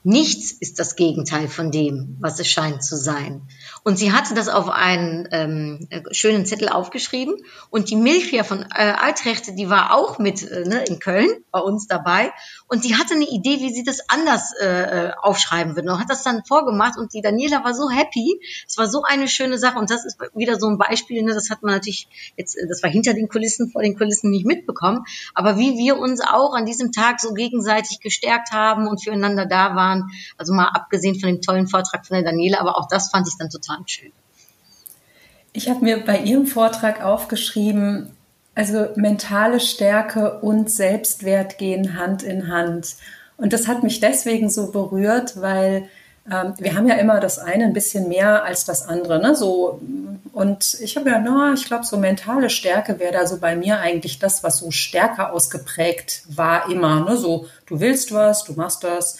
Nichts 0.07 0.51
ist 0.51 0.77
das 0.77 0.95
Gegenteil 0.95 1.47
von 1.47 1.71
dem, 1.71 2.15
was 2.19 2.39
es 2.39 2.47
scheint 2.47 2.83
zu 2.83 2.95
sein. 2.95 3.41
Und 3.83 3.97
sie 3.97 4.13
hatte 4.13 4.35
das 4.35 4.49
auf 4.49 4.69
einen 4.69 5.27
ähm, 5.31 5.87
schönen 6.11 6.45
Zettel 6.45 6.69
aufgeschrieben. 6.69 7.37
Und 7.71 7.89
die 7.89 7.95
Milchia 7.95 8.43
von 8.43 8.61
äh, 8.61 8.93
Altrechte, 8.99 9.55
die 9.55 9.67
war 9.67 9.95
auch 9.95 10.19
mit 10.19 10.43
äh, 10.43 10.63
ne, 10.67 10.83
in 10.85 10.99
Köln 10.99 11.29
bei 11.49 11.59
uns 11.59 11.87
dabei. 11.87 12.31
Und 12.67 12.83
die 12.83 12.95
hatte 12.95 13.15
eine 13.15 13.25
Idee, 13.25 13.61
wie 13.61 13.73
sie 13.73 13.83
das 13.83 14.07
anders 14.07 14.53
äh, 14.61 15.09
aufschreiben 15.19 15.75
würde. 15.75 15.91
Und 15.91 15.99
hat 15.99 16.11
das 16.11 16.21
dann 16.21 16.43
vorgemacht. 16.45 16.99
Und 16.99 17.15
die 17.15 17.21
Daniela 17.21 17.63
war 17.63 17.73
so 17.73 17.89
happy. 17.89 18.39
Es 18.67 18.77
war 18.77 18.87
so 18.87 19.01
eine 19.01 19.27
schöne 19.27 19.57
Sache. 19.57 19.79
Und 19.79 19.89
das 19.89 20.05
ist 20.05 20.19
wieder 20.35 20.59
so 20.59 20.67
ein 20.67 20.77
Beispiel. 20.77 21.23
Ne, 21.23 21.33
das 21.33 21.49
hat 21.49 21.63
man 21.63 21.73
natürlich 21.73 22.07
jetzt, 22.37 22.55
das 22.69 22.83
war 22.83 22.91
hinter 22.91 23.15
den 23.15 23.27
Kulissen, 23.27 23.71
vor 23.71 23.81
den 23.81 23.97
Kulissen 23.97 24.29
nicht 24.29 24.45
mitbekommen. 24.45 25.03
Aber 25.33 25.57
wie 25.57 25.79
wir 25.79 25.97
uns 25.97 26.21
auch 26.21 26.53
an 26.53 26.67
diesem 26.67 26.91
Tag 26.91 27.19
so 27.19 27.33
gegenseitig 27.33 28.01
gestärkt 28.01 28.51
haben 28.51 28.87
und 28.87 29.03
füreinander 29.03 29.47
da 29.47 29.75
waren. 29.75 29.94
Also 30.37 30.53
mal 30.53 30.69
abgesehen 30.73 31.19
von 31.19 31.27
dem 31.29 31.41
tollen 31.41 31.67
Vortrag 31.67 32.05
von 32.05 32.15
der 32.15 32.23
Daniela. 32.23 32.59
Aber 32.59 32.77
auch 32.77 32.87
das 32.87 33.09
fand 33.09 33.27
ich 33.27 33.35
dann 33.37 33.49
total 33.49 33.77
schön. 33.85 34.11
Ich 35.53 35.69
habe 35.69 35.83
mir 35.83 36.03
bei 36.03 36.19
Ihrem 36.19 36.47
Vortrag 36.47 37.01
aufgeschrieben, 37.01 38.11
also 38.55 38.87
mentale 38.95 39.59
Stärke 39.59 40.39
und 40.39 40.69
Selbstwert 40.69 41.57
gehen 41.57 41.97
Hand 41.97 42.23
in 42.23 42.49
Hand. 42.49 42.95
Und 43.37 43.53
das 43.53 43.67
hat 43.67 43.83
mich 43.83 43.99
deswegen 43.99 44.49
so 44.49 44.71
berührt, 44.71 45.39
weil 45.41 45.89
ähm, 46.31 46.53
wir 46.57 46.75
haben 46.75 46.87
ja 46.87 46.95
immer 46.95 47.19
das 47.19 47.37
eine 47.37 47.65
ein 47.65 47.73
bisschen 47.73 48.07
mehr 48.07 48.43
als 48.43 48.65
das 48.65 48.87
andere. 48.87 49.21
Ne? 49.21 49.35
So, 49.35 49.79
und 50.33 50.77
ich 50.81 50.97
habe 50.97 51.09
ja, 51.09 51.19
na, 51.19 51.53
ich 51.53 51.65
glaube, 51.65 51.85
so 51.85 51.97
mentale 51.97 52.49
Stärke 52.49 52.99
wäre 52.99 53.13
da 53.13 53.27
so 53.27 53.37
bei 53.37 53.55
mir 53.55 53.79
eigentlich 53.79 54.19
das, 54.19 54.43
was 54.43 54.57
so 54.57 54.71
stärker 54.71 55.31
ausgeprägt 55.31 56.23
war 56.27 56.69
immer. 56.69 57.01
Ne? 57.01 57.15
So, 57.17 57.47
du 57.67 57.79
willst 57.79 58.13
was, 58.13 58.43
du 58.43 58.53
machst 58.53 58.83
das. 58.83 59.17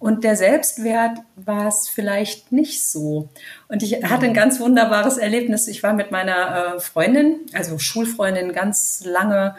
Und 0.00 0.24
der 0.24 0.34
Selbstwert 0.34 1.18
war 1.36 1.68
es 1.68 1.88
vielleicht 1.88 2.52
nicht 2.52 2.84
so. 2.88 3.28
Und 3.68 3.82
ich 3.82 4.02
hatte 4.02 4.24
ein 4.24 4.34
ganz 4.34 4.58
wunderbares 4.58 5.18
Erlebnis. 5.18 5.68
Ich 5.68 5.82
war 5.82 5.92
mit 5.92 6.10
meiner 6.10 6.76
äh, 6.76 6.80
Freundin, 6.80 7.36
also 7.52 7.78
Schulfreundin, 7.78 8.52
ganz 8.52 9.04
lange 9.04 9.54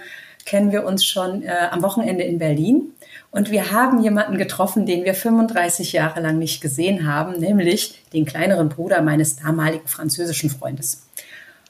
kennen 0.46 0.72
wir 0.72 0.84
uns 0.86 1.06
schon 1.06 1.44
äh, 1.44 1.68
am 1.70 1.84
Wochenende 1.84 2.24
in 2.24 2.40
Berlin. 2.40 2.92
Und 3.30 3.52
wir 3.52 3.72
haben 3.72 4.02
jemanden 4.02 4.40
getroffen, 4.40 4.88
den 4.88 5.06
wir 5.06 5.14
35 5.14 5.94
Jahre 5.94 6.20
lang 6.22 6.40
nicht 6.40 6.60
gesehen 6.60 7.08
haben, 7.08 7.40
nämlich 7.40 8.02
den 8.12 8.26
kleineren 8.26 8.70
Bruder 8.70 9.04
meines 9.04 9.38
damaligen 9.38 9.88
französischen 9.88 10.50
Freundes. 10.50 11.08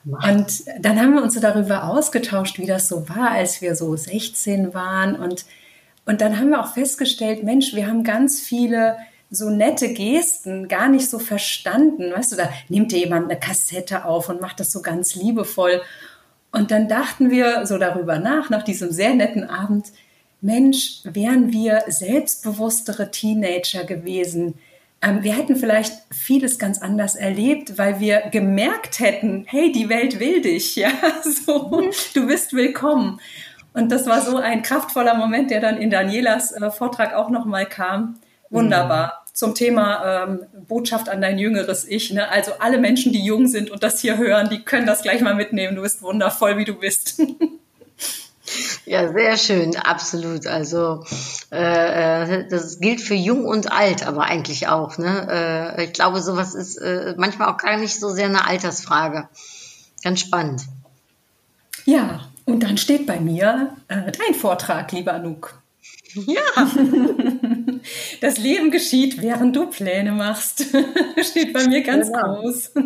Und 0.06 0.64
dann 0.80 1.00
haben 1.00 1.14
wir 1.14 1.22
uns 1.22 1.36
so 1.36 1.40
darüber 1.40 1.84
ausgetauscht, 1.84 2.58
wie 2.58 2.66
das 2.66 2.88
so 2.88 3.08
war, 3.10 3.32
als 3.32 3.62
wir 3.62 3.76
so 3.76 3.96
16 3.96 4.74
waren 4.74 5.16
und 5.16 5.46
und 6.06 6.22
dann 6.22 6.40
haben 6.40 6.50
wir 6.50 6.62
auch 6.62 6.74
festgestellt, 6.74 7.44
Mensch, 7.44 7.74
wir 7.74 7.88
haben 7.88 8.04
ganz 8.04 8.40
viele 8.40 8.98
so 9.30 9.50
nette 9.50 9.94
Gesten 9.94 10.68
gar 10.68 10.90
nicht 10.90 11.10
so 11.10 11.20
verstanden. 11.20 12.12
Weißt 12.12 12.34
du, 12.34 12.36
da 12.36 12.50
nimmt 12.68 12.92
dir 12.92 13.00
jemand 13.00 13.30
eine 13.30 13.40
Kassette 13.40 14.06
auf 14.06 14.28
und 14.28 14.42
macht 14.42 14.60
das 14.60 14.72
so 14.72 14.82
ganz 14.82 15.16
liebevoll. 15.16 15.82
Und 16.52 16.72
dann 16.72 16.90
dachten 16.90 17.32
wir 17.32 17.66
so 17.66 17.78
darüber 17.78 18.20
nach, 18.20 18.50
nach 18.50 18.64
diesem 18.64 18.92
sehr 18.92 19.14
netten 19.14 19.50
Abend, 19.50 19.88
Mensch, 20.42 21.02
wären 21.04 21.54
wir 21.54 21.84
selbstbewusstere 21.88 23.12
Teenager 23.12 23.84
gewesen. 23.84 24.56
Ähm, 25.02 25.24
wir 25.24 25.36
hätten 25.36 25.56
vielleicht 25.56 25.94
vieles 26.12 26.58
ganz 26.58 26.82
anders 26.82 27.16
erlebt, 27.16 27.78
weil 27.78 28.00
wir 28.00 28.22
gemerkt 28.32 29.00
hätten, 29.00 29.46
hey, 29.48 29.72
die 29.72 29.88
Welt 29.88 30.20
will 30.20 30.42
dich, 30.42 30.76
ja, 30.78 30.92
so, 31.24 31.70
mhm. 31.70 31.92
du 32.16 32.28
bist 32.28 32.54
willkommen. 32.54 33.22
Und 33.74 33.92
das 33.92 34.06
war 34.06 34.22
so 34.22 34.38
ein 34.38 34.64
kraftvoller 34.64 35.14
Moment, 35.14 35.50
der 35.52 35.62
dann 35.62 35.78
in 35.78 35.90
Danielas 35.90 36.52
äh, 36.52 36.72
Vortrag 36.72 37.14
auch 37.14 37.30
nochmal 37.30 37.66
kam. 37.66 38.20
Wunderbar. 38.50 39.06
Mhm. 39.08 39.32
Zum 39.34 39.56
Thema 39.56 40.24
ähm, 40.24 40.42
Botschaft 40.68 41.08
an 41.08 41.22
dein 41.22 41.40
jüngeres 41.40 41.88
Ich. 41.88 42.12
Ne? 42.12 42.28
Also 42.30 42.52
alle 42.60 42.78
Menschen, 42.78 43.14
die 43.14 43.24
jung 43.24 43.48
sind 43.48 43.72
und 43.72 43.82
das 43.82 44.02
hier 44.02 44.18
hören, 44.18 44.50
die 44.50 44.62
können 44.64 44.86
das 44.86 45.04
gleich 45.04 45.22
mal 45.22 45.36
mitnehmen. 45.36 45.76
Du 45.76 45.84
bist 45.84 46.02
wundervoll, 46.02 46.58
wie 46.58 46.66
du 46.66 46.76
bist. 46.76 47.22
Ja, 48.86 49.12
sehr 49.12 49.38
schön, 49.38 49.78
absolut. 49.78 50.48
Also 50.48 51.06
äh, 51.52 52.42
äh, 52.42 52.48
das 52.50 52.80
gilt 52.80 53.00
für 53.00 53.14
jung 53.14 53.46
und 53.46 53.72
alt, 53.72 54.06
aber 54.06 54.24
eigentlich 54.24 54.68
auch. 54.68 54.98
Ne? 54.98 55.76
Äh, 55.78 55.86
ich 55.86 55.94
glaube, 55.94 56.22
sowas 56.22 56.56
ist 56.56 56.78
äh, 56.78 57.16
manchmal 57.18 57.50
auch 57.50 57.58
gar 57.58 57.78
nicht 57.78 58.00
so 58.00 58.10
sehr 58.10 58.26
eine 58.26 58.46
Altersfrage. 58.46 59.30
Ganz 60.04 60.20
spannend. 60.20 60.64
Ja, 61.86 62.31
und 62.52 62.64
dann 62.64 62.78
steht 62.78 63.06
bei 63.06 63.20
mir 63.20 63.76
äh, 63.88 64.12
dein 64.12 64.36
Vortrag, 64.36 64.92
lieber 64.92 65.14
Anouk. 65.14 65.62
Ja. 66.14 66.42
Das 68.20 68.38
Leben 68.38 68.70
geschieht, 68.70 69.24
während 69.24 69.56
du 69.56 69.66
Pläne 69.66 70.12
machst. 70.12 70.66
steht 71.24 71.52
bei 71.52 71.68
mir 71.68 71.82
ganz 71.82 72.12
genau. 72.12 72.36
groß. 72.42 72.74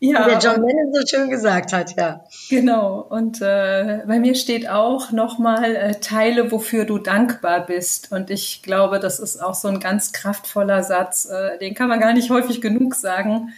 ja, 0.00 0.24
der 0.24 0.38
John 0.38 0.66
Lennon 0.66 0.94
so 0.94 1.06
schön 1.06 1.28
gesagt 1.28 1.74
hat, 1.74 1.94
ja. 1.98 2.24
Genau. 2.48 3.00
Und 3.00 3.42
äh, 3.42 4.02
bei 4.06 4.18
mir 4.18 4.34
steht 4.34 4.68
auch 4.70 5.12
nochmal 5.12 5.76
äh, 5.76 5.94
Teile, 5.96 6.50
wofür 6.50 6.86
du 6.86 6.96
dankbar 6.96 7.66
bist. 7.66 8.10
Und 8.10 8.30
ich 8.30 8.62
glaube, 8.62 9.00
das 9.00 9.20
ist 9.20 9.42
auch 9.42 9.54
so 9.54 9.68
ein 9.68 9.80
ganz 9.80 10.12
kraftvoller 10.12 10.82
Satz. 10.82 11.26
Äh, 11.26 11.58
den 11.58 11.74
kann 11.74 11.88
man 11.88 12.00
gar 12.00 12.14
nicht 12.14 12.30
häufig 12.30 12.62
genug 12.62 12.94
sagen. 12.94 13.52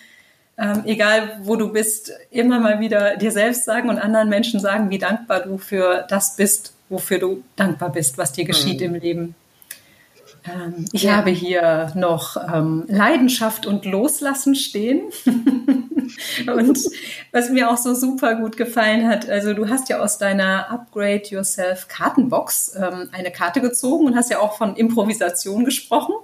Ähm, 0.58 0.82
egal 0.84 1.40
wo 1.42 1.56
du 1.56 1.72
bist, 1.72 2.12
immer 2.30 2.60
mal 2.60 2.80
wieder 2.80 3.16
dir 3.16 3.32
selbst 3.32 3.64
sagen 3.64 3.88
und 3.88 3.98
anderen 3.98 4.28
Menschen 4.28 4.60
sagen, 4.60 4.90
wie 4.90 4.98
dankbar 4.98 5.40
du 5.40 5.56
für 5.56 6.04
das 6.08 6.36
bist, 6.36 6.74
wofür 6.88 7.18
du 7.18 7.42
dankbar 7.56 7.90
bist, 7.90 8.18
was 8.18 8.32
dir 8.32 8.44
geschieht 8.44 8.80
mhm. 8.80 8.86
im 8.86 8.94
Leben. 8.94 9.34
Ähm, 10.44 10.86
ich 10.92 11.04
ja. 11.04 11.16
habe 11.16 11.30
hier 11.30 11.92
noch 11.94 12.36
ähm, 12.36 12.84
Leidenschaft 12.88 13.66
und 13.66 13.84
Loslassen 13.84 14.54
stehen. 14.54 15.02
und 15.26 16.78
was 17.32 17.50
mir 17.50 17.70
auch 17.70 17.76
so 17.76 17.94
super 17.94 18.36
gut 18.36 18.56
gefallen 18.56 19.06
hat, 19.06 19.28
also 19.28 19.52
du 19.54 19.68
hast 19.68 19.88
ja 19.88 20.00
aus 20.00 20.18
deiner 20.18 20.70
Upgrade 20.70 21.22
Yourself 21.28 21.88
Kartenbox 21.88 22.74
ähm, 22.76 23.08
eine 23.12 23.30
Karte 23.30 23.60
gezogen 23.60 24.06
und 24.06 24.16
hast 24.16 24.30
ja 24.30 24.40
auch 24.40 24.56
von 24.56 24.76
Improvisation 24.76 25.64
gesprochen. 25.64 26.14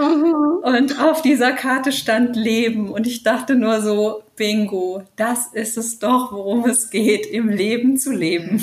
Mhm. 0.00 0.62
Und 0.62 1.00
auf 1.00 1.20
dieser 1.20 1.52
Karte 1.52 1.92
stand 1.92 2.34
Leben 2.34 2.90
und 2.90 3.06
ich 3.06 3.22
dachte 3.22 3.54
nur 3.54 3.82
so, 3.82 4.22
Bingo, 4.36 5.02
das 5.16 5.48
ist 5.52 5.76
es 5.76 5.98
doch, 5.98 6.32
worum 6.32 6.64
es 6.64 6.90
geht, 6.90 7.26
im 7.26 7.50
Leben 7.50 7.98
zu 7.98 8.12
leben. 8.12 8.60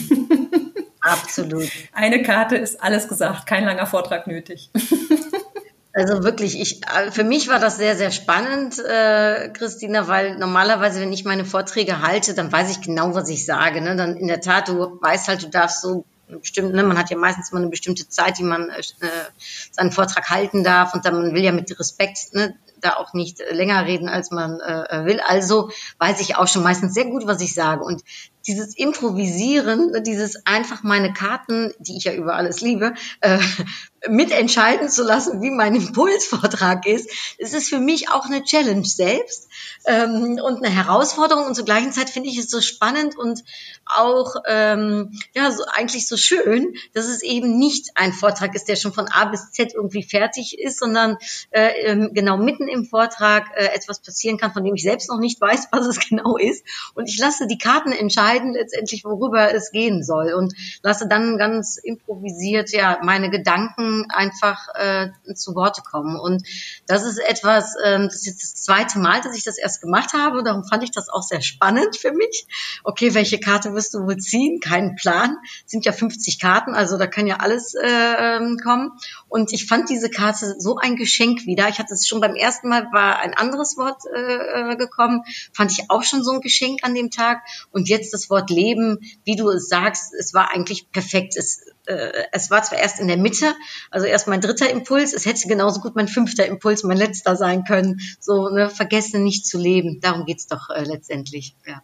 Absolut. 1.01 1.69
Eine 1.93 2.23
Karte 2.23 2.57
ist 2.57 2.81
alles 2.81 3.07
gesagt, 3.07 3.45
kein 3.45 3.65
langer 3.65 3.85
Vortrag 3.85 4.27
nötig. 4.27 4.69
Also 5.93 6.23
wirklich, 6.23 6.61
ich, 6.61 6.83
äh, 6.85 7.09
für 7.09 7.23
mich 7.23 7.47
war 7.47 7.57
das 7.57 7.77
sehr, 7.77 7.95
sehr 7.95 8.11
spannend, 8.11 8.77
äh, 8.77 9.49
Christina, 9.49 10.07
weil 10.07 10.37
normalerweise, 10.37 11.01
wenn 11.01 11.11
ich 11.11 11.25
meine 11.25 11.43
Vorträge 11.43 12.03
halte, 12.03 12.35
dann 12.35 12.51
weiß 12.51 12.69
ich 12.69 12.81
genau, 12.81 13.15
was 13.15 13.29
ich 13.29 13.47
sage. 13.47 13.81
Ne? 13.81 13.95
Dann 13.95 14.15
in 14.15 14.27
der 14.27 14.39
Tat, 14.39 14.67
du 14.67 14.99
weißt 15.01 15.27
halt, 15.27 15.41
du 15.41 15.47
darfst 15.47 15.81
so 15.81 16.05
bestimmt, 16.27 16.73
ne, 16.73 16.83
man 16.83 16.97
hat 16.97 17.09
ja 17.09 17.17
meistens 17.17 17.51
immer 17.51 17.61
eine 17.61 17.69
bestimmte 17.69 18.07
Zeit, 18.09 18.37
die 18.37 18.43
man 18.43 18.69
äh, 18.69 18.81
seinen 19.71 19.91
Vortrag 19.91 20.29
halten 20.29 20.63
darf 20.63 20.93
und 20.93 21.05
dann 21.05 21.15
man 21.15 21.33
will 21.33 21.43
ja 21.43 21.51
mit 21.51 21.79
Respekt 21.79 22.33
ne, 22.33 22.55
da 22.81 22.95
auch 22.97 23.13
nicht 23.13 23.41
länger 23.51 23.85
reden, 23.85 24.09
als 24.09 24.31
man 24.31 24.59
äh, 24.59 25.05
will. 25.05 25.19
Also 25.25 25.71
weiß 25.99 26.19
ich 26.21 26.35
auch 26.35 26.47
schon 26.47 26.63
meistens 26.63 26.93
sehr 26.93 27.05
gut, 27.05 27.25
was 27.25 27.41
ich 27.41 27.53
sage. 27.53 27.83
Und 27.83 28.03
dieses 28.47 28.75
Improvisieren, 28.75 30.03
dieses 30.03 30.45
einfach 30.45 30.83
meine 30.83 31.13
Karten, 31.13 31.73
die 31.79 31.97
ich 31.97 32.05
ja 32.05 32.13
über 32.13 32.35
alles 32.35 32.61
liebe, 32.61 32.93
äh, 33.21 33.39
mitentscheiden 34.09 34.89
zu 34.89 35.03
lassen, 35.03 35.41
wie 35.41 35.51
mein 35.51 35.75
Impulsvortrag 35.75 36.85
ist, 36.85 37.09
es 37.37 37.53
ist 37.53 37.69
für 37.69 37.79
mich 37.79 38.09
auch 38.09 38.25
eine 38.25 38.43
Challenge 38.43 38.85
selbst 38.85 39.49
ähm, 39.85 40.39
und 40.41 40.63
eine 40.63 40.73
Herausforderung. 40.73 41.45
Und 41.45 41.55
zur 41.55 41.65
gleichen 41.65 41.91
Zeit 41.91 42.09
finde 42.09 42.29
ich 42.29 42.37
es 42.37 42.49
so 42.49 42.61
spannend 42.61 43.17
und 43.17 43.43
auch 43.85 44.35
ähm, 44.45 45.19
ja 45.33 45.51
so 45.51 45.63
eigentlich 45.65 46.07
so 46.07 46.17
schön, 46.17 46.75
dass 46.93 47.05
es 47.05 47.23
eben 47.23 47.57
nicht 47.57 47.91
ein 47.95 48.13
Vortrag 48.13 48.55
ist, 48.55 48.67
der 48.67 48.75
schon 48.75 48.93
von 48.93 49.07
A 49.07 49.25
bis 49.25 49.51
Z 49.51 49.73
irgendwie 49.73 50.03
fertig 50.03 50.59
ist, 50.59 50.79
sondern 50.79 51.17
äh, 51.51 51.69
ähm, 51.85 52.11
genau 52.13 52.37
mitten 52.37 52.67
im 52.67 52.85
Vortrag 52.85 53.49
äh, 53.55 53.65
etwas 53.73 53.99
passieren 53.99 54.37
kann, 54.37 54.53
von 54.53 54.63
dem 54.63 54.75
ich 54.75 54.83
selbst 54.83 55.09
noch 55.09 55.19
nicht 55.19 55.41
weiß, 55.41 55.67
was 55.71 55.87
es 55.87 55.99
genau 56.09 56.37
ist. 56.37 56.63
Und 56.93 57.09
ich 57.09 57.17
lasse 57.17 57.47
die 57.47 57.57
Karten 57.57 57.91
entscheiden 57.91 58.36
letztendlich, 58.43 59.03
worüber 59.03 59.53
es 59.53 59.71
gehen 59.71 60.03
soll 60.03 60.33
und 60.33 60.53
lasse 60.83 61.07
dann 61.07 61.37
ganz 61.37 61.77
improvisiert 61.77 62.71
ja 62.71 62.99
meine 63.03 63.29
Gedanken 63.29 64.05
einfach 64.09 64.67
äh, 64.75 65.09
zu 65.35 65.55
Worte 65.55 65.81
kommen. 65.81 66.19
Und 66.19 66.43
das 66.87 67.03
ist 67.03 67.19
etwas, 67.19 67.75
ähm, 67.83 68.03
das 68.05 68.15
ist 68.15 68.25
jetzt 68.25 68.43
das 68.43 68.63
zweite 68.63 68.99
Mal, 68.99 69.21
dass 69.21 69.35
ich 69.35 69.43
das 69.43 69.57
erst 69.57 69.81
gemacht 69.81 70.13
habe. 70.13 70.43
Darum 70.43 70.63
fand 70.63 70.83
ich 70.83 70.91
das 70.91 71.09
auch 71.09 71.23
sehr 71.23 71.41
spannend 71.41 71.97
für 71.97 72.11
mich. 72.11 72.47
Okay, 72.83 73.13
welche 73.13 73.39
Karte 73.39 73.73
wirst 73.73 73.93
du 73.93 73.99
wohl 73.99 74.17
ziehen? 74.17 74.59
Keinen 74.59 74.95
Plan. 74.95 75.37
Es 75.65 75.71
sind 75.71 75.85
ja 75.85 75.91
50 75.91 76.39
Karten, 76.39 76.73
also 76.73 76.97
da 76.97 77.07
kann 77.07 77.27
ja 77.27 77.37
alles 77.37 77.73
äh, 77.73 77.87
ähm, 77.87 78.57
kommen. 78.63 78.91
Und 79.29 79.53
ich 79.53 79.67
fand 79.67 79.89
diese 79.89 80.09
Karte 80.09 80.55
so 80.57 80.77
ein 80.77 80.95
Geschenk 80.95 81.45
wieder. 81.45 81.67
Ich 81.69 81.79
hatte 81.79 81.93
es 81.93 82.07
schon 82.07 82.21
beim 82.21 82.35
ersten 82.35 82.69
Mal, 82.69 82.87
war 82.91 83.19
ein 83.19 83.33
anderes 83.33 83.77
Wort 83.77 84.03
äh, 84.13 84.71
äh 84.71 84.75
gekommen. 84.75 85.23
Fand 85.53 85.71
ich 85.71 85.89
auch 85.89 86.03
schon 86.03 86.23
so 86.23 86.31
ein 86.31 86.41
Geschenk 86.41 86.79
an 86.83 86.95
dem 86.95 87.11
Tag. 87.11 87.41
Und 87.71 87.89
jetzt 87.89 88.13
das 88.13 88.26
Wort 88.29 88.49
Leben, 88.49 88.99
wie 89.23 89.35
du 89.35 89.49
es 89.49 89.67
sagst, 89.67 90.13
es 90.13 90.33
war 90.33 90.51
eigentlich 90.53 90.91
perfekt. 90.91 91.35
Es 91.37 91.61
äh, 91.87 92.11
es 92.31 92.51
war 92.51 92.61
zwar 92.63 92.79
erst 92.79 92.99
in 92.99 93.07
der 93.07 93.17
Mitte, 93.17 93.53
also 93.91 94.05
erst 94.05 94.27
mein 94.27 94.41
dritter 94.41 94.69
Impuls, 94.69 95.13
es 95.13 95.25
hätte 95.25 95.47
genauso 95.47 95.79
gut 95.81 95.95
mein 95.95 96.07
fünfter 96.07 96.45
Impuls, 96.45 96.83
mein 96.83 96.97
letzter 96.97 97.35
sein 97.35 97.63
können. 97.63 97.99
So, 98.19 98.49
ne, 98.49 98.69
vergesse 98.69 99.19
nicht 99.19 99.45
zu 99.45 99.57
leben. 99.57 99.99
Darum 100.01 100.25
geht's 100.25 100.47
doch 100.47 100.69
äh, 100.69 100.83
letztendlich. 100.83 101.55
Ja. 101.65 101.81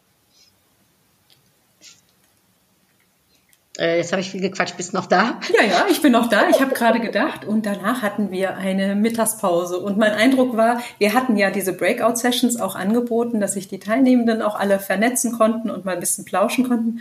Äh, 3.78 3.98
jetzt 3.98 4.12
habe 4.12 4.22
ich 4.22 4.30
viel 4.30 4.42
gequatscht. 4.42 4.78
Bist 4.78 4.94
du 4.94 4.98
noch 4.98 5.08
da? 5.08 5.40
Ja, 5.54 5.64
ja, 5.66 5.86
ich 5.90 6.02
bin 6.02 6.12
noch 6.12 6.30
da. 6.30 6.50
Ich 6.50 6.62
habe 6.62 6.74
gerade 6.74 7.00
gedacht. 7.02 7.46
Und 7.46 7.66
danach 7.66 8.02
hatten 8.02 8.32
wir 8.32 8.58
eine 8.58 8.96
Mittagspause. 8.96 9.80
Und 9.80 9.98
mein 9.98 10.12
Eindruck 10.12 10.56
war, 10.56 10.82
wir 11.00 11.14
hatten 11.14 11.38
ja 11.38 11.50
diese 11.50 11.74
Breakout-Sessions 11.74 12.60
auch 12.60 12.76
angeboten, 12.76 13.40
dass 13.40 13.54
sich 13.54 13.68
die 13.68 13.80
Teilnehmenden 13.80 14.42
auch 14.42 14.56
alle 14.56 14.80
vernetzen 14.80 15.32
konnten 15.32 15.70
und 15.70 15.86
mal 15.86 15.96
ein 15.96 16.00
bisschen 16.00 16.26
plauschen 16.26 16.68
konnten. 16.68 17.00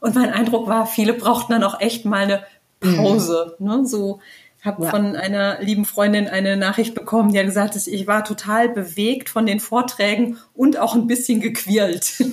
Und 0.00 0.14
mein 0.14 0.30
Eindruck 0.32 0.68
war, 0.68 0.86
viele 0.86 1.14
brauchten 1.14 1.52
dann 1.52 1.64
auch 1.64 1.80
echt 1.80 2.04
mal 2.04 2.24
eine 2.24 2.44
Pause. 2.80 3.56
Mhm. 3.58 3.66
Ne? 3.66 3.86
So 3.86 4.20
habe 4.62 4.84
ja. 4.84 4.90
von 4.90 5.16
einer 5.16 5.60
lieben 5.60 5.84
Freundin 5.84 6.28
eine 6.28 6.56
Nachricht 6.56 6.94
bekommen, 6.94 7.32
die 7.32 7.38
hat 7.38 7.46
gesagt, 7.46 7.76
ich 7.76 8.06
war 8.06 8.24
total 8.24 8.68
bewegt 8.68 9.28
von 9.28 9.44
den 9.44 9.58
Vorträgen 9.58 10.38
und 10.54 10.78
auch 10.78 10.94
ein 10.94 11.08
bisschen 11.08 11.40
gequält. 11.40 12.14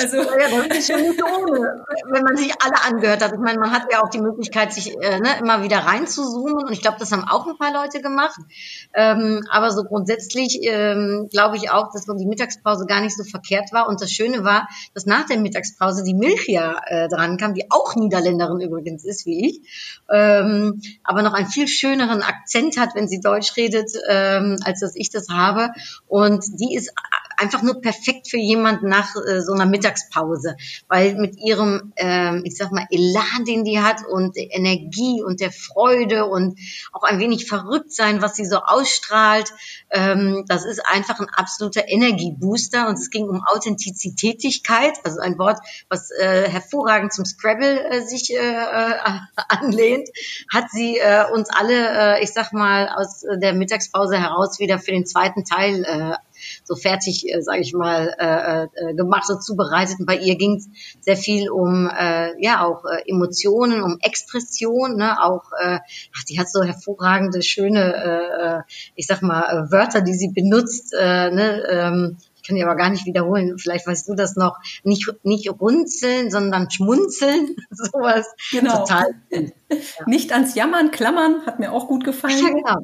Also, 0.00 0.16
ja, 0.16 0.66
das 0.68 0.78
ist 0.78 0.92
schon 0.92 1.02
nicht 1.02 1.22
ohne, 1.22 1.84
wenn 2.10 2.22
man 2.22 2.36
sich 2.36 2.52
alle 2.60 2.82
angehört 2.84 3.22
hat. 3.22 3.32
Ich 3.32 3.38
meine, 3.38 3.58
man 3.58 3.70
hat 3.70 3.86
ja 3.92 4.02
auch 4.02 4.10
die 4.10 4.20
Möglichkeit, 4.20 4.72
sich 4.72 4.96
äh, 5.00 5.20
ne, 5.20 5.38
immer 5.38 5.62
wieder 5.62 5.78
reinzuzoomen 5.78 6.64
und 6.64 6.72
ich 6.72 6.80
glaube, 6.80 6.96
das 6.98 7.12
haben 7.12 7.24
auch 7.24 7.46
ein 7.46 7.58
paar 7.58 7.72
Leute 7.72 8.00
gemacht. 8.00 8.38
Ähm, 8.94 9.44
aber 9.50 9.70
so 9.70 9.84
grundsätzlich 9.84 10.60
ähm, 10.62 11.28
glaube 11.30 11.56
ich 11.56 11.70
auch, 11.70 11.92
dass 11.92 12.06
die 12.06 12.26
Mittagspause 12.26 12.86
gar 12.86 13.00
nicht 13.00 13.16
so 13.16 13.24
verkehrt 13.24 13.72
war. 13.72 13.88
Und 13.88 14.00
das 14.00 14.10
Schöne 14.10 14.44
war, 14.44 14.68
dass 14.94 15.06
nach 15.06 15.26
der 15.26 15.38
Mittagspause 15.38 16.02
die 16.02 16.14
Milchia 16.14 16.80
äh, 16.86 17.08
dran 17.08 17.36
kam, 17.36 17.54
die 17.54 17.70
auch 17.70 17.94
Niederländerin 17.94 18.60
übrigens 18.60 19.04
ist, 19.04 19.26
wie 19.26 19.48
ich, 19.48 20.02
ähm, 20.10 20.80
aber 21.04 21.22
noch 21.22 21.34
einen 21.34 21.48
viel 21.48 21.68
schöneren 21.68 22.22
Akzent 22.22 22.78
hat, 22.78 22.94
wenn 22.94 23.08
sie 23.08 23.20
Deutsch 23.20 23.56
redet, 23.56 23.90
ähm, 24.08 24.56
als 24.64 24.80
dass 24.80 24.96
ich 24.96 25.10
das 25.10 25.28
habe. 25.28 25.70
Und 26.06 26.44
die 26.58 26.74
ist 26.74 26.92
einfach 27.40 27.62
nur 27.62 27.80
perfekt 27.80 28.28
für 28.28 28.36
jemanden 28.36 28.88
nach 28.88 29.16
äh, 29.16 29.40
so 29.40 29.52
einer 29.52 29.66
Mittagspause, 29.66 30.56
weil 30.88 31.14
mit 31.16 31.38
ihrem, 31.38 31.92
ähm, 31.96 32.42
ich 32.44 32.56
sag 32.56 32.70
mal, 32.70 32.86
Elan, 32.90 33.44
den 33.46 33.64
die 33.64 33.80
hat 33.80 34.04
und 34.06 34.36
der 34.36 34.54
Energie 34.54 35.22
und 35.22 35.40
der 35.40 35.50
Freude 35.50 36.26
und 36.26 36.58
auch 36.92 37.02
ein 37.02 37.18
wenig 37.18 37.46
verrückt 37.46 37.92
sein, 37.92 38.22
was 38.22 38.36
sie 38.36 38.44
so 38.44 38.58
ausstrahlt, 38.58 39.52
ähm, 39.90 40.44
das 40.48 40.64
ist 40.64 40.84
einfach 40.86 41.18
ein 41.18 41.28
absoluter 41.30 41.88
Energiebooster. 41.88 42.88
Und 42.88 42.98
es 42.98 43.10
ging 43.10 43.28
um 43.28 43.42
Authentizitätigkeit, 43.46 44.98
also 45.04 45.20
ein 45.20 45.38
Wort, 45.38 45.58
was 45.88 46.10
äh, 46.10 46.48
hervorragend 46.48 47.12
zum 47.12 47.24
Scrabble 47.24 47.84
äh, 47.90 48.02
sich 48.02 48.30
äh, 48.30 48.36
äh, 48.36 48.98
anlehnt, 49.48 50.08
hat 50.52 50.70
sie 50.70 50.98
äh, 50.98 51.24
uns 51.32 51.48
alle, 51.50 52.18
äh, 52.18 52.22
ich 52.22 52.32
sag 52.32 52.52
mal, 52.52 52.88
aus 52.88 53.24
der 53.40 53.54
Mittagspause 53.54 54.18
heraus 54.18 54.58
wieder 54.58 54.78
für 54.78 54.92
den 54.92 55.06
zweiten 55.06 55.44
Teil 55.44 55.84
äh, 55.84 56.14
so 56.64 56.76
fertig, 56.76 57.28
äh, 57.28 57.40
sage 57.42 57.60
ich 57.60 57.72
mal, 57.72 58.14
äh, 58.18 58.90
äh, 58.90 58.94
gemacht 58.94 59.28
und 59.30 59.42
zubereitet. 59.42 60.00
Und 60.00 60.06
bei 60.06 60.16
ihr 60.16 60.36
ging 60.36 60.56
es 60.56 60.68
sehr 61.00 61.16
viel 61.16 61.50
um 61.50 61.88
äh, 61.88 62.32
ja 62.42 62.64
auch 62.64 62.84
äh, 62.84 63.08
Emotionen, 63.08 63.82
um 63.82 63.98
Expression, 64.02 64.96
ne? 64.96 65.22
auch 65.22 65.44
äh, 65.60 65.78
ach, 66.16 66.24
die 66.28 66.38
hat 66.38 66.50
so 66.50 66.62
hervorragende, 66.62 67.42
schöne, 67.42 67.94
äh, 67.94 68.58
äh 68.58 68.62
ich 68.94 69.06
sag 69.06 69.22
mal, 69.22 69.42
äh, 69.42 69.72
Wörter, 69.72 70.00
die 70.00 70.14
sie 70.14 70.28
benutzt. 70.28 70.94
Äh, 70.98 71.30
ne? 71.30 71.62
ähm, 71.70 72.16
ich 72.40 72.48
kann 72.48 72.56
die 72.56 72.64
aber 72.64 72.76
gar 72.76 72.88
nicht 72.88 73.04
wiederholen, 73.04 73.58
vielleicht 73.58 73.86
weißt 73.86 74.08
du 74.08 74.14
das 74.14 74.34
noch, 74.36 74.56
nicht, 74.82 75.12
nicht 75.24 75.50
runzeln, 75.60 76.30
sondern 76.30 76.70
schmunzeln, 76.70 77.54
sowas. 77.70 78.26
Genau. 78.50 78.78
Total. 78.78 79.14
Ja. 79.70 80.06
Nicht 80.06 80.32
ans 80.32 80.56
Jammern, 80.56 80.90
klammern, 80.90 81.46
hat 81.46 81.60
mir 81.60 81.70
auch 81.70 81.86
gut 81.86 82.02
gefallen. 82.04 82.36
Ja, 82.36 82.48
genau. 82.48 82.80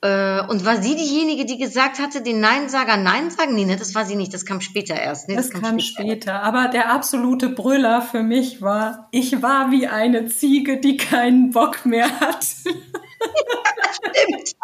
Äh, 0.00 0.46
und 0.46 0.64
war 0.64 0.80
sie 0.80 0.94
diejenige, 0.94 1.44
die 1.44 1.58
gesagt 1.58 1.98
hatte, 1.98 2.22
den 2.22 2.40
Neinsager 2.40 2.96
Nein 2.96 3.30
sagen? 3.30 3.54
Nee, 3.54 3.64
ne, 3.64 3.76
das 3.76 3.96
war 3.96 4.04
sie 4.04 4.14
nicht, 4.14 4.32
das 4.32 4.46
kam 4.46 4.60
später 4.60 4.94
erst. 4.94 5.28
Nee, 5.28 5.34
das, 5.34 5.50
das, 5.50 5.60
kam, 5.60 5.80
später. 5.80 6.08
später. 6.08 6.42
Aber 6.42 6.68
der 6.68 6.92
absolute 6.92 7.48
Brüller 7.48 8.00
für 8.00 8.22
mich 8.22 8.62
war, 8.62 9.08
ich 9.10 9.42
war 9.42 9.72
wie 9.72 9.88
eine 9.88 10.26
Ziege, 10.26 10.78
die 10.78 10.96
keinen 10.96 11.50
Bock 11.50 11.84
mehr 11.84 12.20
hat. 12.20 12.44
Stimmt. 12.44 14.54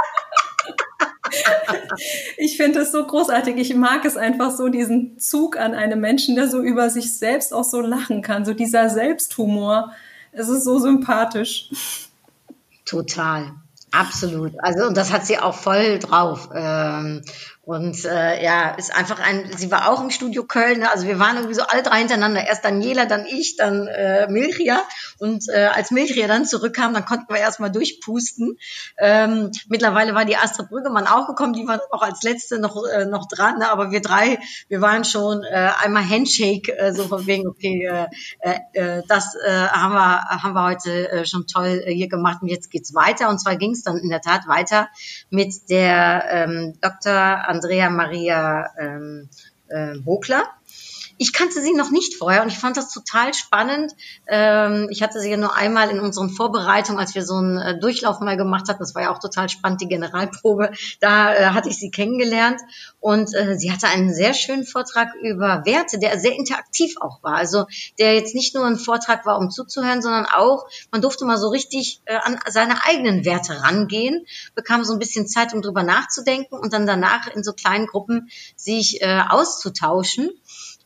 ich 2.36 2.56
finde 2.56 2.80
es 2.80 2.92
so 2.92 3.04
großartig. 3.04 3.56
Ich 3.56 3.74
mag 3.74 4.04
es 4.04 4.16
einfach 4.16 4.52
so, 4.52 4.68
diesen 4.68 5.18
Zug 5.18 5.56
an 5.56 5.74
einem 5.74 6.00
Menschen, 6.00 6.36
der 6.36 6.48
so 6.48 6.62
über 6.62 6.90
sich 6.90 7.18
selbst 7.18 7.52
auch 7.52 7.64
so 7.64 7.80
lachen 7.80 8.22
kann. 8.22 8.44
So 8.44 8.54
dieser 8.54 8.88
Selbsthumor. 8.88 9.92
Es 10.30 10.48
ist 10.48 10.62
so 10.62 10.78
sympathisch. 10.78 11.70
Total. 12.84 13.52
Absolut. 13.94 14.54
Also 14.58 14.86
und 14.86 14.96
das 14.96 15.12
hat 15.12 15.24
sie 15.24 15.38
auch 15.38 15.54
voll 15.54 16.00
drauf. 16.00 16.48
Ähm, 16.52 17.22
und 17.66 18.04
äh, 18.04 18.44
ja, 18.44 18.70
ist 18.72 18.94
einfach 18.94 19.20
ein, 19.20 19.50
sie 19.56 19.70
war 19.70 19.88
auch 19.90 20.02
im 20.02 20.10
Studio 20.10 20.44
Köln, 20.44 20.80
ne? 20.80 20.90
also 20.90 21.06
wir 21.06 21.18
waren 21.18 21.36
irgendwie 21.36 21.54
so 21.54 21.62
alle 21.62 21.82
drei 21.82 21.98
hintereinander, 21.98 22.46
erst 22.46 22.64
Daniela, 22.64 23.06
dann 23.06 23.24
ich, 23.24 23.56
dann 23.56 23.86
äh, 23.86 24.28
Milchria. 24.28 24.82
Und 25.18 25.48
äh, 25.48 25.70
als 25.72 25.90
Milchria 25.90 26.26
dann 26.26 26.44
zurückkam, 26.44 26.92
dann 26.92 27.06
konnten 27.06 27.32
wir 27.32 27.40
erstmal 27.40 27.70
durchpusten. 27.70 28.58
Ähm, 28.98 29.50
mittlerweile 29.68 30.14
war 30.14 30.26
die 30.26 30.36
Astrid 30.36 30.68
Brüggemann 30.68 31.06
auch 31.06 31.26
gekommen, 31.26 31.54
die 31.54 31.66
war 31.66 31.80
auch 31.90 32.02
als 32.02 32.22
letzte 32.22 32.58
noch, 32.58 32.84
äh, 32.84 33.06
noch 33.06 33.28
dran, 33.28 33.58
ne? 33.58 33.70
aber 33.70 33.90
wir 33.90 34.02
drei, 34.02 34.38
wir 34.68 34.82
waren 34.82 35.04
schon 35.04 35.42
äh, 35.42 35.70
einmal 35.82 36.06
Handshake, 36.06 36.76
äh, 36.76 36.92
so 36.92 37.04
von 37.04 37.26
wegen, 37.26 37.46
okay, 37.46 37.90
äh, 38.40 38.58
äh, 38.74 39.02
das 39.08 39.36
äh, 39.36 39.50
haben, 39.50 39.94
wir, 39.94 40.42
haben 40.42 40.52
wir 40.52 40.64
heute 40.64 41.10
äh, 41.10 41.24
schon 41.24 41.46
toll 41.46 41.82
äh, 41.86 41.94
hier 41.94 42.08
gemacht 42.08 42.42
und 42.42 42.48
jetzt 42.48 42.70
geht's 42.70 42.94
weiter. 42.94 43.30
Und 43.30 43.38
zwar 43.38 43.56
ging 43.56 43.70
es 43.70 43.82
dann 43.82 43.96
in 43.96 44.10
der 44.10 44.20
Tat 44.20 44.46
weiter 44.48 44.88
mit 45.30 45.70
der 45.70 46.24
ähm, 46.30 46.74
Dr. 46.82 47.12
Andrea 47.54 47.88
Maria 47.88 48.70
ähm, 48.78 49.28
äh, 49.68 49.96
Bogler. 49.98 50.44
Ich 51.18 51.32
kannte 51.32 51.60
sie 51.60 51.74
noch 51.74 51.90
nicht 51.90 52.16
vorher 52.16 52.42
und 52.42 52.48
ich 52.48 52.58
fand 52.58 52.76
das 52.76 52.92
total 52.92 53.34
spannend. 53.34 53.92
Ähm, 54.26 54.88
ich 54.90 55.02
hatte 55.02 55.20
sie 55.20 55.30
ja 55.30 55.36
nur 55.36 55.54
einmal 55.54 55.90
in 55.90 56.00
unseren 56.00 56.30
Vorbereitungen, 56.30 56.98
als 56.98 57.14
wir 57.14 57.24
so 57.24 57.36
einen 57.36 57.58
äh, 57.58 57.78
Durchlauf 57.78 58.20
mal 58.20 58.36
gemacht 58.36 58.68
hatten. 58.68 58.80
Das 58.80 58.94
war 58.94 59.02
ja 59.02 59.14
auch 59.14 59.20
total 59.20 59.48
spannend, 59.48 59.80
die 59.80 59.88
Generalprobe. 59.88 60.72
Da 61.00 61.34
äh, 61.34 61.46
hatte 61.50 61.68
ich 61.68 61.78
sie 61.78 61.90
kennengelernt 61.90 62.60
und 63.00 63.34
äh, 63.34 63.56
sie 63.56 63.70
hatte 63.70 63.86
einen 63.88 64.14
sehr 64.14 64.34
schönen 64.34 64.64
Vortrag 64.64 65.14
über 65.22 65.62
Werte, 65.64 65.98
der 65.98 66.18
sehr 66.18 66.34
interaktiv 66.34 66.94
auch 67.00 67.22
war. 67.22 67.34
Also 67.34 67.66
der 67.98 68.14
jetzt 68.14 68.34
nicht 68.34 68.54
nur 68.54 68.64
ein 68.64 68.76
Vortrag 68.76 69.26
war, 69.26 69.38
um 69.38 69.50
zuzuhören, 69.50 70.02
sondern 70.02 70.26
auch, 70.26 70.66
man 70.90 71.02
durfte 71.02 71.24
mal 71.24 71.38
so 71.38 71.48
richtig 71.48 72.00
äh, 72.06 72.16
an 72.16 72.38
seine 72.48 72.84
eigenen 72.84 73.24
Werte 73.24 73.62
rangehen, 73.62 74.26
bekam 74.54 74.84
so 74.84 74.92
ein 74.92 74.98
bisschen 74.98 75.28
Zeit, 75.28 75.54
um 75.54 75.62
drüber 75.62 75.82
nachzudenken 75.82 76.56
und 76.56 76.72
dann 76.72 76.86
danach 76.86 77.28
in 77.28 77.44
so 77.44 77.52
kleinen 77.52 77.86
Gruppen 77.86 78.30
sich 78.56 79.02
äh, 79.02 79.20
auszutauschen. 79.28 80.30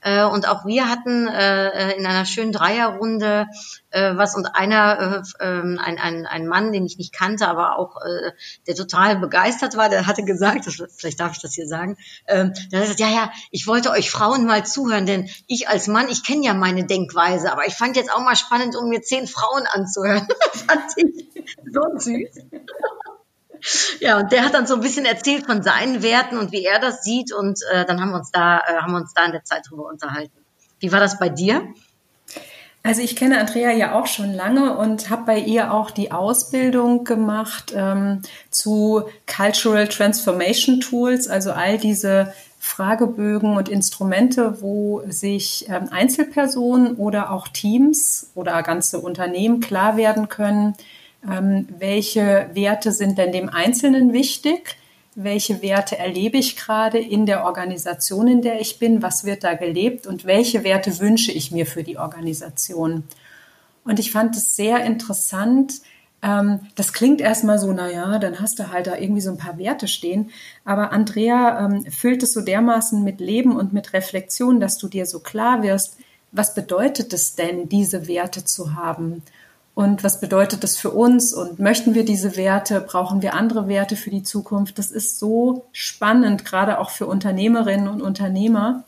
Äh, 0.00 0.24
und 0.24 0.48
auch 0.48 0.64
wir 0.64 0.88
hatten 0.88 1.26
äh, 1.26 1.92
in 1.96 2.06
einer 2.06 2.24
schönen 2.24 2.52
Dreierrunde 2.52 3.46
äh, 3.90 4.16
was 4.16 4.36
und 4.36 4.46
einer, 4.54 5.22
äh, 5.40 5.44
ähm, 5.44 5.80
ein, 5.82 5.98
ein, 5.98 6.26
ein 6.26 6.46
Mann, 6.46 6.72
den 6.72 6.84
ich 6.84 6.98
nicht 6.98 7.12
kannte, 7.12 7.48
aber 7.48 7.78
auch 7.78 7.96
äh, 7.96 8.32
der 8.66 8.74
total 8.74 9.16
begeistert 9.16 9.76
war, 9.76 9.88
der 9.88 10.06
hatte 10.06 10.24
gesagt, 10.24 10.66
vielleicht 10.96 11.20
darf 11.20 11.32
ich 11.32 11.40
das 11.40 11.54
hier 11.54 11.66
sagen, 11.66 11.96
ähm, 12.26 12.52
der 12.70 12.80
hat 12.80 12.88
gesagt, 12.88 13.00
ja, 13.00 13.08
ja, 13.08 13.32
ich 13.50 13.66
wollte 13.66 13.90
euch 13.90 14.10
Frauen 14.10 14.44
mal 14.46 14.64
zuhören, 14.64 15.06
denn 15.06 15.28
ich 15.46 15.68
als 15.68 15.88
Mann, 15.88 16.08
ich 16.08 16.24
kenne 16.24 16.44
ja 16.44 16.54
meine 16.54 16.84
Denkweise, 16.84 17.50
aber 17.50 17.66
ich 17.66 17.74
fand 17.74 17.96
jetzt 17.96 18.12
auch 18.12 18.20
mal 18.20 18.36
spannend, 18.36 18.76
um 18.76 18.88
mir 18.88 19.02
zehn 19.02 19.26
Frauen 19.26 19.64
anzuhören. 19.70 20.26
das 20.52 20.62
fand 20.62 20.84
ich 20.96 21.56
so 21.72 21.80
süß. 21.98 22.44
Ja, 24.00 24.18
und 24.18 24.32
der 24.32 24.44
hat 24.44 24.54
dann 24.54 24.66
so 24.66 24.74
ein 24.74 24.80
bisschen 24.80 25.04
erzählt 25.04 25.46
von 25.46 25.62
seinen 25.62 26.02
Werten 26.02 26.38
und 26.38 26.52
wie 26.52 26.64
er 26.64 26.78
das 26.78 27.02
sieht 27.02 27.32
und 27.32 27.58
äh, 27.72 27.84
dann 27.84 28.00
haben 28.00 28.10
wir 28.10 28.18
uns 28.18 28.30
da 28.30 28.58
äh, 28.58 28.76
haben 28.76 28.92
wir 28.92 28.98
uns 28.98 29.12
da 29.12 29.24
in 29.24 29.32
der 29.32 29.44
Zeit 29.44 29.62
drüber 29.68 29.88
unterhalten. 29.88 30.36
Wie 30.78 30.92
war 30.92 31.00
das 31.00 31.18
bei 31.18 31.28
dir? 31.28 31.62
Also 32.84 33.02
ich 33.02 33.16
kenne 33.16 33.40
Andrea 33.40 33.72
ja 33.72 33.98
auch 33.98 34.06
schon 34.06 34.32
lange 34.32 34.76
und 34.76 35.10
habe 35.10 35.24
bei 35.26 35.38
ihr 35.40 35.74
auch 35.74 35.90
die 35.90 36.12
Ausbildung 36.12 37.04
gemacht 37.04 37.72
ähm, 37.74 38.22
zu 38.50 39.04
Cultural 39.26 39.88
Transformation 39.88 40.80
Tools, 40.80 41.28
also 41.28 41.52
all 41.52 41.76
diese 41.76 42.32
Fragebögen 42.60 43.56
und 43.56 43.68
Instrumente, 43.68 44.62
wo 44.62 45.02
sich 45.08 45.66
ähm, 45.68 45.88
Einzelpersonen 45.90 46.96
oder 46.96 47.30
auch 47.30 47.48
Teams 47.48 48.30
oder 48.34 48.62
ganze 48.62 49.00
Unternehmen 49.00 49.60
klar 49.60 49.96
werden 49.96 50.28
können, 50.28 50.74
welche 51.22 52.50
Werte 52.52 52.92
sind 52.92 53.18
denn 53.18 53.32
dem 53.32 53.48
Einzelnen 53.48 54.12
wichtig? 54.12 54.76
Welche 55.14 55.62
Werte 55.62 55.98
erlebe 55.98 56.38
ich 56.38 56.56
gerade 56.56 56.98
in 56.98 57.26
der 57.26 57.44
Organisation, 57.44 58.28
in 58.28 58.40
der 58.40 58.60
ich 58.60 58.78
bin? 58.78 59.02
Was 59.02 59.24
wird 59.24 59.42
da 59.42 59.54
gelebt? 59.54 60.06
Und 60.06 60.24
welche 60.24 60.62
Werte 60.62 61.00
wünsche 61.00 61.32
ich 61.32 61.50
mir 61.50 61.66
für 61.66 61.82
die 61.82 61.98
Organisation? 61.98 63.02
Und 63.84 63.98
ich 63.98 64.12
fand 64.12 64.36
es 64.36 64.54
sehr 64.54 64.84
interessant. 64.84 65.80
Ähm, 66.22 66.60
das 66.76 66.92
klingt 66.92 67.20
erstmal 67.20 67.58
so, 67.58 67.72
naja, 67.72 68.18
dann 68.18 68.40
hast 68.40 68.58
du 68.58 68.70
halt 68.70 68.86
da 68.86 68.96
irgendwie 68.96 69.20
so 69.20 69.30
ein 69.30 69.38
paar 69.38 69.58
Werte 69.58 69.88
stehen. 69.88 70.30
Aber 70.64 70.92
Andrea 70.92 71.66
ähm, 71.66 71.84
füllt 71.90 72.22
es 72.22 72.32
so 72.32 72.40
dermaßen 72.40 73.02
mit 73.02 73.18
Leben 73.18 73.56
und 73.56 73.72
mit 73.72 73.92
Reflexion, 73.92 74.60
dass 74.60 74.78
du 74.78 74.88
dir 74.88 75.06
so 75.06 75.20
klar 75.20 75.62
wirst, 75.62 75.96
was 76.30 76.54
bedeutet 76.54 77.12
es 77.12 77.34
denn, 77.34 77.68
diese 77.68 78.06
Werte 78.06 78.44
zu 78.44 78.74
haben? 78.74 79.22
Und 79.78 80.02
was 80.02 80.18
bedeutet 80.18 80.64
das 80.64 80.76
für 80.76 80.90
uns? 80.90 81.32
Und 81.32 81.60
möchten 81.60 81.94
wir 81.94 82.04
diese 82.04 82.36
Werte? 82.36 82.80
Brauchen 82.80 83.22
wir 83.22 83.34
andere 83.34 83.68
Werte 83.68 83.94
für 83.94 84.10
die 84.10 84.24
Zukunft? 84.24 84.76
Das 84.76 84.90
ist 84.90 85.20
so 85.20 85.66
spannend, 85.70 86.44
gerade 86.44 86.80
auch 86.80 86.90
für 86.90 87.06
Unternehmerinnen 87.06 87.86
und 87.86 88.02
Unternehmer. 88.02 88.82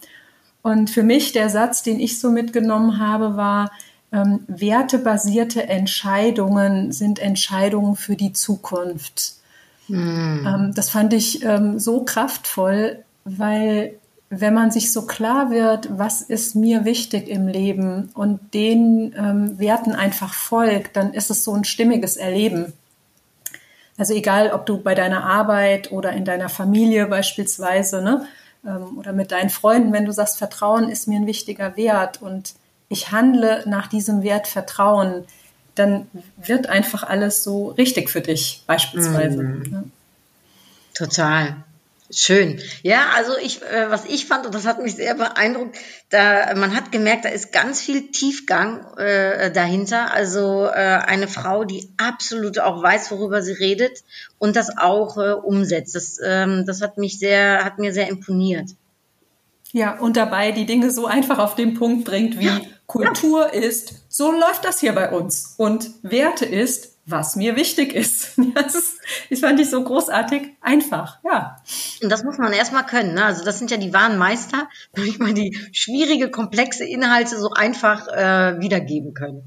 Und 0.63 0.91
für 0.91 1.05
mich 1.05 1.31
der 1.31 1.49
Satz, 1.49 1.85
den 1.85 2.01
ich 2.01 2.19
so 2.19 2.33
mitgenommen 2.33 2.99
habe, 2.99 3.37
war, 3.37 3.71
ähm, 4.11 4.41
wertebasierte 4.49 5.69
Entscheidungen 5.69 6.91
sind 6.91 7.21
Entscheidungen 7.21 7.95
für 7.95 8.17
die 8.17 8.33
Zukunft. 8.33 9.35
Mm. 9.87 10.45
Ähm, 10.45 10.73
das 10.75 10.91
fand 10.91 11.13
ich 11.13 11.45
ähm, 11.45 11.79
so 11.79 12.03
kraftvoll, 12.03 13.05
weil 13.25 13.95
wenn 14.31 14.55
man 14.55 14.71
sich 14.71 14.93
so 14.93 15.07
klar 15.07 15.51
wird, 15.51 15.89
was 15.99 16.23
ist 16.23 16.55
mir 16.55 16.85
wichtig 16.85 17.29
im 17.29 17.49
Leben 17.49 18.11
und 18.15 18.55
den 18.55 19.13
ähm, 19.19 19.59
Werten 19.59 19.93
einfach 19.93 20.33
folgt, 20.33 20.97
dann 20.97 21.13
ist 21.13 21.31
es 21.31 21.43
so 21.43 21.53
ein 21.53 21.65
stimmiges 21.65 22.17
Erleben. 22.17 22.73
Also 23.99 24.15
egal, 24.15 24.53
ob 24.53 24.67
du 24.67 24.79
bei 24.79 24.95
deiner 24.95 25.25
Arbeit 25.25 25.91
oder 25.91 26.13
in 26.13 26.25
deiner 26.25 26.49
Familie 26.49 27.07
beispielsweise, 27.07 28.03
ne, 28.03 28.25
ähm, 28.65 28.97
oder 28.97 29.13
mit 29.13 29.33
deinen 29.33 29.51
Freunden, 29.51 29.93
wenn 29.93 30.05
du 30.05 30.13
sagst, 30.13 30.39
Vertrauen 30.39 30.89
ist 30.89 31.09
mir 31.09 31.19
ein 31.19 31.27
wichtiger 31.27 31.77
Wert 31.77 32.23
und 32.23 32.55
ich 32.89 33.11
handle 33.11 33.65
nach 33.67 33.89
diesem 33.89 34.23
Wert 34.23 34.47
Vertrauen, 34.47 35.25
dann 35.75 36.07
wird 36.37 36.69
einfach 36.69 37.03
alles 37.03 37.43
so 37.43 37.71
richtig 37.71 38.11
für 38.11 38.21
dich 38.21 38.63
beispielsweise. 38.69 39.43
Mhm. 39.43 39.71
Ne? 39.71 39.85
Total. 40.95 41.57
Schön. 42.13 42.61
Ja, 42.83 43.11
also 43.15 43.33
ich, 43.41 43.63
äh, 43.63 43.89
was 43.89 44.05
ich 44.05 44.27
fand, 44.27 44.45
und 44.45 44.55
das 44.55 44.67
hat 44.67 44.83
mich 44.83 44.97
sehr 44.97 45.15
beeindruckt, 45.15 45.77
da 46.09 46.55
man 46.57 46.75
hat 46.75 46.91
gemerkt, 46.91 47.25
da 47.25 47.29
ist 47.29 47.53
ganz 47.53 47.81
viel 47.81 48.11
Tiefgang 48.11 48.85
äh, 48.97 49.53
dahinter. 49.53 50.13
Also 50.13 50.67
äh, 50.67 50.71
eine 50.71 51.29
Frau, 51.29 51.65
die 51.65 51.89
absolut 51.99 52.59
auch 52.59 52.83
weiß, 52.83 53.13
worüber 53.13 53.43
sie 53.43 53.53
redet 53.53 54.03
und 54.39 54.57
das 54.57 54.77
auch 54.77 55.19
äh, 55.19 55.33
umsetzt. 55.33 55.95
Das, 55.95 56.19
ähm, 56.25 56.65
das 56.67 56.81
hat 56.81 56.99
mich 56.99 57.19
sehr, 57.19 57.65
hat 57.65 57.79
mir 57.79 57.93
sehr 57.93 58.09
imponiert. 58.09 58.71
Ja, 59.73 59.99
und 59.99 60.17
dabei 60.17 60.51
die 60.51 60.67
Dinge 60.67 60.91
so 60.91 61.07
einfach 61.07 61.39
auf 61.39 61.55
den 61.55 61.75
Punkt 61.75 62.05
bringt, 62.05 62.41
wie 62.41 62.47
ja. 62.47 62.61
Kultur 62.87 63.55
ja. 63.55 63.61
ist, 63.61 63.95
so 64.09 64.33
läuft 64.33 64.65
das 64.65 64.81
hier 64.81 64.93
bei 64.93 65.11
uns. 65.11 65.55
Und 65.59 65.91
Werte 66.03 66.45
ist, 66.45 66.90
was 67.11 67.37
mir 67.37 67.57
wichtig 67.57 67.95
ist. 67.95 68.39
Das, 68.55 68.75
ist, 68.75 68.99
das 69.31 69.41
fand 69.41 69.61
ich 69.61 69.71
so 69.71 69.83
großartig 69.83 70.43
einfach, 70.61 71.19
ja. 71.25 71.57
Und 72.03 72.11
das 72.11 72.25
muss 72.25 72.39
man 72.39 72.53
erstmal 72.53 72.85
können. 72.85 73.15
Ne? 73.15 73.25
Also 73.25 73.45
das 73.45 73.59
sind 73.59 73.71
ja 73.71 73.77
die 73.77 73.93
wahren 73.93 74.19
Meister, 74.19 74.69
ich 74.97 75.19
mal 75.19 75.35
die 75.35 75.57
schwierige, 75.73 76.31
komplexe 76.31 76.85
Inhalte 76.85 77.39
so 77.39 77.51
einfach 77.51 78.09
äh, 78.09 78.61
wiedergeben 78.61 79.15
können. 79.15 79.43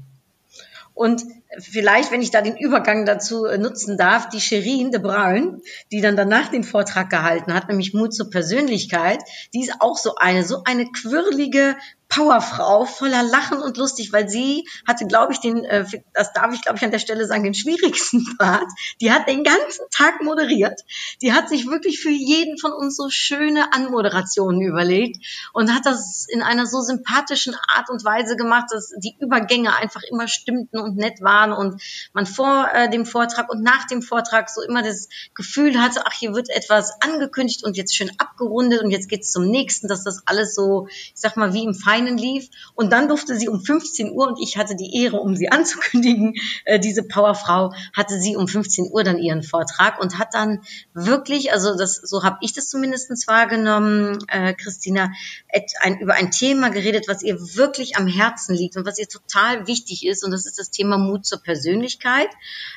Und 0.94 1.24
vielleicht, 1.58 2.12
wenn 2.12 2.22
ich 2.22 2.30
da 2.30 2.40
den 2.40 2.56
Übergang 2.56 3.04
dazu 3.04 3.46
äh, 3.46 3.58
nutzen 3.58 3.98
darf, 3.98 4.28
die 4.28 4.40
Sherin 4.40 4.92
de 4.92 5.00
Bruin, 5.00 5.60
die 5.90 6.00
dann 6.00 6.16
danach 6.16 6.48
den 6.48 6.62
Vortrag 6.62 7.10
gehalten 7.10 7.52
hat, 7.52 7.68
nämlich 7.68 7.94
Mut 7.94 8.14
zur 8.14 8.30
Persönlichkeit, 8.30 9.18
die 9.52 9.62
ist 9.62 9.74
auch 9.80 9.96
so 9.96 10.14
eine, 10.14 10.44
so 10.44 10.62
eine 10.64 10.86
quirlige, 10.86 11.76
Powerfrau 12.14 12.84
voller 12.84 13.22
Lachen 13.24 13.58
und 13.58 13.76
lustig, 13.76 14.12
weil 14.12 14.28
sie 14.28 14.64
hatte, 14.86 15.06
glaube 15.06 15.32
ich, 15.32 15.40
den, 15.40 15.64
äh, 15.64 15.84
das 16.12 16.32
darf 16.32 16.54
ich, 16.54 16.62
glaube 16.62 16.78
ich, 16.78 16.84
an 16.84 16.92
der 16.92 16.98
Stelle 17.00 17.26
sagen, 17.26 17.42
den 17.42 17.54
schwierigsten 17.54 18.24
Part. 18.38 18.70
Die 19.00 19.10
hat 19.10 19.26
den 19.28 19.42
ganzen 19.42 19.84
Tag 19.90 20.22
moderiert. 20.22 20.80
Die 21.22 21.32
hat 21.32 21.48
sich 21.48 21.66
wirklich 21.66 22.00
für 22.00 22.10
jeden 22.10 22.58
von 22.58 22.72
uns 22.72 22.96
so 22.96 23.08
schöne 23.10 23.72
Anmoderationen 23.72 24.60
überlegt 24.60 25.24
und 25.52 25.74
hat 25.74 25.86
das 25.86 26.26
in 26.28 26.42
einer 26.42 26.66
so 26.66 26.80
sympathischen 26.80 27.56
Art 27.68 27.90
und 27.90 28.04
Weise 28.04 28.36
gemacht, 28.36 28.66
dass 28.70 28.92
die 28.98 29.16
Übergänge 29.20 29.74
einfach 29.74 30.02
immer 30.08 30.28
stimmten 30.28 30.78
und 30.78 30.96
nett 30.96 31.20
waren 31.20 31.52
und 31.52 31.82
man 32.12 32.26
vor 32.26 32.68
äh, 32.72 32.88
dem 32.88 33.06
Vortrag 33.06 33.50
und 33.50 33.62
nach 33.62 33.86
dem 33.86 34.02
Vortrag 34.02 34.50
so 34.50 34.62
immer 34.62 34.82
das 34.82 35.08
Gefühl 35.34 35.80
hatte, 35.80 36.02
ach, 36.04 36.12
hier 36.12 36.34
wird 36.34 36.48
etwas 36.50 36.92
angekündigt 37.00 37.64
und 37.64 37.76
jetzt 37.76 37.96
schön 37.96 38.10
abgerundet 38.18 38.82
und 38.82 38.90
jetzt 38.90 39.08
geht's 39.08 39.32
zum 39.32 39.46
nächsten, 39.46 39.88
dass 39.88 40.04
das 40.04 40.22
alles 40.26 40.54
so, 40.54 40.86
ich 40.88 41.12
sag 41.16 41.36
mal, 41.36 41.52
wie 41.52 41.64
im 41.64 41.74
Feinen 41.74 42.03
einen 42.06 42.18
lief. 42.18 42.48
Und 42.74 42.92
dann 42.92 43.08
durfte 43.08 43.36
sie 43.36 43.48
um 43.48 43.60
15 43.64 44.12
Uhr, 44.12 44.28
und 44.28 44.38
ich 44.40 44.56
hatte 44.56 44.76
die 44.76 45.02
Ehre, 45.02 45.18
um 45.18 45.36
sie 45.36 45.48
anzukündigen, 45.50 46.34
äh, 46.64 46.78
diese 46.78 47.02
Powerfrau, 47.02 47.72
hatte 47.94 48.20
sie 48.20 48.36
um 48.36 48.48
15 48.48 48.90
Uhr 48.90 49.04
dann 49.04 49.18
ihren 49.18 49.42
Vortrag 49.42 50.00
und 50.00 50.18
hat 50.18 50.34
dann 50.34 50.62
wirklich, 50.92 51.52
also 51.52 51.76
das, 51.76 51.96
so 51.96 52.22
habe 52.22 52.38
ich 52.40 52.52
das 52.52 52.68
zumindestens 52.68 53.26
wahrgenommen, 53.26 54.18
äh, 54.28 54.54
Christina, 54.54 55.10
et, 55.48 55.72
ein, 55.80 55.98
über 55.98 56.14
ein 56.14 56.30
Thema 56.30 56.70
geredet, 56.70 57.06
was 57.08 57.22
ihr 57.22 57.38
wirklich 57.40 57.96
am 57.96 58.06
Herzen 58.06 58.54
liegt 58.54 58.76
und 58.76 58.86
was 58.86 58.98
ihr 58.98 59.08
total 59.08 59.66
wichtig 59.66 60.06
ist. 60.06 60.24
Und 60.24 60.30
das 60.30 60.46
ist 60.46 60.58
das 60.58 60.70
Thema 60.70 60.98
Mut 60.98 61.26
zur 61.26 61.42
Persönlichkeit. 61.42 62.28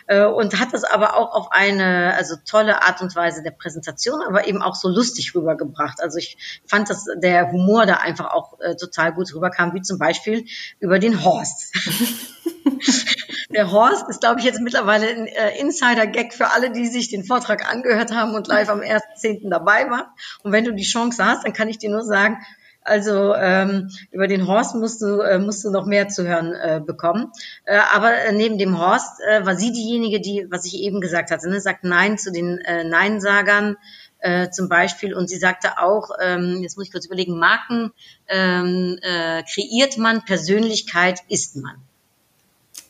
Äh, 0.07 0.25
und 0.25 0.59
hat 0.59 0.73
das 0.73 0.83
aber 0.83 1.15
auch 1.15 1.33
auf 1.33 1.51
eine 1.51 2.13
also 2.15 2.35
tolle 2.45 2.83
Art 2.83 3.01
und 3.01 3.15
Weise 3.15 3.43
der 3.43 3.51
Präsentation, 3.51 4.21
aber 4.27 4.47
eben 4.47 4.61
auch 4.61 4.75
so 4.75 4.87
lustig 4.87 5.35
rübergebracht. 5.35 6.01
Also 6.01 6.17
ich 6.17 6.61
fand, 6.65 6.89
dass 6.89 7.05
der 7.15 7.51
Humor 7.51 7.85
da 7.85 7.95
einfach 7.95 8.31
auch 8.31 8.59
äh, 8.59 8.75
total 8.75 9.06
gut 9.11 9.33
rüberkam, 9.33 9.73
wie 9.73 9.81
zum 9.81 9.97
Beispiel 9.97 10.45
über 10.79 10.99
den 10.99 11.23
Horst. 11.23 11.73
Der 13.49 13.71
Horst 13.71 14.09
ist, 14.09 14.19
glaube 14.19 14.39
ich, 14.39 14.45
jetzt 14.45 14.59
mittlerweile 14.59 15.07
ein 15.07 15.25
äh, 15.25 15.59
Insider-Gag 15.59 16.33
für 16.33 16.51
alle, 16.51 16.71
die 16.71 16.87
sich 16.87 17.09
den 17.09 17.23
Vortrag 17.23 17.69
angehört 17.71 18.13
haben 18.13 18.35
und 18.35 18.47
live 18.47 18.69
am 18.69 18.81
1.10. 18.81 19.49
dabei 19.49 19.89
waren. 19.89 20.05
Und 20.43 20.51
wenn 20.51 20.65
du 20.65 20.73
die 20.73 20.83
Chance 20.83 21.23
hast, 21.25 21.45
dann 21.45 21.53
kann 21.53 21.69
ich 21.69 21.77
dir 21.77 21.89
nur 21.89 22.03
sagen, 22.03 22.39
also 22.87 23.35
ähm, 23.35 23.89
über 24.11 24.27
den 24.27 24.47
Horst 24.47 24.75
musst 24.75 25.01
du, 25.01 25.19
äh, 25.19 25.39
musst 25.39 25.63
du 25.65 25.71
noch 25.71 25.85
mehr 25.85 26.07
zu 26.07 26.25
hören 26.25 26.53
äh, 26.53 26.81
bekommen. 26.85 27.31
Äh, 27.65 27.79
aber 27.93 28.13
äh, 28.13 28.31
neben 28.31 28.57
dem 28.57 28.79
Horst 28.79 29.19
äh, 29.27 29.45
war 29.45 29.55
sie 29.55 29.73
diejenige, 29.73 30.21
die, 30.21 30.47
was 30.49 30.65
ich 30.65 30.75
eben 30.75 31.01
gesagt 31.01 31.31
hatte, 31.31 31.49
ne, 31.49 31.59
sagt 31.59 31.83
Nein 31.83 32.17
zu 32.17 32.31
den 32.31 32.59
äh, 32.59 32.85
Neinsagern 32.85 33.75
äh, 34.19 34.49
zum 34.49 34.69
Beispiel. 34.69 35.13
Und 35.13 35.29
sie 35.29 35.37
sagte 35.37 35.79
auch, 35.79 36.09
ähm, 36.21 36.59
jetzt 36.61 36.77
muss 36.77 36.87
ich 36.87 36.91
kurz 36.91 37.05
überlegen, 37.05 37.37
Marken 37.37 37.91
ähm, 38.27 38.97
äh, 39.01 39.43
kreiert 39.43 39.97
man, 39.97 40.23
Persönlichkeit 40.25 41.21
ist 41.27 41.55
man. 41.55 41.75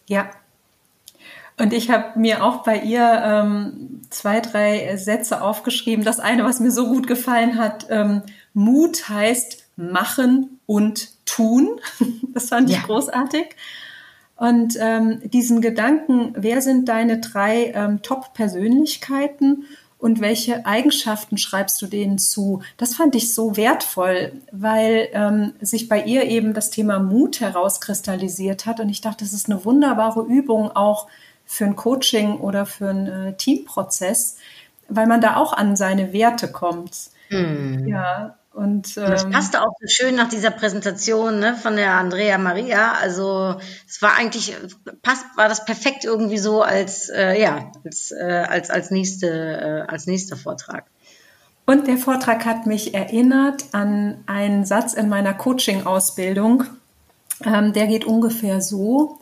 Ja. 0.07 0.29
Und 1.59 1.73
ich 1.73 1.89
habe 1.89 2.19
mir 2.19 2.43
auch 2.43 2.63
bei 2.63 2.79
ihr 2.79 3.21
ähm, 3.23 4.01
zwei, 4.11 4.41
drei 4.41 4.95
Sätze 4.97 5.41
aufgeschrieben. 5.41 6.05
Das 6.05 6.19
eine, 6.19 6.43
was 6.43 6.59
mir 6.59 6.71
so 6.71 6.87
gut 6.87 7.07
gefallen 7.07 7.57
hat, 7.57 7.87
ähm, 7.89 8.21
Mut 8.53 9.09
heißt 9.09 9.65
machen 9.75 10.59
und 10.65 11.25
tun. 11.25 11.79
Das 12.33 12.49
fand 12.49 12.69
ja. 12.69 12.77
ich 12.77 12.83
großartig. 12.83 13.55
Und 14.35 14.75
ähm, 14.79 15.21
diesen 15.23 15.61
Gedanken, 15.61 16.33
wer 16.37 16.61
sind 16.61 16.87
deine 16.87 17.19
drei 17.19 17.71
ähm, 17.73 18.03
Top-Persönlichkeiten 18.03 19.65
und 20.07 20.21
welche 20.21 20.65
Eigenschaften 20.65 21.37
schreibst 21.37 21.81
du 21.81 21.85
denen 21.85 22.17
zu? 22.17 22.61
Das 22.77 22.95
fand 22.95 23.13
ich 23.13 23.35
so 23.35 23.57
wertvoll, 23.57 24.31
weil 24.53 25.09
ähm, 25.11 25.51
sich 25.59 25.89
bei 25.89 26.01
ihr 26.01 26.23
eben 26.23 26.53
das 26.53 26.69
Thema 26.69 26.99
Mut 26.99 27.41
herauskristallisiert 27.41 28.65
hat. 28.65 28.79
Und 28.79 28.87
ich 28.87 29.01
dachte, 29.01 29.25
das 29.25 29.33
ist 29.33 29.49
eine 29.49 29.65
wunderbare 29.65 30.21
Übung 30.21 30.71
auch 30.73 31.07
für 31.45 31.65
ein 31.65 31.75
Coaching 31.75 32.37
oder 32.37 32.65
für 32.65 32.89
einen 32.89 33.07
äh, 33.07 33.33
Teamprozess, 33.35 34.37
weil 34.87 35.07
man 35.07 35.19
da 35.19 35.35
auch 35.35 35.51
an 35.51 35.75
seine 35.75 36.13
Werte 36.13 36.49
kommt. 36.53 37.09
Hm. 37.27 37.85
Ja, 37.85 38.36
und, 38.57 38.97
ähm, 38.97 39.03
das 39.03 39.29
passte 39.29 39.61
auch 39.61 39.75
so 39.79 39.87
schön 39.87 40.15
nach 40.15 40.29
dieser 40.29 40.49
Präsentation 40.49 41.39
ne, 41.39 41.55
von 41.55 41.75
der 41.75 41.91
Andrea 41.91 42.39
Maria. 42.39 42.93
Also 42.93 43.57
es 43.87 44.01
war 44.01 44.15
eigentlich 44.17 44.55
passt, 45.03 45.25
war 45.35 45.47
das 45.47 45.63
perfekt 45.63 46.05
irgendwie 46.05 46.39
so 46.39 46.63
als 46.63 47.09
äh, 47.09 47.39
ja 47.39 47.71
als 47.85 48.11
äh, 48.11 48.23
als 48.49 48.71
als 48.71 48.89
nächste 48.89 49.27
äh, 49.27 49.91
als 49.91 50.07
nächster 50.07 50.37
Vortrag. 50.37 50.85
Und 51.67 51.85
der 51.85 51.97
Vortrag 51.97 52.45
hat 52.45 52.65
mich 52.65 52.95
erinnert 52.95 53.65
an 53.73 54.23
einen 54.25 54.65
Satz 54.65 54.95
in 54.95 55.07
meiner 55.07 55.35
Coaching-Ausbildung. 55.35 56.63
Ähm, 57.45 57.73
der 57.73 57.85
geht 57.85 58.05
ungefähr 58.05 58.59
so: 58.61 59.19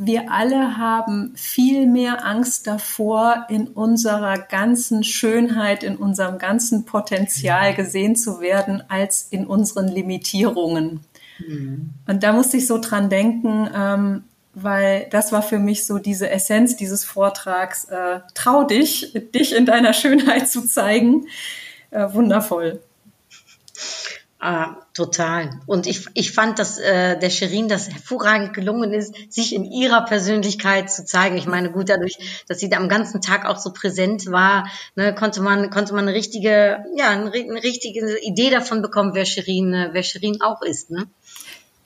wir 0.00 0.30
alle 0.30 0.78
haben 0.78 1.32
viel 1.34 1.88
mehr 1.88 2.24
Angst 2.24 2.68
davor, 2.68 3.46
in 3.48 3.66
unserer 3.66 4.38
ganzen 4.38 5.02
Schönheit, 5.02 5.82
in 5.82 5.96
unserem 5.96 6.38
ganzen 6.38 6.84
Potenzial 6.84 7.74
gesehen 7.74 8.14
zu 8.14 8.40
werden, 8.40 8.80
als 8.88 9.26
in 9.28 9.44
unseren 9.44 9.88
Limitierungen. 9.88 11.00
Mhm. 11.40 11.90
Und 12.06 12.22
da 12.22 12.32
musste 12.32 12.58
ich 12.58 12.68
so 12.68 12.78
dran 12.78 13.10
denken, 13.10 13.68
ähm, 13.74 14.24
weil 14.54 15.08
das 15.10 15.32
war 15.32 15.42
für 15.42 15.58
mich 15.58 15.84
so 15.84 15.98
diese 15.98 16.30
Essenz 16.30 16.76
dieses 16.76 17.04
Vortrags. 17.04 17.84
Äh, 17.86 18.20
trau 18.34 18.62
dich, 18.62 19.12
dich 19.34 19.54
in 19.54 19.66
deiner 19.66 19.92
Schönheit 19.92 20.48
zu 20.48 20.64
zeigen. 20.64 21.26
Äh, 21.90 22.12
wundervoll. 22.12 22.80
Ah, 24.40 24.76
total. 24.94 25.50
Und 25.66 25.88
ich, 25.88 26.06
ich 26.14 26.30
fand, 26.30 26.60
dass 26.60 26.78
äh, 26.78 27.18
der 27.18 27.28
Sherin 27.28 27.68
das 27.68 27.90
hervorragend 27.90 28.54
gelungen 28.54 28.92
ist, 28.92 29.12
sich 29.30 29.52
in 29.52 29.64
ihrer 29.64 30.04
Persönlichkeit 30.04 30.92
zu 30.92 31.04
zeigen. 31.04 31.36
Ich 31.36 31.46
meine, 31.46 31.72
gut, 31.72 31.88
dadurch, 31.88 32.44
dass 32.46 32.60
sie 32.60 32.68
da 32.68 32.76
am 32.76 32.88
ganzen 32.88 33.20
Tag 33.20 33.46
auch 33.46 33.58
so 33.58 33.72
präsent 33.72 34.30
war, 34.30 34.68
ne, 34.94 35.12
konnte 35.12 35.42
man 35.42 35.70
konnte 35.70 35.92
man 35.92 36.06
eine 36.06 36.16
richtige, 36.16 36.84
ja, 36.94 37.10
eine, 37.10 37.32
eine 37.32 37.62
richtige 37.64 38.16
Idee 38.20 38.50
davon 38.50 38.80
bekommen, 38.80 39.10
wer 39.14 39.24
Sherin, 39.24 39.74
äh, 39.74 39.88
wer 39.90 40.04
Sherin 40.04 40.40
auch 40.40 40.62
ist. 40.62 40.90
Ne? 40.90 41.08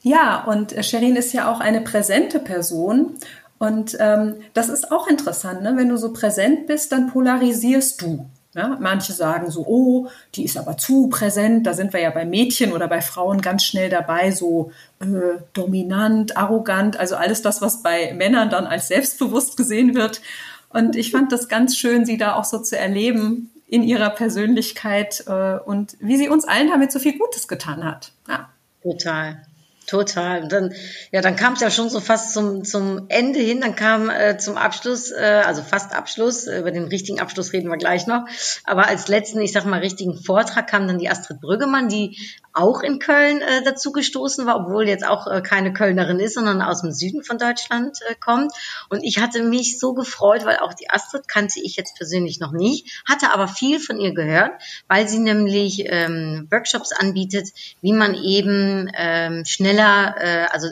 Ja, 0.03 0.45
und 0.45 0.75
Sherin 0.85 1.17
ist 1.17 1.33
ja 1.33 1.51
auch 1.51 1.61
eine 1.61 1.81
präsente 1.81 2.39
Person. 2.39 3.15
Und 3.59 3.97
ähm, 3.99 4.43
das 4.53 4.69
ist 4.69 4.93
auch 4.93 5.07
interessant, 5.07 5.63
ne? 5.63 5.75
wenn 5.77 5.89
du 5.89 5.97
so 5.97 6.13
präsent 6.13 6.67
bist, 6.67 6.93
dann 6.93 7.11
polarisierst 7.11 8.03
du. 8.03 8.29
Ja, 8.55 8.77
manche 8.81 9.15
sagen 9.15 9.51
so, 9.51 9.65
oh, 9.67 10.09
die 10.35 10.45
ist 10.45 10.59
aber 10.59 10.77
zu 10.77 11.09
präsent. 11.09 11.67
Da 11.67 11.73
sind 11.73 11.95
wir 11.95 12.01
ja 12.01 12.11
bei 12.11 12.27
Mädchen 12.27 12.73
oder 12.73 12.87
bei 12.87 13.01
Frauen 13.01 13.41
ganz 13.41 13.65
schnell 13.65 13.89
dabei, 13.89 14.31
so 14.31 14.73
äh, 15.01 15.41
dominant, 15.55 16.37
arrogant, 16.37 16.99
also 16.99 17.17
alles 17.17 17.41
das, 17.41 17.63
was 17.63 17.83
bei 17.83 18.13
Männern 18.13 18.51
dann 18.51 18.67
als 18.67 18.89
selbstbewusst 18.89 19.57
gesehen 19.57 19.95
wird. 19.95 20.21
Und 20.69 20.97
ich 20.97 21.11
fand 21.11 21.33
das 21.33 21.49
ganz 21.49 21.77
schön, 21.79 22.05
sie 22.05 22.19
da 22.19 22.35
auch 22.35 22.45
so 22.45 22.59
zu 22.59 22.79
erleben 22.79 23.51
in 23.67 23.83
ihrer 23.83 24.11
Persönlichkeit 24.11 25.25
äh, 25.29 25.59
und 25.59 25.97
wie 26.01 26.19
sie 26.19 26.29
uns 26.29 26.47
allen 26.47 26.69
damit 26.69 26.93
so 26.93 26.99
viel 26.99 27.17
Gutes 27.17 27.49
getan 27.49 27.85
hat. 27.85 28.13
Ja. 28.29 28.51
Total. 28.83 29.47
Total. 29.93 30.43
Und 30.43 30.51
dann, 30.51 30.75
ja, 31.11 31.21
dann 31.21 31.37
kam 31.37 31.53
es 31.53 31.61
ja 31.61 31.71
schon 31.71 31.91
so 31.91 32.01
fast 32.01 32.33
zum, 32.33 32.65
zum 32.65 33.05
Ende 33.11 33.41
hin. 33.41 33.61
Dann 33.61 33.77
kam 33.77 34.09
äh, 34.09 34.39
zum 34.39 34.57
Abschluss, 34.57 35.11
äh, 35.11 35.43
also 35.45 35.61
fast 35.61 35.95
Abschluss, 35.95 36.47
äh, 36.47 36.61
über 36.61 36.71
den 36.71 36.85
richtigen 36.85 37.21
Abschluss 37.21 37.53
reden 37.53 37.69
wir 37.69 37.77
gleich 37.77 38.07
noch. 38.07 38.25
Aber 38.65 38.87
als 38.87 39.09
letzten, 39.09 39.43
ich 39.43 39.53
sag 39.53 39.67
mal, 39.67 39.81
richtigen 39.81 40.17
Vortrag 40.17 40.67
kam 40.67 40.89
dann 40.89 40.97
die 40.97 41.11
Astrid 41.11 41.43
Brüggemann, 41.43 41.91
die 41.91 42.17
auch 42.55 42.83
in 42.83 42.99
Köln 42.99 43.41
äh, 43.41 43.63
dazu 43.65 43.93
gestoßen 43.93 44.47
war, 44.47 44.57
obwohl 44.57 44.87
jetzt 44.87 45.07
auch 45.07 45.27
äh, 45.27 45.41
keine 45.41 45.73
Kölnerin 45.73 46.21
ist, 46.21 46.35
sondern 46.35 46.61
aus 46.63 46.83
dem 46.83 46.93
Süden 46.93 47.23
von 47.23 47.39
Deutschland 47.39 47.99
äh, 48.09 48.15
kommt. 48.15 48.53
Und 48.89 49.03
ich 49.03 49.19
hatte 49.19 49.43
mich 49.43 49.79
so 49.79 49.95
gefreut, 49.95 50.45
weil 50.45 50.59
auch 50.59 50.75
die 50.75 50.91
Astrid 50.91 51.29
kannte 51.29 51.61
ich 51.63 51.77
jetzt 51.77 51.97
persönlich 51.97 52.41
noch 52.41 52.53
nicht, 52.53 53.03
hatte 53.09 53.33
aber 53.33 53.49
viel 53.49 53.81
von 53.81 53.99
ihr 53.99 54.13
gehört, 54.13 54.53
weil 54.89 55.09
sie 55.09 55.19
nämlich 55.19 55.85
ähm, 55.87 56.47
Workshops 56.51 56.93
anbietet, 56.93 57.49
wie 57.81 57.93
man 57.93 58.15
eben 58.15 58.91
ähm, 58.97 59.45
schneller, 59.47 59.82
äh, 59.83 60.47
also 60.51 60.69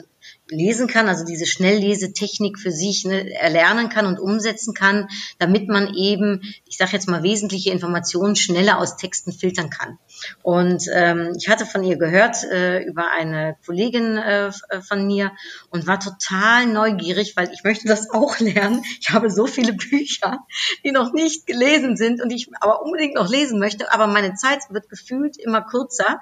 lesen 0.51 0.87
kann, 0.87 1.07
also 1.07 1.25
diese 1.25 1.45
Schnelllesetechnik 1.45 2.59
für 2.59 2.71
sich 2.71 3.05
ne, 3.05 3.33
erlernen 3.33 3.89
kann 3.89 4.05
und 4.05 4.19
umsetzen 4.19 4.73
kann, 4.73 5.07
damit 5.39 5.69
man 5.69 5.93
eben, 5.93 6.41
ich 6.67 6.77
sage 6.77 6.91
jetzt 6.91 7.07
mal, 7.07 7.23
wesentliche 7.23 7.71
Informationen 7.71 8.35
schneller 8.35 8.77
aus 8.77 8.97
Texten 8.97 9.31
filtern 9.31 9.69
kann. 9.69 9.97
Und 10.43 10.83
ähm, 10.93 11.33
ich 11.37 11.47
hatte 11.47 11.65
von 11.65 11.83
ihr 11.83 11.97
gehört 11.97 12.43
äh, 12.43 12.83
über 12.83 13.11
eine 13.11 13.55
Kollegin 13.65 14.17
äh, 14.17 14.51
von 14.81 15.07
mir 15.07 15.31
und 15.69 15.87
war 15.87 15.99
total 15.99 16.67
neugierig, 16.67 17.35
weil 17.37 17.49
ich 17.53 17.63
möchte 17.63 17.87
das 17.87 18.09
auch 18.09 18.39
lernen. 18.39 18.83
Ich 18.99 19.09
habe 19.11 19.29
so 19.29 19.47
viele 19.47 19.73
Bücher, 19.73 20.39
die 20.83 20.91
noch 20.91 21.13
nicht 21.13 21.47
gelesen 21.47 21.95
sind 21.95 22.21
und 22.21 22.29
ich 22.29 22.49
aber 22.59 22.81
unbedingt 22.81 23.15
noch 23.15 23.29
lesen 23.29 23.57
möchte, 23.57 23.91
aber 23.93 24.07
meine 24.07 24.35
Zeit 24.35 24.59
wird 24.69 24.89
gefühlt 24.89 25.37
immer 25.37 25.61
kürzer. 25.61 26.19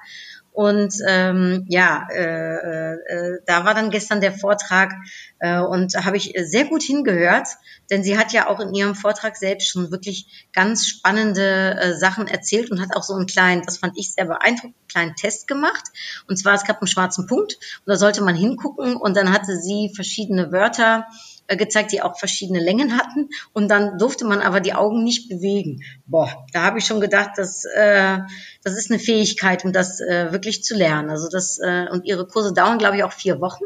Und 0.59 0.93
ähm, 1.07 1.63
ja, 1.69 2.05
äh, 2.11 2.95
äh, 2.95 3.39
da 3.45 3.63
war 3.63 3.73
dann 3.73 3.91
gestern 3.91 4.19
der 4.19 4.33
Vortrag 4.33 4.91
äh, 5.39 5.61
und 5.61 5.95
habe 6.03 6.17
ich 6.17 6.33
sehr 6.35 6.65
gut 6.65 6.83
hingehört, 6.83 7.47
denn 7.89 8.03
sie 8.03 8.17
hat 8.17 8.33
ja 8.33 8.49
auch 8.49 8.59
in 8.59 8.73
ihrem 8.73 8.93
Vortrag 8.93 9.37
selbst 9.37 9.69
schon 9.69 9.89
wirklich 9.89 10.49
ganz 10.51 10.85
spannende 10.85 11.77
äh, 11.79 11.93
Sachen 11.93 12.27
erzählt 12.27 12.71
und 12.71 12.81
hat 12.81 12.93
auch 12.93 13.03
so 13.03 13.13
einen 13.13 13.25
kleinen, 13.25 13.61
das 13.61 13.77
fand 13.77 13.97
ich 13.97 14.11
sehr 14.11 14.25
beeindruckend, 14.25 14.75
kleinen 14.89 15.15
Test 15.15 15.47
gemacht. 15.47 15.85
Und 16.27 16.35
zwar, 16.35 16.55
es 16.55 16.65
gab 16.65 16.81
einen 16.81 16.87
schwarzen 16.87 17.25
Punkt 17.25 17.53
und 17.53 17.87
da 17.87 17.95
sollte 17.95 18.21
man 18.21 18.35
hingucken 18.35 18.97
und 18.97 19.15
dann 19.15 19.31
hatte 19.31 19.55
sie 19.55 19.93
verschiedene 19.95 20.51
Wörter 20.51 21.07
äh, 21.07 21.38
gezeigt, 21.55 21.91
die 21.91 22.01
auch 22.01 22.17
verschiedene 22.17 22.59
Längen 22.59 22.97
hatten. 22.97 23.29
Und 23.53 23.69
dann 23.69 23.97
durfte 23.97 24.25
man 24.25 24.41
aber 24.41 24.59
die 24.59 24.73
Augen 24.73 25.03
nicht 25.03 25.29
bewegen. 25.29 25.83
Boah, 26.05 26.45
da 26.53 26.63
habe 26.63 26.79
ich 26.79 26.85
schon 26.85 27.01
gedacht, 27.01 27.31
dass 27.37 27.65
äh, 27.65 28.19
das 28.63 28.77
ist 28.77 28.91
eine 28.91 28.99
Fähigkeit, 28.99 29.65
um 29.65 29.73
das 29.73 29.99
äh, 29.99 30.31
wirklich 30.31 30.63
zu 30.63 30.75
lernen. 30.75 31.09
Also 31.09 31.29
das 31.29 31.59
äh, 31.59 31.87
und 31.91 32.05
ihre 32.05 32.25
Kurse 32.25 32.53
dauern, 32.53 32.77
glaube 32.77 32.97
ich, 32.97 33.03
auch 33.03 33.13
vier 33.13 33.41
Wochen. 33.41 33.65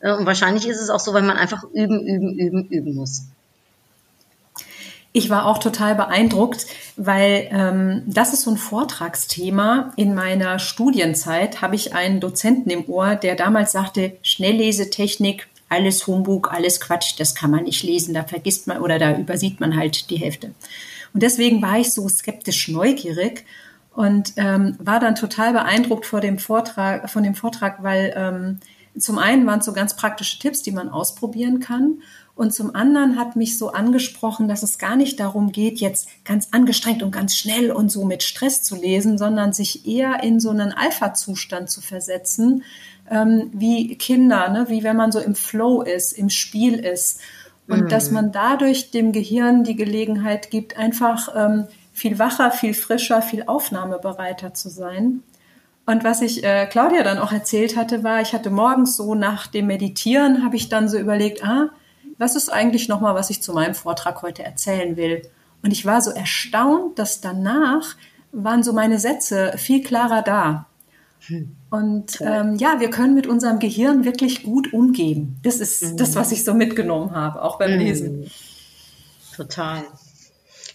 Äh, 0.00 0.12
und 0.12 0.26
wahrscheinlich 0.26 0.66
ist 0.68 0.80
es 0.80 0.90
auch 0.90 1.00
so, 1.00 1.14
weil 1.14 1.22
man 1.22 1.36
einfach 1.36 1.64
üben, 1.72 2.06
üben, 2.06 2.38
üben, 2.38 2.68
üben 2.68 2.94
muss. 2.94 3.22
Ich 5.16 5.30
war 5.30 5.46
auch 5.46 5.56
total 5.56 5.94
beeindruckt, 5.94 6.66
weil 6.98 7.48
ähm, 7.50 8.02
das 8.06 8.34
ist 8.34 8.42
so 8.42 8.50
ein 8.50 8.58
Vortragsthema. 8.58 9.94
In 9.96 10.14
meiner 10.14 10.58
Studienzeit 10.58 11.62
habe 11.62 11.74
ich 11.74 11.94
einen 11.94 12.20
Dozenten 12.20 12.68
im 12.68 12.86
Ohr, 12.86 13.14
der 13.14 13.34
damals 13.34 13.72
sagte, 13.72 14.18
Schnelllesetechnik 14.20 15.48
alles 15.68 16.06
Humbug, 16.06 16.52
alles 16.52 16.80
Quatsch, 16.80 17.14
das 17.18 17.34
kann 17.34 17.50
man 17.50 17.64
nicht 17.64 17.82
lesen, 17.82 18.14
da 18.14 18.22
vergisst 18.22 18.66
man 18.66 18.80
oder 18.80 18.98
da 18.98 19.16
übersieht 19.16 19.60
man 19.60 19.76
halt 19.76 20.10
die 20.10 20.16
Hälfte. 20.16 20.52
Und 21.12 21.22
deswegen 21.22 21.62
war 21.62 21.78
ich 21.78 21.92
so 21.92 22.08
skeptisch 22.08 22.68
neugierig 22.68 23.44
und 23.94 24.34
ähm, 24.36 24.76
war 24.78 25.00
dann 25.00 25.14
total 25.14 25.52
beeindruckt 25.52 26.06
vor 26.06 26.20
dem 26.20 26.38
Vortrag, 26.38 27.10
von 27.10 27.22
dem 27.22 27.34
Vortrag, 27.34 27.82
weil 27.82 28.12
ähm, 28.16 28.60
zum 28.98 29.18
einen 29.18 29.46
waren 29.46 29.60
es 29.60 29.66
so 29.66 29.72
ganz 29.72 29.96
praktische 29.96 30.38
Tipps, 30.38 30.62
die 30.62 30.72
man 30.72 30.88
ausprobieren 30.88 31.60
kann. 31.60 32.02
Und 32.36 32.52
zum 32.52 32.74
anderen 32.74 33.18
hat 33.18 33.34
mich 33.34 33.58
so 33.58 33.72
angesprochen, 33.72 34.46
dass 34.46 34.62
es 34.62 34.76
gar 34.76 34.94
nicht 34.94 35.18
darum 35.20 35.52
geht, 35.52 35.80
jetzt 35.80 36.06
ganz 36.22 36.48
angestrengt 36.52 37.02
und 37.02 37.10
ganz 37.10 37.34
schnell 37.34 37.72
und 37.72 37.90
so 37.90 38.04
mit 38.04 38.22
Stress 38.22 38.62
zu 38.62 38.76
lesen, 38.76 39.16
sondern 39.16 39.54
sich 39.54 39.88
eher 39.88 40.22
in 40.22 40.38
so 40.38 40.50
einen 40.50 40.70
Alpha-Zustand 40.70 41.70
zu 41.70 41.80
versetzen, 41.80 42.62
ähm, 43.10 43.50
wie 43.54 43.96
Kinder, 43.96 44.50
ne? 44.50 44.66
wie 44.68 44.84
wenn 44.84 44.96
man 44.96 45.12
so 45.12 45.18
im 45.18 45.34
Flow 45.34 45.80
ist, 45.80 46.12
im 46.12 46.28
Spiel 46.28 46.74
ist. 46.74 47.20
Und 47.68 47.84
mhm. 47.84 47.88
dass 47.88 48.10
man 48.10 48.32
dadurch 48.32 48.90
dem 48.90 49.12
Gehirn 49.12 49.64
die 49.64 49.74
Gelegenheit 49.74 50.50
gibt, 50.50 50.76
einfach 50.76 51.34
ähm, 51.34 51.66
viel 51.94 52.18
wacher, 52.18 52.50
viel 52.50 52.74
frischer, 52.74 53.22
viel 53.22 53.44
aufnahmebereiter 53.46 54.52
zu 54.52 54.68
sein. 54.68 55.22
Und 55.86 56.04
was 56.04 56.20
ich 56.20 56.44
äh, 56.44 56.66
Claudia 56.66 57.02
dann 57.02 57.18
auch 57.18 57.32
erzählt 57.32 57.76
hatte, 57.76 58.04
war, 58.04 58.20
ich 58.20 58.34
hatte 58.34 58.50
morgens 58.50 58.94
so 58.94 59.14
nach 59.14 59.46
dem 59.46 59.68
Meditieren, 59.68 60.44
habe 60.44 60.56
ich 60.56 60.68
dann 60.68 60.90
so 60.90 60.98
überlegt, 60.98 61.42
ah, 61.42 61.70
was 62.18 62.36
ist 62.36 62.48
eigentlich 62.50 62.88
nochmal, 62.88 63.14
was 63.14 63.30
ich 63.30 63.42
zu 63.42 63.52
meinem 63.52 63.74
Vortrag 63.74 64.22
heute 64.22 64.42
erzählen 64.42 64.96
will? 64.96 65.22
Und 65.62 65.72
ich 65.72 65.84
war 65.84 66.00
so 66.00 66.10
erstaunt, 66.10 66.98
dass 66.98 67.20
danach 67.20 67.96
waren 68.32 68.62
so 68.62 68.72
meine 68.72 68.98
Sätze 68.98 69.54
viel 69.56 69.82
klarer 69.82 70.22
da. 70.22 70.66
Und 71.70 72.20
ähm, 72.20 72.56
ja, 72.56 72.78
wir 72.78 72.90
können 72.90 73.14
mit 73.14 73.26
unserem 73.26 73.58
Gehirn 73.58 74.04
wirklich 74.04 74.44
gut 74.44 74.72
umgehen. 74.72 75.40
Das 75.42 75.56
ist 75.56 75.82
mhm. 75.82 75.96
das, 75.96 76.14
was 76.14 76.30
ich 76.30 76.44
so 76.44 76.54
mitgenommen 76.54 77.12
habe, 77.12 77.42
auch 77.42 77.58
beim 77.58 77.72
mhm. 77.72 77.78
Lesen. 77.78 78.30
Total. 79.34 79.82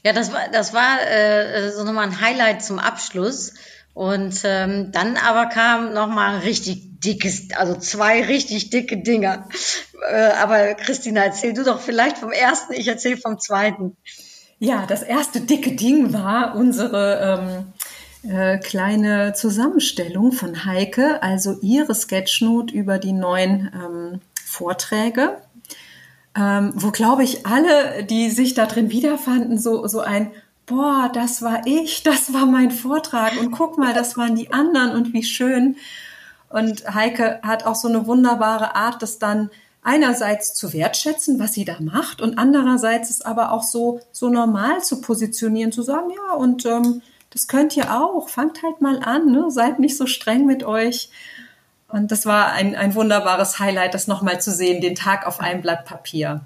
Ja, 0.04 0.14
das 0.14 0.34
war, 0.34 0.42
das 0.52 0.74
war 0.74 1.00
äh, 1.08 1.72
so 1.72 1.84
nochmal 1.84 2.08
ein 2.08 2.22
Highlight 2.22 2.64
zum 2.64 2.80
Abschluss. 2.80 3.54
Und 3.94 4.42
ähm, 4.44 4.92
dann 4.92 5.18
aber 5.18 5.48
kam 5.48 5.94
nochmal 5.94 6.40
richtig 6.40 6.91
dickes, 7.04 7.52
also 7.56 7.76
zwei 7.76 8.24
richtig 8.24 8.70
dicke 8.70 8.98
Dinger. 8.98 9.48
Äh, 10.10 10.32
aber 10.34 10.74
Christina, 10.76 11.26
erzähl 11.26 11.54
du 11.54 11.64
doch 11.64 11.80
vielleicht 11.80 12.18
vom 12.18 12.32
ersten, 12.32 12.74
ich 12.74 12.88
erzähle 12.88 13.18
vom 13.18 13.40
zweiten. 13.40 13.98
Ja, 14.60 14.86
das 14.86 15.02
erste 15.02 15.42
dicke 15.42 15.72
Ding 15.72 16.14
war 16.14 16.56
unsere 16.56 17.66
ähm, 18.24 18.32
äh, 18.32 18.60
kleine 18.60 19.34
Zusammenstellung 19.34 20.32
von 20.32 20.66
Heike, 20.66 21.24
also 21.24 21.58
ihre 21.62 21.96
Sketchnote 21.96 22.74
über 22.74 23.00
die 23.00 23.14
neuen 23.14 23.72
ähm, 23.74 24.22
Vorträge, 24.46 25.38
ähm, 26.38 26.74
wo, 26.76 26.92
glaube 26.92 27.24
ich, 27.24 27.48
alle, 27.48 28.04
die 28.04 28.30
sich 28.30 28.54
da 28.54 28.68
drin 28.68 28.92
wiederfanden, 28.92 29.58
so, 29.58 29.88
so 29.88 30.02
ein, 30.02 30.32
boah, 30.68 31.10
das 31.12 31.42
war 31.42 31.66
ich, 31.66 32.04
das 32.04 32.32
war 32.34 32.46
mein 32.46 32.70
Vortrag 32.70 33.40
und 33.40 33.52
guck 33.52 33.80
mal, 33.80 33.94
das 33.94 34.16
waren 34.18 34.36
die 34.36 34.54
anderen 34.54 34.92
und 34.92 35.14
wie 35.14 35.24
schön. 35.24 35.76
Und 36.52 36.94
Heike 36.94 37.40
hat 37.44 37.66
auch 37.66 37.76
so 37.76 37.88
eine 37.88 38.08
wunderbare 38.08 38.76
Art, 38.76 39.02
das 39.02 39.20
dann 39.20 39.50
einerseits 39.82 40.54
zu 40.54 40.74
wertschätzen, 40.74 41.40
was 41.40 41.54
sie 41.54 41.66
da 41.66 41.78
macht 41.80 42.22
und 42.22 42.38
andererseits 42.38 43.10
es 43.10 43.22
aber 43.22 43.52
auch 43.52 43.64
so, 43.64 44.00
so 44.12 44.30
normal 44.30 44.84
zu 44.84 45.02
positionieren, 45.02 45.72
zu 45.72 45.82
sagen, 45.82 46.12
ja, 46.12 46.36
und 46.36 46.66
ähm, 46.66 47.02
das 47.32 47.48
könnt 47.48 47.76
ihr 47.78 47.98
auch. 47.98 48.30
Fangt 48.30 48.62
halt 48.62 48.82
mal 48.82 49.00
an, 49.02 49.32
ne? 49.32 49.50
seid 49.50 49.80
nicht 49.80 49.98
so 49.98 50.06
streng 50.06 50.46
mit 50.46 50.64
euch. 50.64 51.10
Und 51.88 52.12
das 52.12 52.26
war 52.26 52.52
ein, 52.52 52.76
ein 52.76 52.94
wunderbares 52.96 53.60
Highlight, 53.60 53.94
das 53.94 54.08
nochmal 54.08 54.40
zu 54.40 54.52
sehen, 54.52 54.82
den 54.82 54.96
Tag 54.96 55.26
auf 55.26 55.40
einem 55.40 55.62
Blatt 55.62 55.86
Papier. 55.86 56.42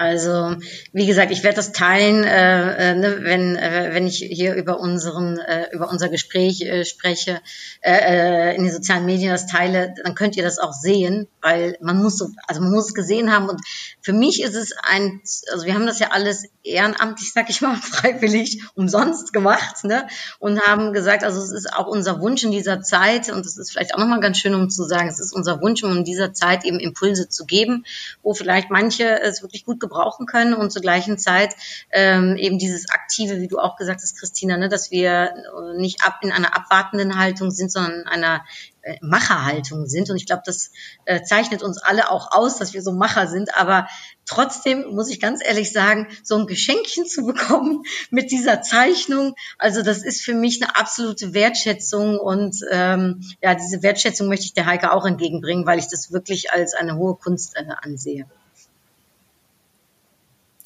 Also 0.00 0.56
wie 0.94 1.04
gesagt, 1.04 1.30
ich 1.30 1.42
werde 1.42 1.56
das 1.56 1.72
teilen, 1.72 2.24
äh, 2.24 2.92
äh, 2.92 2.94
ne, 2.94 3.18
wenn 3.20 3.54
äh, 3.56 3.90
wenn 3.92 4.06
ich 4.06 4.16
hier 4.16 4.54
über 4.54 4.80
unseren 4.80 5.38
äh, 5.38 5.66
über 5.72 5.90
unser 5.90 6.08
Gespräch 6.08 6.62
äh, 6.62 6.86
spreche, 6.86 7.42
äh, 7.82 8.52
äh, 8.52 8.56
in 8.56 8.62
den 8.62 8.72
sozialen 8.72 9.04
Medien 9.04 9.30
das 9.30 9.46
teile, 9.46 9.92
dann 10.02 10.14
könnt 10.14 10.38
ihr 10.38 10.42
das 10.42 10.58
auch 10.58 10.72
sehen, 10.72 11.28
weil 11.42 11.76
man 11.82 12.02
muss 12.02 12.16
so, 12.16 12.30
also 12.46 12.62
man 12.62 12.70
muss 12.70 12.86
es 12.86 12.94
gesehen 12.94 13.30
haben 13.30 13.50
und 13.50 13.60
für 14.00 14.14
mich 14.14 14.42
ist 14.42 14.54
es 14.54 14.72
ein, 14.82 15.20
also 15.52 15.66
wir 15.66 15.74
haben 15.74 15.86
das 15.86 15.98
ja 15.98 16.12
alles 16.12 16.44
ehrenamtlich, 16.62 17.32
sag 17.34 17.50
ich 17.50 17.60
mal, 17.60 17.76
freiwillig, 17.82 18.62
umsonst 18.74 19.34
gemacht, 19.34 19.84
ne, 19.84 20.06
und 20.38 20.62
haben 20.62 20.94
gesagt, 20.94 21.24
also 21.24 21.42
es 21.42 21.52
ist 21.52 21.74
auch 21.74 21.86
unser 21.86 22.22
Wunsch 22.22 22.42
in 22.42 22.52
dieser 22.52 22.80
Zeit 22.80 23.30
und 23.30 23.44
es 23.44 23.58
ist 23.58 23.72
vielleicht 23.72 23.94
auch 23.94 23.98
nochmal 23.98 24.20
ganz 24.20 24.38
schön, 24.38 24.54
um 24.54 24.70
zu 24.70 24.84
sagen, 24.84 25.08
es 25.08 25.20
ist 25.20 25.34
unser 25.34 25.60
Wunsch, 25.60 25.82
um 25.84 25.94
in 25.98 26.04
dieser 26.04 26.32
Zeit 26.32 26.64
eben 26.64 26.80
Impulse 26.80 27.28
zu 27.28 27.44
geben, 27.44 27.84
wo 28.22 28.32
vielleicht 28.32 28.70
manche 28.70 29.20
es 29.20 29.42
wirklich 29.42 29.66
gut 29.66 29.78
gebrauchen 29.90 30.26
können 30.26 30.54
und 30.54 30.70
zur 30.70 30.82
gleichen 30.82 31.18
Zeit 31.18 31.54
ähm, 31.90 32.36
eben 32.36 32.58
dieses 32.58 32.88
aktive, 32.88 33.40
wie 33.40 33.48
du 33.48 33.58
auch 33.58 33.76
gesagt 33.76 34.00
hast, 34.02 34.18
Christina, 34.18 34.56
ne, 34.56 34.68
dass 34.68 34.90
wir 34.90 35.34
nicht 35.76 36.04
ab 36.06 36.20
in 36.22 36.32
einer 36.32 36.56
abwartenden 36.56 37.18
Haltung 37.18 37.50
sind, 37.50 37.72
sondern 37.72 38.00
in 38.00 38.06
einer 38.06 38.44
äh, 38.82 38.96
Macherhaltung 39.02 39.86
sind. 39.86 40.08
Und 40.08 40.16
ich 40.16 40.24
glaube, 40.24 40.42
das 40.46 40.70
äh, 41.04 41.22
zeichnet 41.22 41.62
uns 41.62 41.78
alle 41.78 42.10
auch 42.10 42.32
aus, 42.32 42.56
dass 42.56 42.72
wir 42.72 42.82
so 42.82 42.92
Macher 42.92 43.26
sind. 43.26 43.54
Aber 43.54 43.88
trotzdem 44.24 44.94
muss 44.94 45.10
ich 45.10 45.20
ganz 45.20 45.44
ehrlich 45.44 45.72
sagen, 45.72 46.06
so 46.22 46.36
ein 46.36 46.46
Geschenkchen 46.46 47.04
zu 47.04 47.26
bekommen 47.26 47.82
mit 48.10 48.30
dieser 48.30 48.62
Zeichnung, 48.62 49.34
also 49.58 49.82
das 49.82 50.02
ist 50.02 50.22
für 50.22 50.34
mich 50.34 50.62
eine 50.62 50.76
absolute 50.76 51.34
Wertschätzung. 51.34 52.18
Und 52.18 52.56
ähm, 52.70 53.22
ja, 53.42 53.54
diese 53.54 53.82
Wertschätzung 53.82 54.28
möchte 54.28 54.46
ich 54.46 54.54
der 54.54 54.66
Heike 54.66 54.92
auch 54.92 55.04
entgegenbringen, 55.04 55.66
weil 55.66 55.78
ich 55.78 55.88
das 55.88 56.10
wirklich 56.10 56.52
als 56.52 56.74
eine 56.74 56.96
hohe 56.96 57.16
Kunst 57.16 57.56
äh, 57.56 57.64
ansehe. 57.82 58.26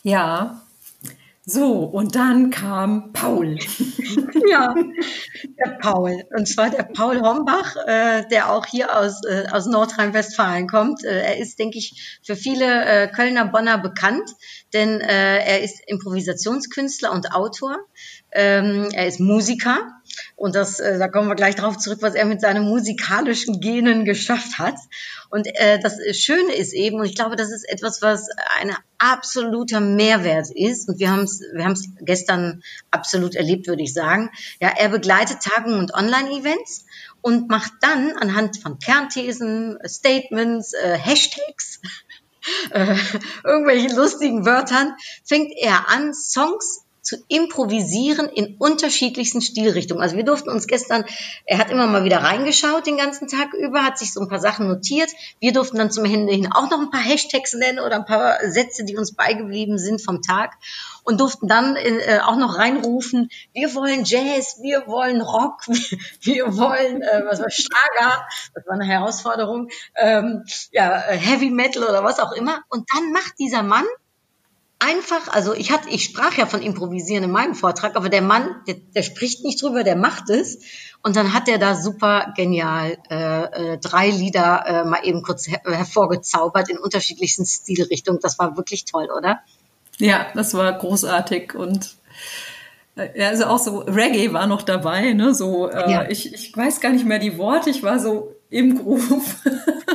Ja, 0.04 0.64
so, 1.46 1.80
und 1.80 2.14
dann 2.14 2.50
kam 2.50 3.12
Paul. 3.12 3.58
ja, 4.50 4.74
der 5.58 5.72
Paul. 5.78 6.24
Und 6.34 6.48
zwar 6.48 6.70
der 6.70 6.84
Paul 6.84 7.20
Hombach, 7.20 7.76
äh, 7.86 8.26
der 8.30 8.50
auch 8.50 8.64
hier 8.64 8.96
aus, 8.96 9.22
äh, 9.24 9.44
aus 9.52 9.66
Nordrhein-Westfalen 9.66 10.68
kommt. 10.68 11.04
Äh, 11.04 11.20
er 11.20 11.36
ist, 11.36 11.58
denke 11.58 11.76
ich, 11.76 12.18
für 12.22 12.34
viele 12.34 12.86
äh, 12.86 13.08
Kölner 13.08 13.44
Bonner 13.44 13.76
bekannt, 13.76 14.30
denn 14.72 15.02
äh, 15.02 15.44
er 15.44 15.62
ist 15.62 15.82
Improvisationskünstler 15.86 17.12
und 17.12 17.32
Autor. 17.32 17.76
Ähm, 18.32 18.88
er 18.94 19.06
ist 19.06 19.20
Musiker 19.20 19.78
und 20.36 20.54
das, 20.54 20.80
äh, 20.80 20.98
da 20.98 21.08
kommen 21.08 21.28
wir 21.28 21.34
gleich 21.34 21.56
darauf 21.56 21.78
zurück, 21.78 21.98
was 22.00 22.14
er 22.14 22.24
mit 22.24 22.40
seinen 22.40 22.64
musikalischen 22.64 23.60
Genen 23.60 24.04
geschafft 24.04 24.58
hat. 24.58 24.76
Und 25.34 25.48
äh, 25.48 25.80
das 25.80 25.98
Schöne 26.16 26.54
ist 26.54 26.72
eben, 26.74 27.00
und 27.00 27.06
ich 27.06 27.16
glaube, 27.16 27.34
das 27.34 27.50
ist 27.50 27.68
etwas, 27.68 28.00
was 28.02 28.28
ein 28.60 28.72
absoluter 28.98 29.80
Mehrwert 29.80 30.46
ist. 30.54 30.88
Und 30.88 31.00
wir 31.00 31.10
haben 31.10 31.24
es 31.24 31.40
wir 31.52 31.64
haben's 31.64 31.88
gestern 32.02 32.62
absolut 32.92 33.34
erlebt, 33.34 33.66
würde 33.66 33.82
ich 33.82 33.92
sagen. 33.92 34.30
Ja, 34.60 34.68
er 34.68 34.90
begleitet 34.90 35.40
Tagungen 35.40 35.80
und 35.80 35.92
Online-Events 35.92 36.86
und 37.20 37.48
macht 37.48 37.72
dann 37.80 38.12
anhand 38.12 38.58
von 38.58 38.78
Kernthesen, 38.78 39.76
Statements, 39.84 40.72
äh, 40.72 40.98
Hashtags, 40.98 41.80
äh, 42.70 42.94
irgendwelchen 43.42 43.96
lustigen 43.96 44.46
Wörtern, 44.46 44.94
fängt 45.24 45.52
er 45.56 45.88
an, 45.88 46.14
Songs 46.14 46.83
zu 47.04 47.16
improvisieren 47.28 48.28
in 48.28 48.56
unterschiedlichsten 48.58 49.40
Stilrichtungen. 49.40 50.02
Also 50.02 50.16
wir 50.16 50.24
durften 50.24 50.48
uns 50.48 50.66
gestern, 50.66 51.04
er 51.44 51.58
hat 51.58 51.70
immer 51.70 51.86
mal 51.86 52.04
wieder 52.04 52.18
reingeschaut 52.18 52.86
den 52.86 52.96
ganzen 52.96 53.28
Tag 53.28 53.52
über, 53.54 53.84
hat 53.84 53.98
sich 53.98 54.12
so 54.12 54.20
ein 54.20 54.28
paar 54.28 54.40
Sachen 54.40 54.66
notiert. 54.66 55.10
Wir 55.38 55.52
durften 55.52 55.78
dann 55.78 55.90
zum 55.90 56.04
Ende 56.06 56.32
hin 56.32 56.50
auch 56.52 56.70
noch 56.70 56.80
ein 56.80 56.90
paar 56.90 57.02
Hashtags 57.02 57.52
nennen 57.54 57.78
oder 57.78 57.96
ein 57.96 58.06
paar 58.06 58.38
Sätze, 58.48 58.84
die 58.84 58.96
uns 58.96 59.14
beigeblieben 59.14 59.78
sind 59.78 60.02
vom 60.02 60.22
Tag 60.22 60.54
und 61.04 61.20
durften 61.20 61.46
dann 61.46 61.76
äh, 61.76 62.20
auch 62.24 62.36
noch 62.36 62.58
reinrufen, 62.58 63.28
wir 63.52 63.74
wollen 63.74 64.04
Jazz, 64.04 64.58
wir 64.62 64.86
wollen 64.86 65.20
Rock, 65.20 65.60
wir 66.22 66.56
wollen 66.56 67.02
äh, 67.02 67.22
was 67.26 67.40
war 67.40 67.50
Schlager, 67.50 68.26
das 68.54 68.66
war 68.66 68.74
eine 68.74 68.86
Herausforderung, 68.86 69.68
ähm, 69.94 70.44
ja, 70.72 71.00
äh, 71.00 71.16
Heavy 71.16 71.50
Metal 71.50 71.84
oder 71.84 72.02
was 72.02 72.18
auch 72.18 72.32
immer. 72.32 72.62
Und 72.68 72.88
dann 72.94 73.12
macht 73.12 73.38
dieser 73.38 73.62
Mann 73.62 73.84
einfach, 74.78 75.28
also 75.28 75.54
ich 75.54 75.70
hatte, 75.70 75.88
ich 75.88 76.04
sprach 76.04 76.36
ja 76.36 76.46
von 76.46 76.62
Improvisieren 76.62 77.24
in 77.24 77.30
meinem 77.30 77.54
Vortrag, 77.54 77.96
aber 77.96 78.08
der 78.08 78.22
Mann, 78.22 78.54
der, 78.66 78.76
der 78.94 79.02
spricht 79.02 79.44
nicht 79.44 79.62
drüber, 79.62 79.84
der 79.84 79.96
macht 79.96 80.30
es. 80.30 80.58
Und 81.02 81.16
dann 81.16 81.34
hat 81.34 81.48
er 81.48 81.58
da 81.58 81.74
super 81.74 82.32
genial 82.36 82.96
äh, 83.10 83.74
äh, 83.74 83.78
drei 83.78 84.08
Lieder 84.08 84.64
äh, 84.66 84.84
mal 84.84 85.00
eben 85.04 85.22
kurz 85.22 85.46
her 85.46 85.60
hervorgezaubert 85.64 86.70
in 86.70 86.78
unterschiedlichsten 86.78 87.44
Stilrichtungen. 87.44 88.20
Das 88.22 88.38
war 88.38 88.56
wirklich 88.56 88.84
toll, 88.86 89.08
oder? 89.16 89.40
Ja, 89.98 90.26
das 90.34 90.54
war 90.54 90.72
großartig 90.72 91.54
und 91.54 91.96
äh, 92.96 93.22
also 93.22 93.44
auch 93.46 93.58
so 93.58 93.80
Reggae 93.80 94.32
war 94.32 94.46
noch 94.46 94.62
dabei, 94.62 95.12
ne? 95.12 95.34
So, 95.34 95.68
äh, 95.68 95.90
ja. 95.90 96.08
ich, 96.08 96.32
ich 96.32 96.56
weiß 96.56 96.80
gar 96.80 96.92
nicht 96.92 97.04
mehr 97.04 97.18
die 97.18 97.38
Worte, 97.38 97.70
ich 97.70 97.82
war 97.82 97.98
so 97.98 98.34
im 98.54 98.78
Groove. 98.78 99.36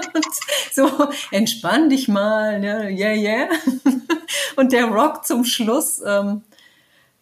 so, 0.74 0.90
entspann 1.32 1.90
dich 1.90 2.08
mal, 2.08 2.60
ne? 2.60 2.90
yeah, 2.90 3.14
yeah. 3.14 3.48
Und 4.56 4.74
der 4.74 4.86
Rock 4.86 5.26
zum 5.26 5.46
Schluss, 5.46 6.02
ähm, 6.06 6.42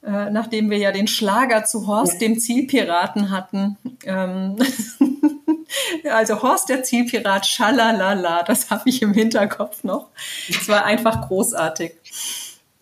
äh, 0.04 0.32
nachdem 0.32 0.72
wir 0.72 0.80
ja 0.80 0.92
den 0.92 1.08
Schlager 1.08 1.64
zu 1.64 1.86
Horst, 1.86 2.14
ja. 2.14 2.20
dem 2.20 2.40
Zielpiraten 2.40 3.30
hatten. 3.30 3.78
Ähm, 4.04 4.56
also 6.12 6.42
Horst 6.42 6.70
der 6.70 6.82
Zielpirat, 6.84 7.46
schalalala, 7.46 8.42
das 8.44 8.72
habe 8.72 8.90
ich 8.90 9.04
im 9.04 9.14
Hinterkopf 9.14 9.84
noch. 9.84 10.10
Es 10.50 10.68
war 10.68 10.86
einfach 10.86 11.28
großartig. 11.28 11.94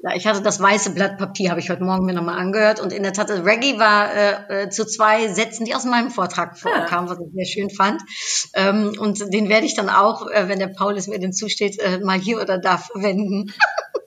Ja, 0.05 0.15
ich 0.15 0.27
hatte 0.27 0.43
das 0.43 0.61
weiße 0.61 0.91
Blatt 0.91 1.17
Papier, 1.17 1.49
habe 1.49 1.59
ich 1.59 1.71
heute 1.71 1.83
Morgen 1.83 2.05
mir 2.05 2.13
nochmal 2.13 2.37
angehört. 2.37 2.79
Und 2.79 2.93
in 2.93 3.01
der 3.01 3.11
Tat, 3.11 3.31
Reggae 3.31 3.79
war 3.79 4.13
äh, 4.13 4.65
äh, 4.65 4.69
zu 4.69 4.85
zwei 4.85 5.33
Sätzen, 5.33 5.65
die 5.65 5.73
aus 5.73 5.83
meinem 5.83 6.11
Vortrag 6.11 6.59
vorkamen, 6.59 7.07
ja. 7.07 7.11
was 7.11 7.19
ich 7.25 7.33
sehr 7.33 7.45
schön 7.45 7.69
fand. 7.71 8.03
Ähm, 8.53 8.93
und 8.99 9.33
den 9.33 9.49
werde 9.49 9.65
ich 9.65 9.75
dann 9.75 9.89
auch, 9.89 10.27
äh, 10.27 10.47
wenn 10.47 10.59
der 10.59 10.67
Paul 10.67 10.95
es 10.95 11.07
mir 11.07 11.17
denn 11.17 11.33
zusteht, 11.33 11.79
äh, 11.79 11.97
mal 12.01 12.19
hier 12.19 12.39
oder 12.39 12.59
da 12.59 12.77
verwenden. 12.77 13.51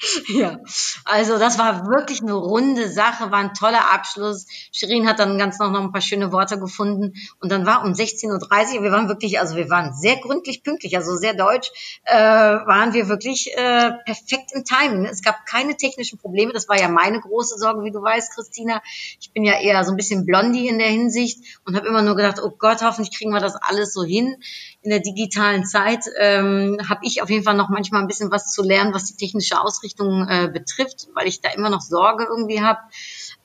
Ja, 0.28 0.58
also 1.04 1.38
das 1.38 1.58
war 1.58 1.86
wirklich 1.86 2.22
eine 2.22 2.34
runde 2.34 2.88
Sache, 2.88 3.30
war 3.30 3.38
ein 3.38 3.54
toller 3.54 3.92
Abschluss. 3.92 4.46
Shirin 4.72 5.06
hat 5.06 5.18
dann 5.18 5.38
ganz 5.38 5.58
noch, 5.58 5.70
noch 5.70 5.82
ein 5.82 5.92
paar 5.92 6.00
schöne 6.00 6.32
Worte 6.32 6.58
gefunden 6.58 7.14
und 7.40 7.50
dann 7.50 7.66
war 7.66 7.84
um 7.84 7.92
16.30 7.92 8.76
Uhr, 8.76 8.82
wir 8.82 8.92
waren 8.92 9.08
wirklich, 9.08 9.40
also 9.40 9.56
wir 9.56 9.68
waren 9.68 9.92
sehr 9.94 10.16
gründlich 10.16 10.62
pünktlich, 10.62 10.96
also 10.96 11.16
sehr 11.16 11.34
deutsch, 11.34 11.70
äh, 12.04 12.14
waren 12.14 12.92
wir 12.92 13.08
wirklich 13.08 13.52
äh, 13.56 13.92
perfekt 14.04 14.52
im 14.52 14.64
Timing. 14.64 15.04
Es 15.06 15.22
gab 15.22 15.46
keine 15.46 15.76
technischen 15.76 16.18
Probleme, 16.18 16.52
das 16.52 16.68
war 16.68 16.78
ja 16.78 16.88
meine 16.88 17.20
große 17.20 17.58
Sorge, 17.58 17.84
wie 17.84 17.90
du 17.90 18.02
weißt, 18.02 18.34
Christina. 18.34 18.82
Ich 19.20 19.32
bin 19.32 19.44
ja 19.44 19.60
eher 19.60 19.84
so 19.84 19.90
ein 19.90 19.96
bisschen 19.96 20.24
blondie 20.24 20.68
in 20.68 20.78
der 20.78 20.88
Hinsicht 20.88 21.60
und 21.66 21.76
habe 21.76 21.88
immer 21.88 22.02
nur 22.02 22.16
gedacht, 22.16 22.40
oh 22.42 22.50
Gott, 22.50 22.82
hoffentlich 22.82 23.16
kriegen 23.16 23.32
wir 23.32 23.40
das 23.40 23.56
alles 23.56 23.92
so 23.92 24.04
hin 24.04 24.36
in 24.82 24.90
der 24.90 25.00
digitalen 25.00 25.66
Zeit 25.66 26.06
ähm, 26.18 26.78
habe 26.88 27.00
ich 27.04 27.22
auf 27.22 27.28
jeden 27.28 27.44
Fall 27.44 27.54
noch 27.54 27.68
manchmal 27.68 28.00
ein 28.00 28.06
bisschen 28.06 28.30
was 28.30 28.50
zu 28.50 28.62
lernen, 28.62 28.94
was 28.94 29.04
die 29.04 29.16
technische 29.16 29.60
Ausrichtung 29.60 29.89
äh, 29.98 30.48
betrifft, 30.48 31.08
weil 31.14 31.26
ich 31.26 31.40
da 31.40 31.50
immer 31.50 31.70
noch 31.70 31.80
Sorge 31.80 32.24
irgendwie 32.24 32.60
habe. 32.60 32.80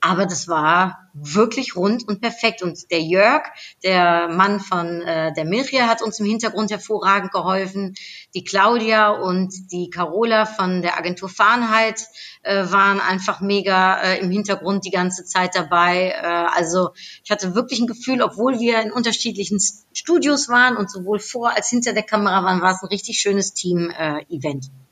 Aber 0.01 0.25
das 0.25 0.47
war 0.47 1.09
wirklich 1.13 1.75
rund 1.75 2.07
und 2.07 2.21
perfekt. 2.21 2.61
Und 2.61 2.91
der 2.91 3.01
Jörg, 3.01 3.43
der 3.83 4.27
Mann 4.27 4.59
von 4.59 5.01
äh, 5.01 5.33
der 5.33 5.45
Mirja, 5.45 5.87
hat 5.87 6.01
uns 6.01 6.19
im 6.19 6.25
Hintergrund 6.25 6.69
hervorragend 6.69 7.31
geholfen. 7.31 7.95
Die 8.35 8.43
Claudia 8.43 9.09
und 9.09 9.71
die 9.71 9.89
Carola 9.89 10.45
von 10.45 10.81
der 10.81 10.97
Agentur 10.97 11.29
Fahrenheit 11.29 12.01
äh, 12.43 12.65
waren 12.69 12.99
einfach 12.99 13.41
mega 13.41 13.99
äh, 14.01 14.19
im 14.19 14.29
Hintergrund 14.29 14.85
die 14.85 14.91
ganze 14.91 15.25
Zeit 15.25 15.55
dabei. 15.55 16.09
Äh, 16.09 16.25
also 16.53 16.89
ich 17.23 17.31
hatte 17.31 17.55
wirklich 17.55 17.79
ein 17.79 17.87
Gefühl, 17.87 18.21
obwohl 18.21 18.59
wir 18.59 18.81
in 18.81 18.91
unterschiedlichen 18.91 19.59
Studios 19.93 20.49
waren 20.49 20.77
und 20.77 20.91
sowohl 20.91 21.19
vor 21.19 21.55
als 21.55 21.69
hinter 21.69 21.93
der 21.93 22.03
Kamera 22.03 22.43
waren, 22.43 22.61
war 22.61 22.73
es 22.73 22.83
ein 22.83 22.89
richtig 22.89 23.19
schönes 23.19 23.53
Team-Event. 23.53 24.65
Äh, 24.65 24.84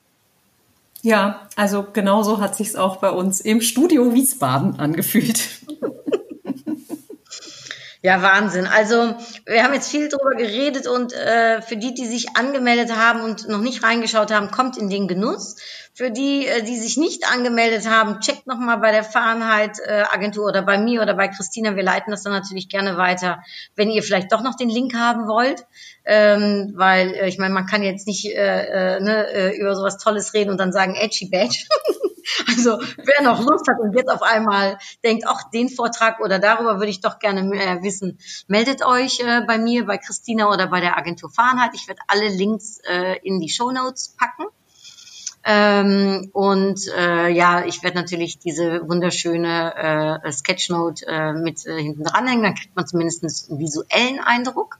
ja, 1.04 1.49
also 1.58 1.86
genauso 1.91 2.39
hat 2.39 2.56
sich's 2.56 2.76
auch 2.76 2.95
bei 2.95 3.10
uns 3.10 3.41
im 3.41 3.60
Studio 3.60 4.14
Wiesbaden 4.14 4.80
angefühlt. 4.80 5.49
Ja, 8.06 8.22
Wahnsinn. 8.22 8.68
Also 8.68 9.16
wir 9.45 9.64
haben 9.64 9.74
jetzt 9.74 9.89
viel 9.89 10.10
drüber 10.10 10.36
geredet 10.36 10.88
und 10.88 11.14
äh, 11.14 11.62
für 11.62 11.78
die, 11.78 11.93
die 11.93 12.06
sich 12.06 12.36
angemeldet 12.36 12.93
haben 12.93 13.22
und 13.22 13.47
noch 13.47 13.62
nicht 13.62 13.82
reingeschaut 13.82 14.30
haben, 14.30 14.51
kommt 14.51 14.76
in 14.76 14.89
den 14.89 15.08
Genuss. 15.08 15.56
Für 15.96 16.10
die, 16.10 16.48
äh, 16.48 16.64
die 16.64 16.78
sich 16.78 16.98
nicht 16.98 17.32
angemeldet 17.32 17.88
haben, 17.88 18.20
checkt 18.20 18.48
nochmal 18.48 18.80
bei 18.80 18.91
der 18.91 19.04
Fahrenheit 19.04 19.78
äh, 19.86 20.04
Agentur 20.10 20.48
oder 20.48 20.64
bei 20.64 20.78
mir 20.78 21.02
oder 21.02 21.14
bei 21.14 21.28
Christina. 21.28 21.76
Wir 21.76 21.84
leiten 21.84 22.12
das 22.12 22.24
dann 22.24 22.34
natürlich 22.34 22.68
gerne 22.68 22.98
weiter, 22.98 23.44
wenn 23.76 23.91
ihr 23.91 24.02
vielleicht 24.02 24.32
doch 24.32 24.41
noch 24.41 24.56
den 24.56 24.70
Link 24.70 24.96
haben 24.96 25.28
wollt. 25.28 25.66
Ähm, 26.06 26.74
weil 26.76 27.14
äh, 27.14 27.28
ich 27.28 27.38
meine, 27.38 27.54
man 27.54 27.68
kann 27.68 27.84
jetzt 27.84 28.08
nicht 28.08 28.26
äh, 28.26 28.96
äh, 28.96 29.00
ne, 29.00 29.56
über 29.56 29.76
sowas 29.76 29.98
Tolles 29.98 30.34
reden 30.34 30.50
und 30.50 30.58
dann 30.58 30.74
sagen, 30.74 30.96
edgy 30.96 31.30
badge. 31.30 31.66
Also 32.48 32.80
wer 32.98 33.22
noch 33.24 33.41
Lust 33.41 33.68
hat 33.68 33.80
und 33.80 33.94
jetzt 33.96 34.10
auf 34.10 34.22
einmal 34.22 34.78
denkt, 35.04 35.26
ach, 35.28 35.50
den 35.52 35.70
Vortrag 35.70 36.20
oder 36.22 36.39
darüber 36.39 36.78
würde 36.78 36.89
ich 36.89 37.02
doch 37.02 37.20
gerne 37.20 37.44
mehr 37.44 37.84
wissen, 37.84 38.18
meldet 38.48 38.86
euch 38.86 39.20
äh, 39.20 39.41
bei 39.46 39.58
mir, 39.58 39.86
bei 39.86 39.98
Christina 39.98 40.50
oder 40.50 40.68
bei 40.68 40.80
der 40.80 40.98
Agentur 40.98 41.30
Fahrenheit. 41.30 41.72
Ich 41.74 41.88
werde 41.88 42.02
alle 42.08 42.30
Links 42.30 42.80
äh, 42.88 43.18
in 43.24 43.39
die 43.39 43.50
Show 43.50 43.72
Notes 43.72 44.16
packen. 44.18 44.46
Ähm, 45.46 46.30
und 46.34 46.80
äh, 46.98 47.30
ja, 47.30 47.66
ich 47.66 47.84
werde 47.84 47.98
natürlich 47.98 48.39
diese 48.39 48.88
wunderschöne 48.88 50.22
äh, 50.24 50.32
Sketchnote 50.32 51.06
äh, 51.06 51.34
mit 51.34 51.66
äh, 51.66 51.82
hinten 51.82 52.04
dranhängen, 52.04 52.44
dann 52.44 52.56
kriegt 52.56 52.76
man 52.76 52.88
zumindest 52.88 53.50
einen 53.50 53.60
visuellen 53.60 54.20
Eindruck. 54.20 54.80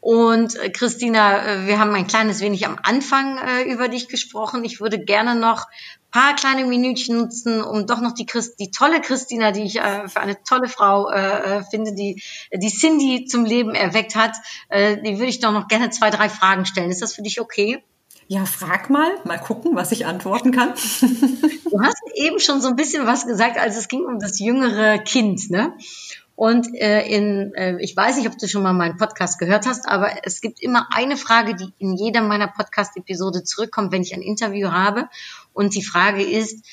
Und 0.00 0.56
äh, 0.56 0.68
Christina, 0.68 1.46
äh, 1.46 1.66
wir 1.66 1.78
haben 1.78 1.94
ein 1.94 2.06
kleines 2.06 2.40
wenig 2.40 2.66
am 2.66 2.78
Anfang 2.82 3.38
äh, 3.38 3.62
über 3.62 3.88
dich 3.88 4.08
gesprochen. 4.08 4.62
Ich 4.62 4.80
würde 4.80 5.02
gerne 5.02 5.34
noch 5.34 5.66
paar 6.10 6.36
kleine 6.36 6.64
Minütchen 6.64 7.16
nutzen, 7.16 7.62
um 7.62 7.86
doch 7.86 8.00
noch 8.00 8.12
die, 8.12 8.26
Christ 8.26 8.60
die 8.60 8.70
tolle 8.70 9.00
Christina, 9.00 9.50
die 9.50 9.62
ich 9.62 9.76
äh, 9.80 10.06
für 10.06 10.20
eine 10.20 10.42
tolle 10.44 10.68
Frau 10.68 11.10
äh, 11.10 11.56
äh, 11.58 11.62
finde, 11.64 11.94
die 11.94 12.22
die 12.52 12.68
Cindy 12.68 13.24
zum 13.24 13.46
Leben 13.46 13.74
erweckt 13.74 14.14
hat, 14.14 14.36
äh, 14.68 14.98
die 15.02 15.14
würde 15.18 15.30
ich 15.30 15.40
doch 15.40 15.52
noch 15.52 15.68
gerne 15.68 15.88
zwei, 15.88 16.10
drei 16.10 16.28
Fragen 16.28 16.66
stellen. 16.66 16.90
Ist 16.90 17.00
das 17.02 17.14
für 17.14 17.22
dich 17.22 17.40
okay? 17.40 17.82
Ja, 18.26 18.46
frag 18.46 18.88
mal, 18.88 19.10
mal 19.24 19.38
gucken, 19.38 19.76
was 19.76 19.92
ich 19.92 20.06
antworten 20.06 20.50
kann. 20.50 20.70
du 21.70 21.80
hast 21.80 22.02
eben 22.14 22.40
schon 22.40 22.60
so 22.60 22.68
ein 22.68 22.76
bisschen 22.76 23.06
was 23.06 23.26
gesagt, 23.26 23.58
als 23.58 23.76
es 23.76 23.88
ging 23.88 24.04
um 24.04 24.18
das 24.18 24.38
jüngere 24.38 24.98
Kind, 24.98 25.50
ne? 25.50 25.74
Und 26.36 26.74
äh, 26.74 27.06
in, 27.06 27.54
äh, 27.54 27.76
ich 27.80 27.96
weiß 27.96 28.16
nicht, 28.16 28.26
ob 28.26 28.36
du 28.38 28.48
schon 28.48 28.64
mal 28.64 28.72
meinen 28.72 28.96
Podcast 28.96 29.38
gehört 29.38 29.66
hast, 29.66 29.86
aber 29.86 30.24
es 30.24 30.40
gibt 30.40 30.60
immer 30.60 30.88
eine 30.92 31.16
Frage, 31.16 31.54
die 31.54 31.72
in 31.78 31.94
jeder 31.94 32.22
meiner 32.22 32.48
Podcast-Episode 32.48 33.44
zurückkommt, 33.44 33.92
wenn 33.92 34.02
ich 34.02 34.14
ein 34.14 34.22
Interview 34.22 34.72
habe. 34.72 35.08
Und 35.52 35.76
die 35.76 35.84
Frage 35.84 36.22
ist, 36.24 36.64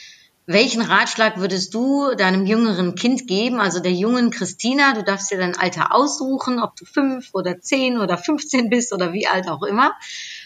welchen 0.47 0.81
Ratschlag 0.81 1.37
würdest 1.37 1.73
du 1.75 2.15
deinem 2.15 2.47
jüngeren 2.47 2.95
Kind 2.95 3.27
geben, 3.27 3.59
also 3.59 3.79
der 3.79 3.93
jungen 3.93 4.31
Christina? 4.31 4.93
Du 4.93 5.03
darfst 5.03 5.29
dir 5.29 5.37
dein 5.37 5.55
Alter 5.55 5.93
aussuchen, 5.93 6.59
ob 6.59 6.75
du 6.75 6.85
fünf 6.85 7.29
oder 7.33 7.61
zehn 7.61 7.99
oder 7.99 8.17
15 8.17 8.69
bist 8.69 8.91
oder 8.93 9.13
wie 9.13 9.27
alt 9.27 9.47
auch 9.47 9.61
immer. 9.61 9.93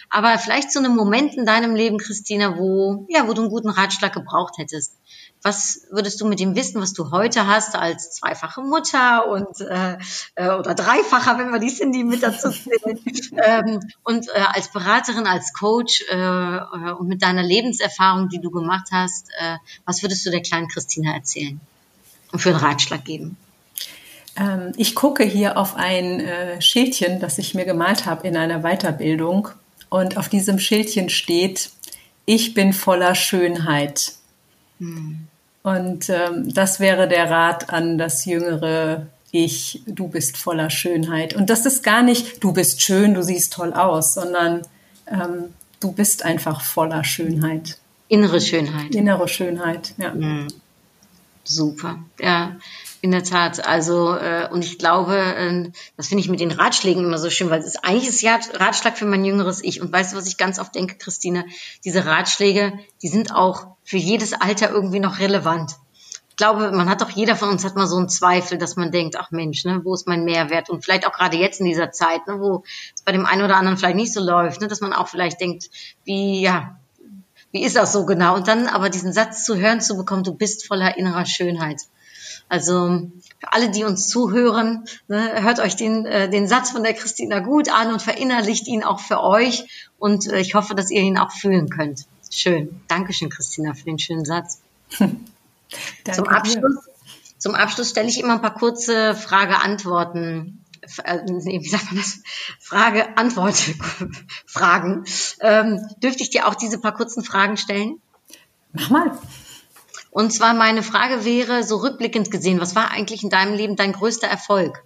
Aber 0.09 0.37
vielleicht 0.37 0.71
zu 0.71 0.79
einem 0.79 0.95
Moment 0.95 1.35
in 1.35 1.45
deinem 1.45 1.75
Leben, 1.75 1.97
Christina, 1.97 2.57
wo, 2.57 3.05
ja, 3.09 3.27
wo 3.27 3.33
du 3.33 3.41
einen 3.41 3.51
guten 3.51 3.69
Ratschlag 3.69 4.13
gebraucht 4.13 4.57
hättest. 4.57 4.93
Was 5.41 5.81
würdest 5.91 6.19
du 6.21 6.25
mit 6.25 6.39
dem 6.39 6.55
Wissen, 6.55 6.81
was 6.81 6.93
du 6.93 7.11
heute 7.11 7.45
hast, 7.45 7.75
als 7.75 8.15
zweifache 8.15 8.61
Mutter 8.61 9.27
und 9.27 9.61
äh, 9.61 9.97
äh 10.35 10.49
oder 10.55 10.73
dreifacher, 10.73 11.37
wenn 11.37 11.51
wir 11.51 11.59
die 11.59 11.73
Cindy 11.73 12.03
mit 12.03 12.23
dazu 12.23 12.49
zählen, 12.49 12.99
ähm, 13.43 13.79
und 14.03 14.27
äh, 14.29 14.39
als 14.53 14.71
Beraterin, 14.71 15.27
als 15.27 15.53
Coach 15.53 16.03
äh, 16.09 16.15
äh, 16.15 16.91
und 16.97 17.07
mit 17.07 17.21
deiner 17.21 17.43
Lebenserfahrung, 17.43 18.29
die 18.29 18.41
du 18.41 18.49
gemacht 18.49 18.87
hast, 18.91 19.29
äh, 19.39 19.57
was 19.85 20.01
würdest 20.01 20.25
du 20.25 20.31
der 20.31 20.41
kleinen 20.41 20.67
Christina 20.67 21.13
erzählen 21.13 21.59
und 22.31 22.39
für 22.39 22.49
einen 22.49 22.59
Ratschlag 22.59 23.05
geben? 23.05 23.37
Ähm, 24.37 24.73
ich 24.77 24.95
gucke 24.95 25.23
hier 25.23 25.57
auf 25.57 25.75
ein 25.75 26.19
äh, 26.19 26.61
Schildchen, 26.61 27.19
das 27.19 27.37
ich 27.37 27.53
mir 27.53 27.65
gemalt 27.65 28.05
habe 28.05 28.27
in 28.27 28.35
einer 28.35 28.61
Weiterbildung. 28.61 29.49
Und 29.95 30.17
auf 30.17 30.27
diesem 30.27 30.59
Schildchen 30.59 31.07
steht, 31.07 31.69
ich 32.25 32.53
bin 32.53 32.73
voller 32.73 33.15
Schönheit. 33.15 34.11
Hm. 34.79 35.27
Und 35.63 36.09
ähm, 36.09 36.53
das 36.53 36.81
wäre 36.81 37.07
der 37.07 37.29
Rat 37.31 37.69
an 37.69 37.97
das 37.97 38.25
jüngere 38.25 39.07
Ich, 39.31 39.83
du 39.85 40.09
bist 40.09 40.35
voller 40.35 40.69
Schönheit. 40.69 41.33
Und 41.33 41.49
das 41.49 41.65
ist 41.65 41.81
gar 41.81 42.03
nicht, 42.03 42.43
du 42.43 42.51
bist 42.51 42.81
schön, 42.81 43.13
du 43.13 43.23
siehst 43.23 43.53
toll 43.53 43.71
aus, 43.71 44.15
sondern 44.15 44.63
ähm, 45.07 45.53
du 45.79 45.93
bist 45.93 46.25
einfach 46.25 46.59
voller 46.59 47.05
Schönheit. 47.05 47.77
Innere 48.09 48.41
Schönheit. 48.41 48.93
Innere 48.93 49.29
Schönheit, 49.29 49.93
ja. 49.97 50.13
Mhm. 50.13 50.47
Super, 51.45 51.99
ja. 52.19 52.57
In 53.05 53.11
der 53.11 53.23
Tat. 53.23 53.67
Also, 53.67 54.15
äh, 54.15 54.49
und 54.51 54.65
ich 54.65 54.79
glaube, 54.79 55.15
äh, 55.15 55.69
das 55.95 56.07
finde 56.07 56.23
ich 56.23 56.27
mit 56.27 56.39
den 56.39 56.49
Ratschlägen 56.49 57.03
immer 57.03 57.19
so 57.19 57.29
schön, 57.29 57.51
weil 57.51 57.59
es 57.59 57.67
ist 57.67 57.85
eigentlich 57.85 58.09
ist 58.09 58.19
ja 58.23 58.39
Ratschlag 58.55 58.97
für 58.97 59.05
mein 59.05 59.23
jüngeres 59.23 59.63
Ich. 59.63 59.79
Und 59.79 59.93
weißt 59.93 60.11
du, 60.13 60.17
was 60.17 60.25
ich 60.25 60.37
ganz 60.37 60.57
oft 60.57 60.73
denke, 60.73 60.95
Christine? 60.95 61.45
Diese 61.83 62.07
Ratschläge, 62.07 62.73
die 63.03 63.07
sind 63.07 63.31
auch 63.31 63.67
für 63.83 63.97
jedes 63.97 64.33
Alter 64.33 64.71
irgendwie 64.71 64.99
noch 64.99 65.19
relevant. 65.19 65.73
Ich 66.31 66.35
glaube, 66.35 66.71
man 66.71 66.89
hat 66.89 67.01
doch, 67.01 67.11
jeder 67.11 67.35
von 67.35 67.49
uns 67.49 67.63
hat 67.63 67.75
mal 67.75 67.85
so 67.85 67.97
einen 67.97 68.09
Zweifel, 68.09 68.57
dass 68.57 68.75
man 68.75 68.91
denkt, 68.91 69.17
ach 69.19 69.29
Mensch, 69.29 69.65
ne, 69.65 69.81
wo 69.83 69.93
ist 69.93 70.07
mein 70.07 70.23
Mehrwert? 70.23 70.71
Und 70.71 70.83
vielleicht 70.83 71.05
auch 71.05 71.13
gerade 71.13 71.37
jetzt 71.37 71.59
in 71.59 71.67
dieser 71.67 71.91
Zeit, 71.91 72.25
ne, 72.25 72.39
wo 72.39 72.63
es 72.95 73.03
bei 73.03 73.11
dem 73.11 73.27
einen 73.27 73.43
oder 73.43 73.57
anderen 73.57 73.77
vielleicht 73.77 73.97
nicht 73.97 74.13
so 74.13 74.19
läuft, 74.19 74.61
ne, 74.61 74.67
dass 74.67 74.81
man 74.81 74.93
auch 74.93 75.09
vielleicht 75.09 75.39
denkt, 75.39 75.69
wie, 76.05 76.41
ja, 76.41 76.79
wie 77.51 77.63
ist 77.63 77.75
das 77.75 77.93
so 77.93 78.07
genau? 78.07 78.33
Und 78.33 78.47
dann 78.47 78.65
aber 78.65 78.89
diesen 78.89 79.13
Satz 79.13 79.45
zu 79.45 79.57
hören 79.57 79.79
zu 79.79 79.95
bekommen, 79.95 80.23
du 80.23 80.33
bist 80.33 80.65
voller 80.65 80.97
innerer 80.97 81.27
Schönheit. 81.27 81.83
Also 82.47 83.09
für 83.39 83.53
alle, 83.53 83.69
die 83.69 83.83
uns 83.83 84.07
zuhören, 84.07 84.85
ne, 85.07 85.43
hört 85.43 85.59
euch 85.59 85.75
den, 85.75 86.05
äh, 86.05 86.29
den 86.29 86.47
Satz 86.47 86.71
von 86.71 86.83
der 86.83 86.93
Christina 86.93 87.39
gut 87.39 87.69
an 87.69 87.91
und 87.91 88.01
verinnerlicht 88.01 88.67
ihn 88.67 88.83
auch 88.83 88.99
für 88.99 89.21
euch. 89.21 89.89
Und 89.97 90.27
äh, 90.27 90.39
ich 90.39 90.53
hoffe, 90.55 90.75
dass 90.75 90.91
ihr 90.91 91.01
ihn 91.01 91.17
auch 91.17 91.31
fühlen 91.31 91.69
könnt. 91.69 92.05
Schön. 92.29 92.81
Dankeschön, 92.87 93.29
Christina, 93.29 93.73
für 93.73 93.85
den 93.85 93.99
schönen 93.99 94.25
Satz. 94.25 94.59
zum, 94.89 96.27
Abschluss, 96.27 96.89
zum 97.37 97.55
Abschluss 97.55 97.89
stelle 97.89 98.09
ich 98.09 98.19
immer 98.19 98.33
ein 98.33 98.41
paar 98.41 98.53
kurze 98.53 99.15
Frage-Antworten 99.15 100.61
äh, 101.03 101.19
wie 101.25 101.67
sagt 101.67 101.85
man 101.85 101.97
das? 101.97 102.21
Frage, 102.59 103.17
Antwort, 103.17 103.55
Fragen. 104.45 105.05
Ähm, 105.39 105.79
dürfte 106.03 106.23
ich 106.23 106.29
dir 106.29 106.47
auch 106.47 106.55
diese 106.55 106.79
paar 106.79 106.93
kurzen 106.93 107.23
Fragen 107.23 107.57
stellen? 107.57 107.99
Mach 108.73 108.89
mal. 108.89 109.17
Und 110.15 110.31
zwar 110.31 110.53
meine 110.53 110.81
Frage 110.81 111.25
wäre, 111.25 111.63
so 111.63 111.75
rückblickend 111.75 112.31
gesehen, 112.31 112.61
was 112.61 112.73
war 112.73 112.89
eigentlich 112.89 113.21
in 113.25 113.29
deinem 113.29 113.53
Leben 113.53 113.75
dein 113.75 113.91
größter 113.91 114.27
Erfolg? 114.27 114.81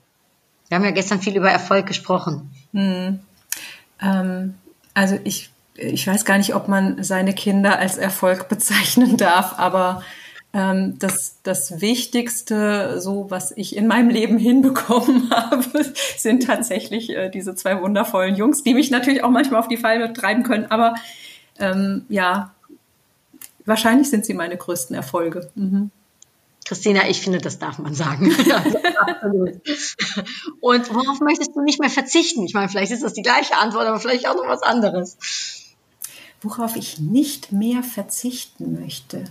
Wir 0.67 0.75
haben 0.75 0.83
ja 0.83 0.89
gestern 0.89 1.21
viel 1.21 1.37
über 1.37 1.51
Erfolg 1.51 1.85
gesprochen. 1.85 2.49
Hm. 2.73 3.19
Ähm, 4.01 4.55
also 4.95 5.19
ich, 5.23 5.51
ich 5.75 6.07
weiß 6.07 6.25
gar 6.25 6.39
nicht, 6.39 6.55
ob 6.55 6.67
man 6.67 7.03
seine 7.03 7.35
Kinder 7.35 7.77
als 7.77 7.99
Erfolg 7.99 8.49
bezeichnen 8.49 9.17
darf, 9.17 9.59
aber 9.59 10.03
ähm, 10.51 10.97
das, 10.97 11.35
das 11.43 11.79
Wichtigste, 11.79 12.99
so 12.99 13.29
was 13.29 13.51
ich 13.55 13.75
in 13.75 13.85
meinem 13.85 14.09
Leben 14.09 14.39
hinbekommen 14.39 15.29
habe, 15.31 15.93
sind 16.17 16.47
tatsächlich 16.47 17.11
äh, 17.11 17.29
diese 17.29 17.53
zwei 17.53 17.79
wundervollen 17.79 18.35
Jungs, 18.35 18.63
die 18.63 18.73
mich 18.73 18.89
natürlich 18.89 19.23
auch 19.23 19.29
manchmal 19.29 19.59
auf 19.59 19.67
die 19.67 19.77
Falme 19.77 20.11
treiben 20.11 20.41
können. 20.41 20.71
Aber 20.71 20.95
ähm, 21.59 22.07
ja, 22.09 22.55
wahrscheinlich 23.69 24.09
sind 24.09 24.25
sie 24.25 24.33
meine 24.33 24.57
größten 24.57 24.95
Erfolge. 24.95 25.49
Mhm. 25.55 25.91
Christina, 26.65 27.07
ich 27.09 27.21
finde, 27.21 27.39
das 27.39 27.57
darf 27.57 27.79
man 27.79 27.95
sagen. 27.95 28.25
Und 30.59 30.93
worauf 30.93 31.21
möchtest 31.21 31.55
du 31.55 31.61
nicht 31.61 31.79
mehr 31.79 31.89
verzichten? 31.89 32.43
Ich 32.45 32.53
meine, 32.53 32.69
vielleicht 32.69 32.91
ist 32.91 33.01
das 33.01 33.13
die 33.13 33.23
gleiche 33.23 33.55
Antwort, 33.57 33.87
aber 33.87 33.99
vielleicht 33.99 34.27
auch 34.27 34.35
noch 34.35 34.47
was 34.47 34.61
anderes. 34.61 35.17
Worauf 36.41 36.75
ich 36.75 36.99
nicht 36.99 37.51
mehr 37.51 37.81
verzichten 37.81 38.79
möchte. 38.79 39.23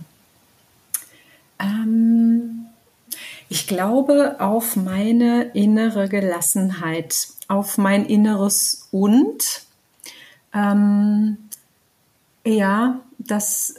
Ähm, 1.59 2.65
ich 3.47 3.67
glaube 3.67 4.35
auf 4.39 4.75
meine 4.75 5.43
innere 5.53 6.09
Gelassenheit, 6.09 7.29
auf 7.47 7.77
mein 7.77 8.05
inneres 8.05 8.89
Und. 8.91 9.63
Ähm, 10.53 11.37
ja, 12.45 12.99
dass, 13.17 13.75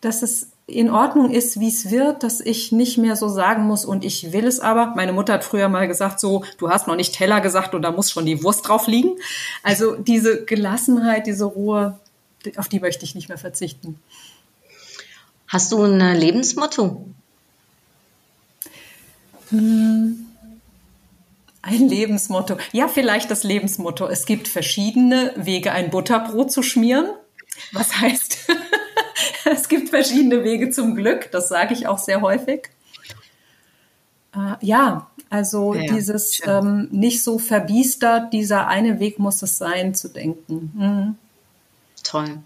dass 0.00 0.22
es 0.22 0.50
in 0.66 0.90
Ordnung 0.90 1.30
ist, 1.30 1.60
wie 1.60 1.68
es 1.68 1.90
wird, 1.90 2.22
dass 2.22 2.40
ich 2.40 2.72
nicht 2.72 2.96
mehr 2.98 3.16
so 3.16 3.28
sagen 3.28 3.64
muss 3.64 3.84
und 3.84 4.04
ich 4.04 4.32
will 4.32 4.46
es 4.46 4.60
aber. 4.60 4.94
Meine 4.94 5.12
Mutter 5.12 5.34
hat 5.34 5.44
früher 5.44 5.68
mal 5.68 5.88
gesagt, 5.88 6.20
so, 6.20 6.44
du 6.58 6.70
hast 6.70 6.86
noch 6.86 6.96
nicht 6.96 7.14
Teller 7.14 7.40
gesagt 7.40 7.74
und 7.74 7.82
da 7.82 7.90
muss 7.90 8.10
schon 8.10 8.26
die 8.26 8.42
Wurst 8.42 8.66
drauf 8.66 8.86
liegen. 8.86 9.16
Also 9.62 9.96
diese 9.96 10.44
Gelassenheit, 10.44 11.26
diese 11.26 11.44
Ruhe, 11.44 11.98
auf 12.56 12.68
die 12.68 12.80
möchte 12.80 13.04
ich 13.04 13.14
nicht 13.14 13.28
mehr 13.28 13.38
verzichten. 13.38 13.98
Hast 15.48 15.72
du 15.72 15.82
ein 15.82 16.16
Lebensmotto? 16.16 17.04
Hm. 19.50 20.26
Ein 21.60 21.88
Lebensmotto. 21.88 22.56
Ja, 22.72 22.88
vielleicht 22.88 23.30
das 23.30 23.44
Lebensmotto. 23.44 24.08
Es 24.08 24.26
gibt 24.26 24.48
verschiedene 24.48 25.32
Wege, 25.36 25.70
ein 25.72 25.90
Butterbrot 25.90 26.50
zu 26.50 26.62
schmieren. 26.62 27.10
Was 27.70 28.00
heißt, 28.00 28.48
es 29.56 29.68
gibt 29.68 29.90
verschiedene 29.90 30.44
Wege 30.44 30.70
zum 30.70 30.94
Glück. 30.94 31.30
Das 31.30 31.48
sage 31.48 31.74
ich 31.74 31.86
auch 31.86 31.98
sehr 31.98 32.20
häufig. 32.20 32.70
Äh, 34.34 34.54
ja, 34.60 35.10
also 35.30 35.74
ja, 35.74 35.92
dieses 35.92 36.40
ähm, 36.46 36.88
nicht 36.90 37.22
so 37.22 37.38
verbiestert, 37.38 38.32
dieser 38.32 38.66
eine 38.66 39.00
Weg 39.00 39.18
muss 39.18 39.42
es 39.42 39.58
sein, 39.58 39.94
zu 39.94 40.08
denken. 40.08 40.72
Mhm. 40.74 41.14
Toll. 42.02 42.38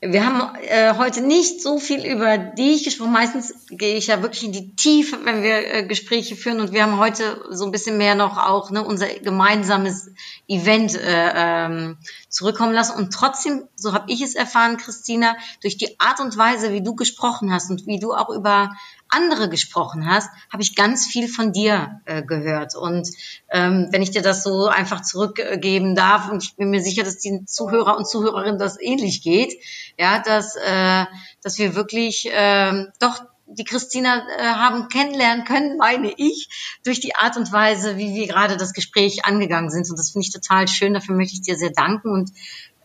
Wir 0.00 0.24
haben 0.24 0.56
äh, 0.62 0.94
heute 0.96 1.22
nicht 1.22 1.60
so 1.60 1.80
viel 1.80 2.06
über 2.06 2.38
dich 2.38 2.84
gesprochen. 2.84 3.10
Meistens 3.10 3.52
gehe 3.68 3.96
ich 3.96 4.06
ja 4.06 4.22
wirklich 4.22 4.44
in 4.44 4.52
die 4.52 4.76
Tiefe, 4.76 5.18
wenn 5.24 5.42
wir 5.42 5.74
äh, 5.74 5.86
Gespräche 5.88 6.36
führen. 6.36 6.60
Und 6.60 6.72
wir 6.72 6.84
haben 6.84 6.98
heute 6.98 7.44
so 7.50 7.64
ein 7.64 7.72
bisschen 7.72 7.98
mehr 7.98 8.14
noch 8.14 8.38
auch 8.38 8.70
ne, 8.70 8.84
unser 8.84 9.08
gemeinsames 9.08 10.12
Event 10.46 10.94
äh, 10.94 11.32
ähm, 11.34 11.96
zurückkommen 12.28 12.72
lassen. 12.72 12.96
Und 12.96 13.12
trotzdem, 13.12 13.64
so 13.74 13.92
habe 13.92 14.12
ich 14.12 14.22
es 14.22 14.36
erfahren, 14.36 14.76
Christina, 14.76 15.36
durch 15.62 15.78
die 15.78 15.98
Art 15.98 16.20
und 16.20 16.36
Weise, 16.38 16.72
wie 16.72 16.82
du 16.82 16.94
gesprochen 16.94 17.52
hast 17.52 17.68
und 17.68 17.88
wie 17.88 17.98
du 17.98 18.12
auch 18.12 18.28
über 18.28 18.76
andere 19.10 19.48
gesprochen 19.48 20.06
hast, 20.08 20.30
habe 20.52 20.62
ich 20.62 20.74
ganz 20.74 21.06
viel 21.06 21.28
von 21.28 21.52
dir 21.52 22.00
äh, 22.04 22.22
gehört. 22.22 22.74
Und 22.74 23.08
ähm, 23.50 23.88
wenn 23.90 24.02
ich 24.02 24.10
dir 24.10 24.22
das 24.22 24.42
so 24.42 24.66
einfach 24.66 25.02
zurückgeben 25.02 25.94
darf, 25.94 26.30
und 26.30 26.42
ich 26.42 26.56
bin 26.56 26.70
mir 26.70 26.82
sicher, 26.82 27.04
dass 27.04 27.18
die 27.18 27.44
Zuhörer 27.46 27.96
und 27.96 28.08
Zuhörerinnen 28.08 28.58
das 28.58 28.80
ähnlich 28.80 29.22
geht, 29.22 29.54
ja, 29.98 30.20
dass, 30.20 30.56
äh, 30.56 31.06
dass 31.42 31.58
wir 31.58 31.74
wirklich 31.74 32.30
äh, 32.32 32.86
doch 33.00 33.22
die 33.48 33.64
Christina 33.64 34.26
äh, 34.28 34.42
haben 34.42 34.88
kennenlernen 34.88 35.44
können, 35.44 35.78
meine 35.78 36.12
ich, 36.16 36.78
durch 36.84 37.00
die 37.00 37.14
Art 37.14 37.36
und 37.36 37.50
Weise, 37.50 37.96
wie 37.96 38.14
wir 38.14 38.26
gerade 38.26 38.56
das 38.56 38.74
Gespräch 38.74 39.24
angegangen 39.24 39.70
sind. 39.70 39.88
Und 39.88 39.98
das 39.98 40.10
finde 40.10 40.26
ich 40.26 40.32
total 40.32 40.68
schön. 40.68 40.94
Dafür 40.94 41.14
möchte 41.14 41.34
ich 41.34 41.42
dir 41.42 41.56
sehr 41.56 41.70
danken 41.70 42.12
und 42.12 42.30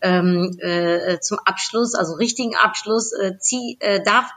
ähm, 0.00 0.56
äh, 0.60 1.18
zum 1.20 1.38
Abschluss, 1.44 1.94
also 1.94 2.14
richtigen 2.14 2.54
Abschluss, 2.56 3.12
äh, 3.12 3.38
zieh, 3.38 3.78
äh, 3.80 4.02
darf 4.02 4.30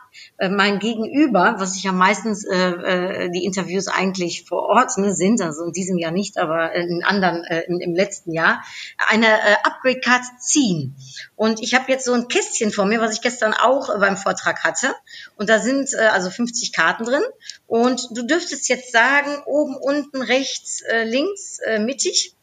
mein 0.49 0.79
Gegenüber, 0.79 1.55
was 1.57 1.75
ich 1.75 1.83
ja 1.83 1.91
meistens 1.91 2.45
äh, 2.45 2.55
äh, 2.55 3.29
die 3.31 3.43
Interviews 3.43 3.87
eigentlich 3.87 4.45
vor 4.47 4.63
Ort 4.63 4.97
ne, 4.97 5.15
sind, 5.15 5.41
also 5.41 5.63
in 5.65 5.71
diesem 5.71 5.97
Jahr 5.97 6.11
nicht, 6.11 6.37
aber 6.37 6.73
in 6.73 7.03
anderen, 7.03 7.43
äh, 7.45 7.61
im, 7.67 7.79
im 7.79 7.95
letzten 7.95 8.31
Jahr, 8.31 8.63
eine 9.09 9.25
äh, 9.25 9.55
Upgrade 9.63 9.99
Card 9.99 10.23
ziehen. 10.39 10.95
Und 11.35 11.61
ich 11.61 11.73
habe 11.73 11.91
jetzt 11.91 12.05
so 12.05 12.13
ein 12.13 12.27
Kästchen 12.27 12.71
vor 12.71 12.85
mir, 12.85 13.01
was 13.01 13.13
ich 13.13 13.21
gestern 13.21 13.53
auch 13.53 13.89
äh, 13.89 13.97
beim 13.97 14.15
Vortrag 14.15 14.63
hatte. 14.63 14.93
Und 15.37 15.49
da 15.49 15.59
sind 15.59 15.93
äh, 15.93 16.07
also 16.07 16.29
50 16.29 16.71
Karten 16.71 17.05
drin. 17.05 17.23
Und 17.65 18.07
du 18.11 18.23
dürftest 18.23 18.69
jetzt 18.69 18.91
sagen, 18.91 19.41
oben, 19.45 19.75
unten, 19.75 20.21
rechts, 20.21 20.81
äh, 20.81 21.03
links, 21.03 21.59
äh, 21.65 21.79
mittig. 21.79 22.35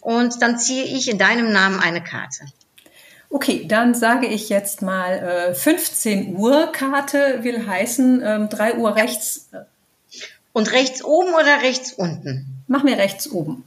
Und 0.00 0.42
dann 0.42 0.58
ziehe 0.58 0.84
ich 0.84 1.08
in 1.08 1.18
deinem 1.18 1.52
Namen 1.52 1.80
eine 1.80 2.02
Karte. 2.02 2.44
Okay, 3.32 3.64
dann 3.66 3.94
sage 3.94 4.26
ich 4.26 4.48
jetzt 4.48 4.82
mal 4.82 5.50
äh, 5.50 5.54
15 5.54 6.36
Uhr 6.36 6.72
Karte 6.72 7.44
will 7.44 7.64
heißen 7.64 8.22
ähm, 8.24 8.48
3 8.48 8.74
Uhr 8.74 8.96
rechts. 8.96 9.48
Und 10.52 10.72
rechts 10.72 11.04
oben 11.04 11.32
oder 11.34 11.62
rechts 11.62 11.92
unten? 11.92 12.64
Mach 12.66 12.82
mir 12.82 12.98
rechts 12.98 13.30
oben. 13.30 13.62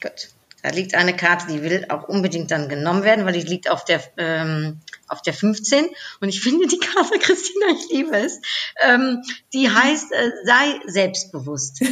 Gut. 0.00 0.30
Da 0.62 0.70
liegt 0.70 0.94
eine 0.94 1.14
Karte, 1.14 1.46
die 1.46 1.62
will 1.62 1.84
auch 1.90 2.08
unbedingt 2.08 2.50
dann 2.50 2.70
genommen 2.70 3.04
werden, 3.04 3.26
weil 3.26 3.34
die 3.34 3.46
liegt 3.46 3.70
auf 3.70 3.84
der, 3.84 4.02
ähm, 4.16 4.80
auf 5.08 5.20
der 5.20 5.34
15. 5.34 5.86
Und 6.20 6.28
ich 6.30 6.40
finde 6.40 6.66
die 6.66 6.78
Karte, 6.78 7.18
Christina, 7.20 7.66
ich 7.72 7.92
liebe 7.92 8.16
es. 8.16 8.40
Ähm, 8.82 9.22
die 9.52 9.70
heißt, 9.70 10.10
äh, 10.10 10.30
sei 10.44 10.80
selbstbewusst. 10.86 11.84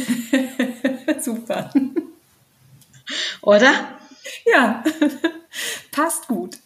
Super. 1.21 1.71
Oder? 3.41 3.71
Ja, 4.45 4.83
passt 5.91 6.27
gut. 6.27 6.57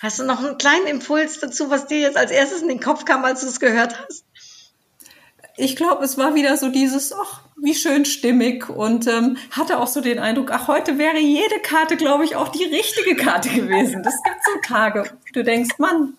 Hast 0.00 0.18
du 0.18 0.24
noch 0.24 0.42
einen 0.42 0.56
kleinen 0.56 0.86
Impuls 0.86 1.40
dazu, 1.40 1.68
was 1.68 1.86
dir 1.86 2.00
jetzt 2.00 2.16
als 2.16 2.30
erstes 2.30 2.62
in 2.62 2.68
den 2.68 2.80
Kopf 2.80 3.04
kam, 3.04 3.22
als 3.24 3.42
du 3.42 3.46
es 3.46 3.60
gehört 3.60 3.98
hast? 4.00 4.24
Ich 5.58 5.76
glaube, 5.76 6.02
es 6.04 6.16
war 6.16 6.34
wieder 6.34 6.56
so 6.56 6.70
dieses, 6.70 7.12
ach, 7.12 7.42
wie 7.56 7.74
schön 7.74 8.06
stimmig 8.06 8.70
und 8.70 9.06
ähm, 9.06 9.36
hatte 9.50 9.78
auch 9.78 9.88
so 9.88 10.00
den 10.00 10.18
Eindruck, 10.18 10.50
ach, 10.52 10.68
heute 10.68 10.96
wäre 10.96 11.18
jede 11.18 11.60
Karte, 11.60 11.98
glaube 11.98 12.24
ich, 12.24 12.34
auch 12.34 12.48
die 12.48 12.64
richtige 12.64 13.14
Karte 13.14 13.50
gewesen. 13.50 14.02
Das 14.02 14.14
gibt 14.22 14.38
so 14.42 14.52
Tage. 14.62 15.04
Du 15.34 15.44
denkst, 15.44 15.76
Mann, 15.76 16.14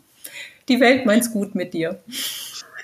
die 0.68 0.80
Welt 0.80 1.08
meint's 1.08 1.32
gut 1.32 1.56
mit 1.56 1.74
dir. 1.74 2.04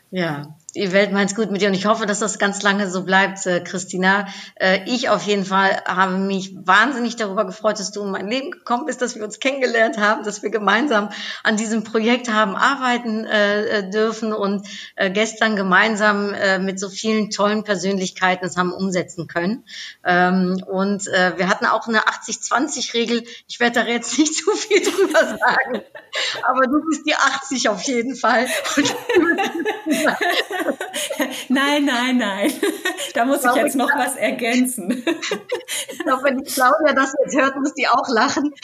Ja, 0.10 0.57
Die 0.78 0.92
Welt 0.92 1.12
meint's 1.12 1.34
gut 1.34 1.50
mit 1.50 1.62
dir 1.62 1.70
und 1.70 1.74
ich 1.74 1.88
hoffe, 1.88 2.06
dass 2.06 2.20
das 2.20 2.38
ganz 2.38 2.62
lange 2.62 2.88
so 2.88 3.04
bleibt, 3.04 3.44
äh, 3.48 3.62
Christina. 3.62 4.28
Äh, 4.54 4.82
ich 4.86 5.10
auf 5.10 5.24
jeden 5.24 5.44
Fall 5.44 5.82
habe 5.86 6.18
mich 6.18 6.56
wahnsinnig 6.56 7.16
darüber 7.16 7.46
gefreut, 7.46 7.80
dass 7.80 7.92
du 7.92 8.04
in 8.04 8.12
mein 8.12 8.28
Leben 8.28 8.52
gekommen 8.52 8.86
bist, 8.86 9.02
dass 9.02 9.16
wir 9.16 9.24
uns 9.24 9.40
kennengelernt 9.40 9.98
haben, 9.98 10.24
dass 10.24 10.44
wir 10.44 10.52
gemeinsam 10.52 11.10
an 11.44 11.58
diesem 11.58 11.84
Projekt 11.84 12.32
haben 12.32 12.56
arbeiten 12.56 13.26
äh, 13.26 13.90
dürfen 13.90 14.34
und 14.34 14.68
äh, 14.96 15.10
gestern 15.10 15.56
gemeinsam 15.56 16.36
äh, 16.36 16.60
mit 16.60 16.80
so 16.80 16.90
vielen 16.90 17.32
tollen 17.32 17.64
Persönlichkeiten 17.64 18.46
es 18.46 18.56
haben 18.56 18.72
umsetzen 18.72 19.26
können. 19.26 19.64
Ähm, 20.06 20.64
und 20.68 21.08
äh, 21.08 21.34
wir 21.38 21.50
hatten 21.50 21.66
auch 21.66 21.88
eine 21.88 22.02
80-20-Regel. 22.02 23.24
Ich 23.48 23.60
werde 23.60 23.80
da 23.80 23.88
jetzt 23.88 24.16
nicht 24.20 24.36
zu 24.36 24.52
viel 24.52 24.84
drüber 24.84 25.22
sagen, 25.22 25.82
aber 26.44 26.68
du 26.68 26.86
bist 26.88 27.08
die 27.08 27.16
80 27.16 27.70
auf 27.70 27.82
jeden 27.82 28.16
Fall. 28.16 28.46
nein, 31.50 31.86
nein, 31.86 32.18
nein. 32.18 32.52
Da 33.14 33.26
muss 33.26 33.44
ich 33.44 33.56
jetzt 33.56 33.76
noch 33.76 33.90
was 33.96 34.16
ergänzen. 34.16 35.04
Ich 35.92 36.00
glaube, 36.00 36.24
wenn 36.24 36.38
die 36.38 36.44
Claudia 36.44 36.94
das 36.94 37.16
jetzt 37.24 37.36
hört, 37.36 37.56
muss 37.56 37.74
die 37.74 37.88
auch 37.88 38.08
lachen. 38.10 38.54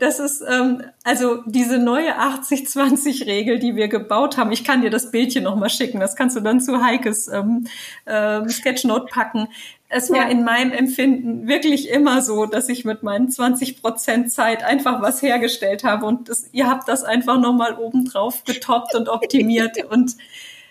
Das 0.00 0.18
ist 0.18 0.42
ähm, 0.46 0.82
also 1.04 1.42
diese 1.46 1.78
neue 1.78 2.18
80-20-Regel, 2.18 3.58
die 3.58 3.76
wir 3.76 3.88
gebaut 3.88 4.36
haben. 4.36 4.52
Ich 4.52 4.64
kann 4.64 4.82
dir 4.82 4.90
das 4.90 5.10
Bildchen 5.10 5.44
noch 5.44 5.56
mal 5.56 5.70
schicken. 5.70 6.00
Das 6.00 6.16
kannst 6.16 6.36
du 6.36 6.40
dann 6.40 6.60
zu 6.60 6.82
Heikes 6.82 7.28
ähm, 7.28 7.66
ähm, 8.06 8.48
Sketchnote 8.48 9.06
packen. 9.06 9.48
Es 9.92 10.08
war 10.08 10.30
in 10.30 10.44
meinem 10.44 10.70
Empfinden 10.70 11.48
wirklich 11.48 11.90
immer 11.90 12.22
so, 12.22 12.46
dass 12.46 12.68
ich 12.68 12.84
mit 12.84 13.02
meinen 13.02 13.28
20 13.28 13.82
Prozent 13.82 14.32
Zeit 14.32 14.62
einfach 14.62 15.02
was 15.02 15.20
hergestellt 15.20 15.82
habe 15.82 16.06
und 16.06 16.28
das, 16.28 16.48
ihr 16.52 16.68
habt 16.68 16.88
das 16.88 17.02
einfach 17.02 17.40
nochmal 17.40 17.76
obendrauf 17.76 18.44
getoppt 18.44 18.94
und 18.94 19.08
optimiert 19.08 19.84
und 19.90 20.14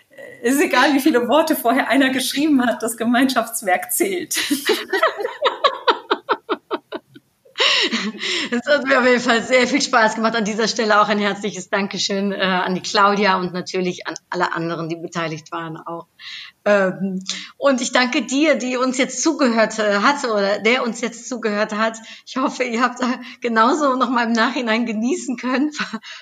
äh, 0.08 0.48
ist 0.48 0.58
egal, 0.58 0.94
wie 0.94 1.00
viele 1.00 1.28
Worte 1.28 1.54
vorher 1.54 1.88
einer 1.88 2.08
geschrieben 2.08 2.64
hat, 2.64 2.82
das 2.82 2.96
Gemeinschaftswerk 2.96 3.92
zählt. 3.92 4.40
Es 8.50 8.66
hat 8.66 8.86
mir 8.86 8.98
auf 8.98 9.06
jeden 9.06 9.20
Fall 9.20 9.42
sehr 9.42 9.66
viel 9.66 9.82
Spaß 9.82 10.16
gemacht. 10.16 10.34
An 10.34 10.44
dieser 10.44 10.66
Stelle 10.66 11.00
auch 11.00 11.08
ein 11.08 11.18
herzliches 11.18 11.68
Dankeschön 11.68 12.32
äh, 12.32 12.40
an 12.40 12.74
die 12.74 12.80
Claudia 12.80 13.38
und 13.38 13.52
natürlich 13.52 14.06
an 14.06 14.14
alle 14.28 14.54
anderen, 14.54 14.88
die 14.88 14.96
beteiligt 14.96 15.52
waren 15.52 15.76
auch. 15.76 16.06
Ähm, 16.64 17.22
und 17.56 17.80
ich 17.80 17.92
danke 17.92 18.22
dir, 18.22 18.56
die 18.56 18.76
uns 18.76 18.98
jetzt 18.98 19.22
zugehört 19.22 19.78
äh, 19.78 20.00
hat 20.00 20.24
oder 20.24 20.58
der 20.58 20.82
uns 20.82 21.00
jetzt 21.00 21.28
zugehört 21.28 21.72
hat. 21.72 21.96
Ich 22.26 22.36
hoffe, 22.36 22.64
ihr 22.64 22.82
habt 22.82 23.00
genauso 23.40 23.96
noch 23.96 24.10
mal 24.10 24.26
im 24.26 24.32
Nachhinein 24.32 24.84
genießen 24.84 25.36
können 25.36 25.72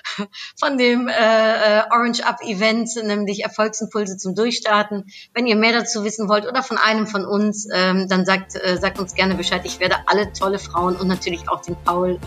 von 0.59 0.77
dem 0.77 1.07
äh, 1.09 1.11
äh, 1.11 1.83
Orange 1.91 2.25
Up 2.25 2.41
Event, 2.41 2.89
nämlich 3.03 3.43
Erfolgsimpulse 3.43 4.17
zum 4.17 4.33
Durchstarten. 4.33 5.11
Wenn 5.33 5.45
ihr 5.45 5.57
mehr 5.57 5.73
dazu 5.73 6.05
wissen 6.05 6.29
wollt 6.29 6.47
oder 6.47 6.63
von 6.63 6.77
einem 6.77 7.05
von 7.05 7.25
uns, 7.25 7.67
ähm, 7.73 8.07
dann 8.07 8.25
sagt, 8.25 8.55
äh, 8.55 8.77
sagt 8.77 8.99
uns 8.99 9.15
gerne 9.15 9.35
Bescheid. 9.35 9.61
Ich 9.65 9.79
werde 9.79 9.95
alle 10.05 10.31
tolle 10.31 10.59
Frauen 10.59 10.95
und 10.95 11.07
natürlich 11.07 11.49
auch 11.49 11.61
den 11.61 11.75
Paul 11.83 12.17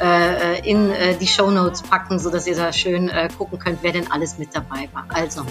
äh, 0.00 0.56
äh, 0.56 0.68
in 0.68 0.90
äh, 0.90 1.16
die 1.16 1.28
Show 1.28 1.50
Notes 1.50 1.82
packen, 1.82 2.18
so 2.18 2.30
dass 2.30 2.46
ihr 2.46 2.56
da 2.56 2.72
schön 2.72 3.08
äh, 3.08 3.28
gucken 3.38 3.58
könnt, 3.58 3.78
wer 3.82 3.92
denn 3.92 4.10
alles 4.10 4.38
mit 4.38 4.54
dabei 4.54 4.88
war. 4.92 5.06
Also 5.10 5.44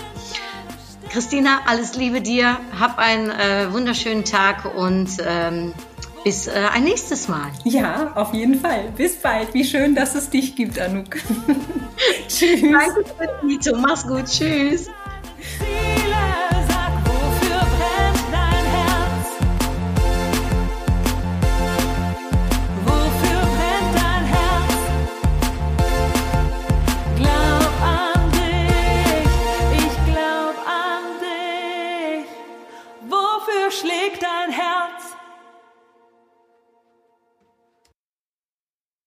Christina, 1.15 1.61
alles 1.65 1.95
Liebe 1.95 2.19
dir. 2.19 2.57
Hab 2.77 2.97
einen 2.97 3.29
äh, 3.29 3.71
wunderschönen 3.71 4.25
Tag 4.25 4.65
und 4.75 5.07
ähm, 5.25 5.73
bis 6.25 6.47
äh, 6.47 6.51
ein 6.73 6.83
nächstes 6.83 7.29
Mal. 7.29 7.51
Ja, 7.63 8.11
auf 8.15 8.33
jeden 8.33 8.59
Fall. 8.59 8.91
Bis 8.97 9.15
bald. 9.15 9.53
Wie 9.53 9.63
schön, 9.63 9.95
dass 9.95 10.13
es 10.13 10.29
dich 10.29 10.57
gibt, 10.57 10.77
Anouk. 10.77 11.15
Tschüss. 12.27 12.61
Danke, 12.61 13.45
Nito. 13.45 13.77
Mach's 13.77 14.05
gut. 14.05 14.25
Tschüss. 14.25 14.89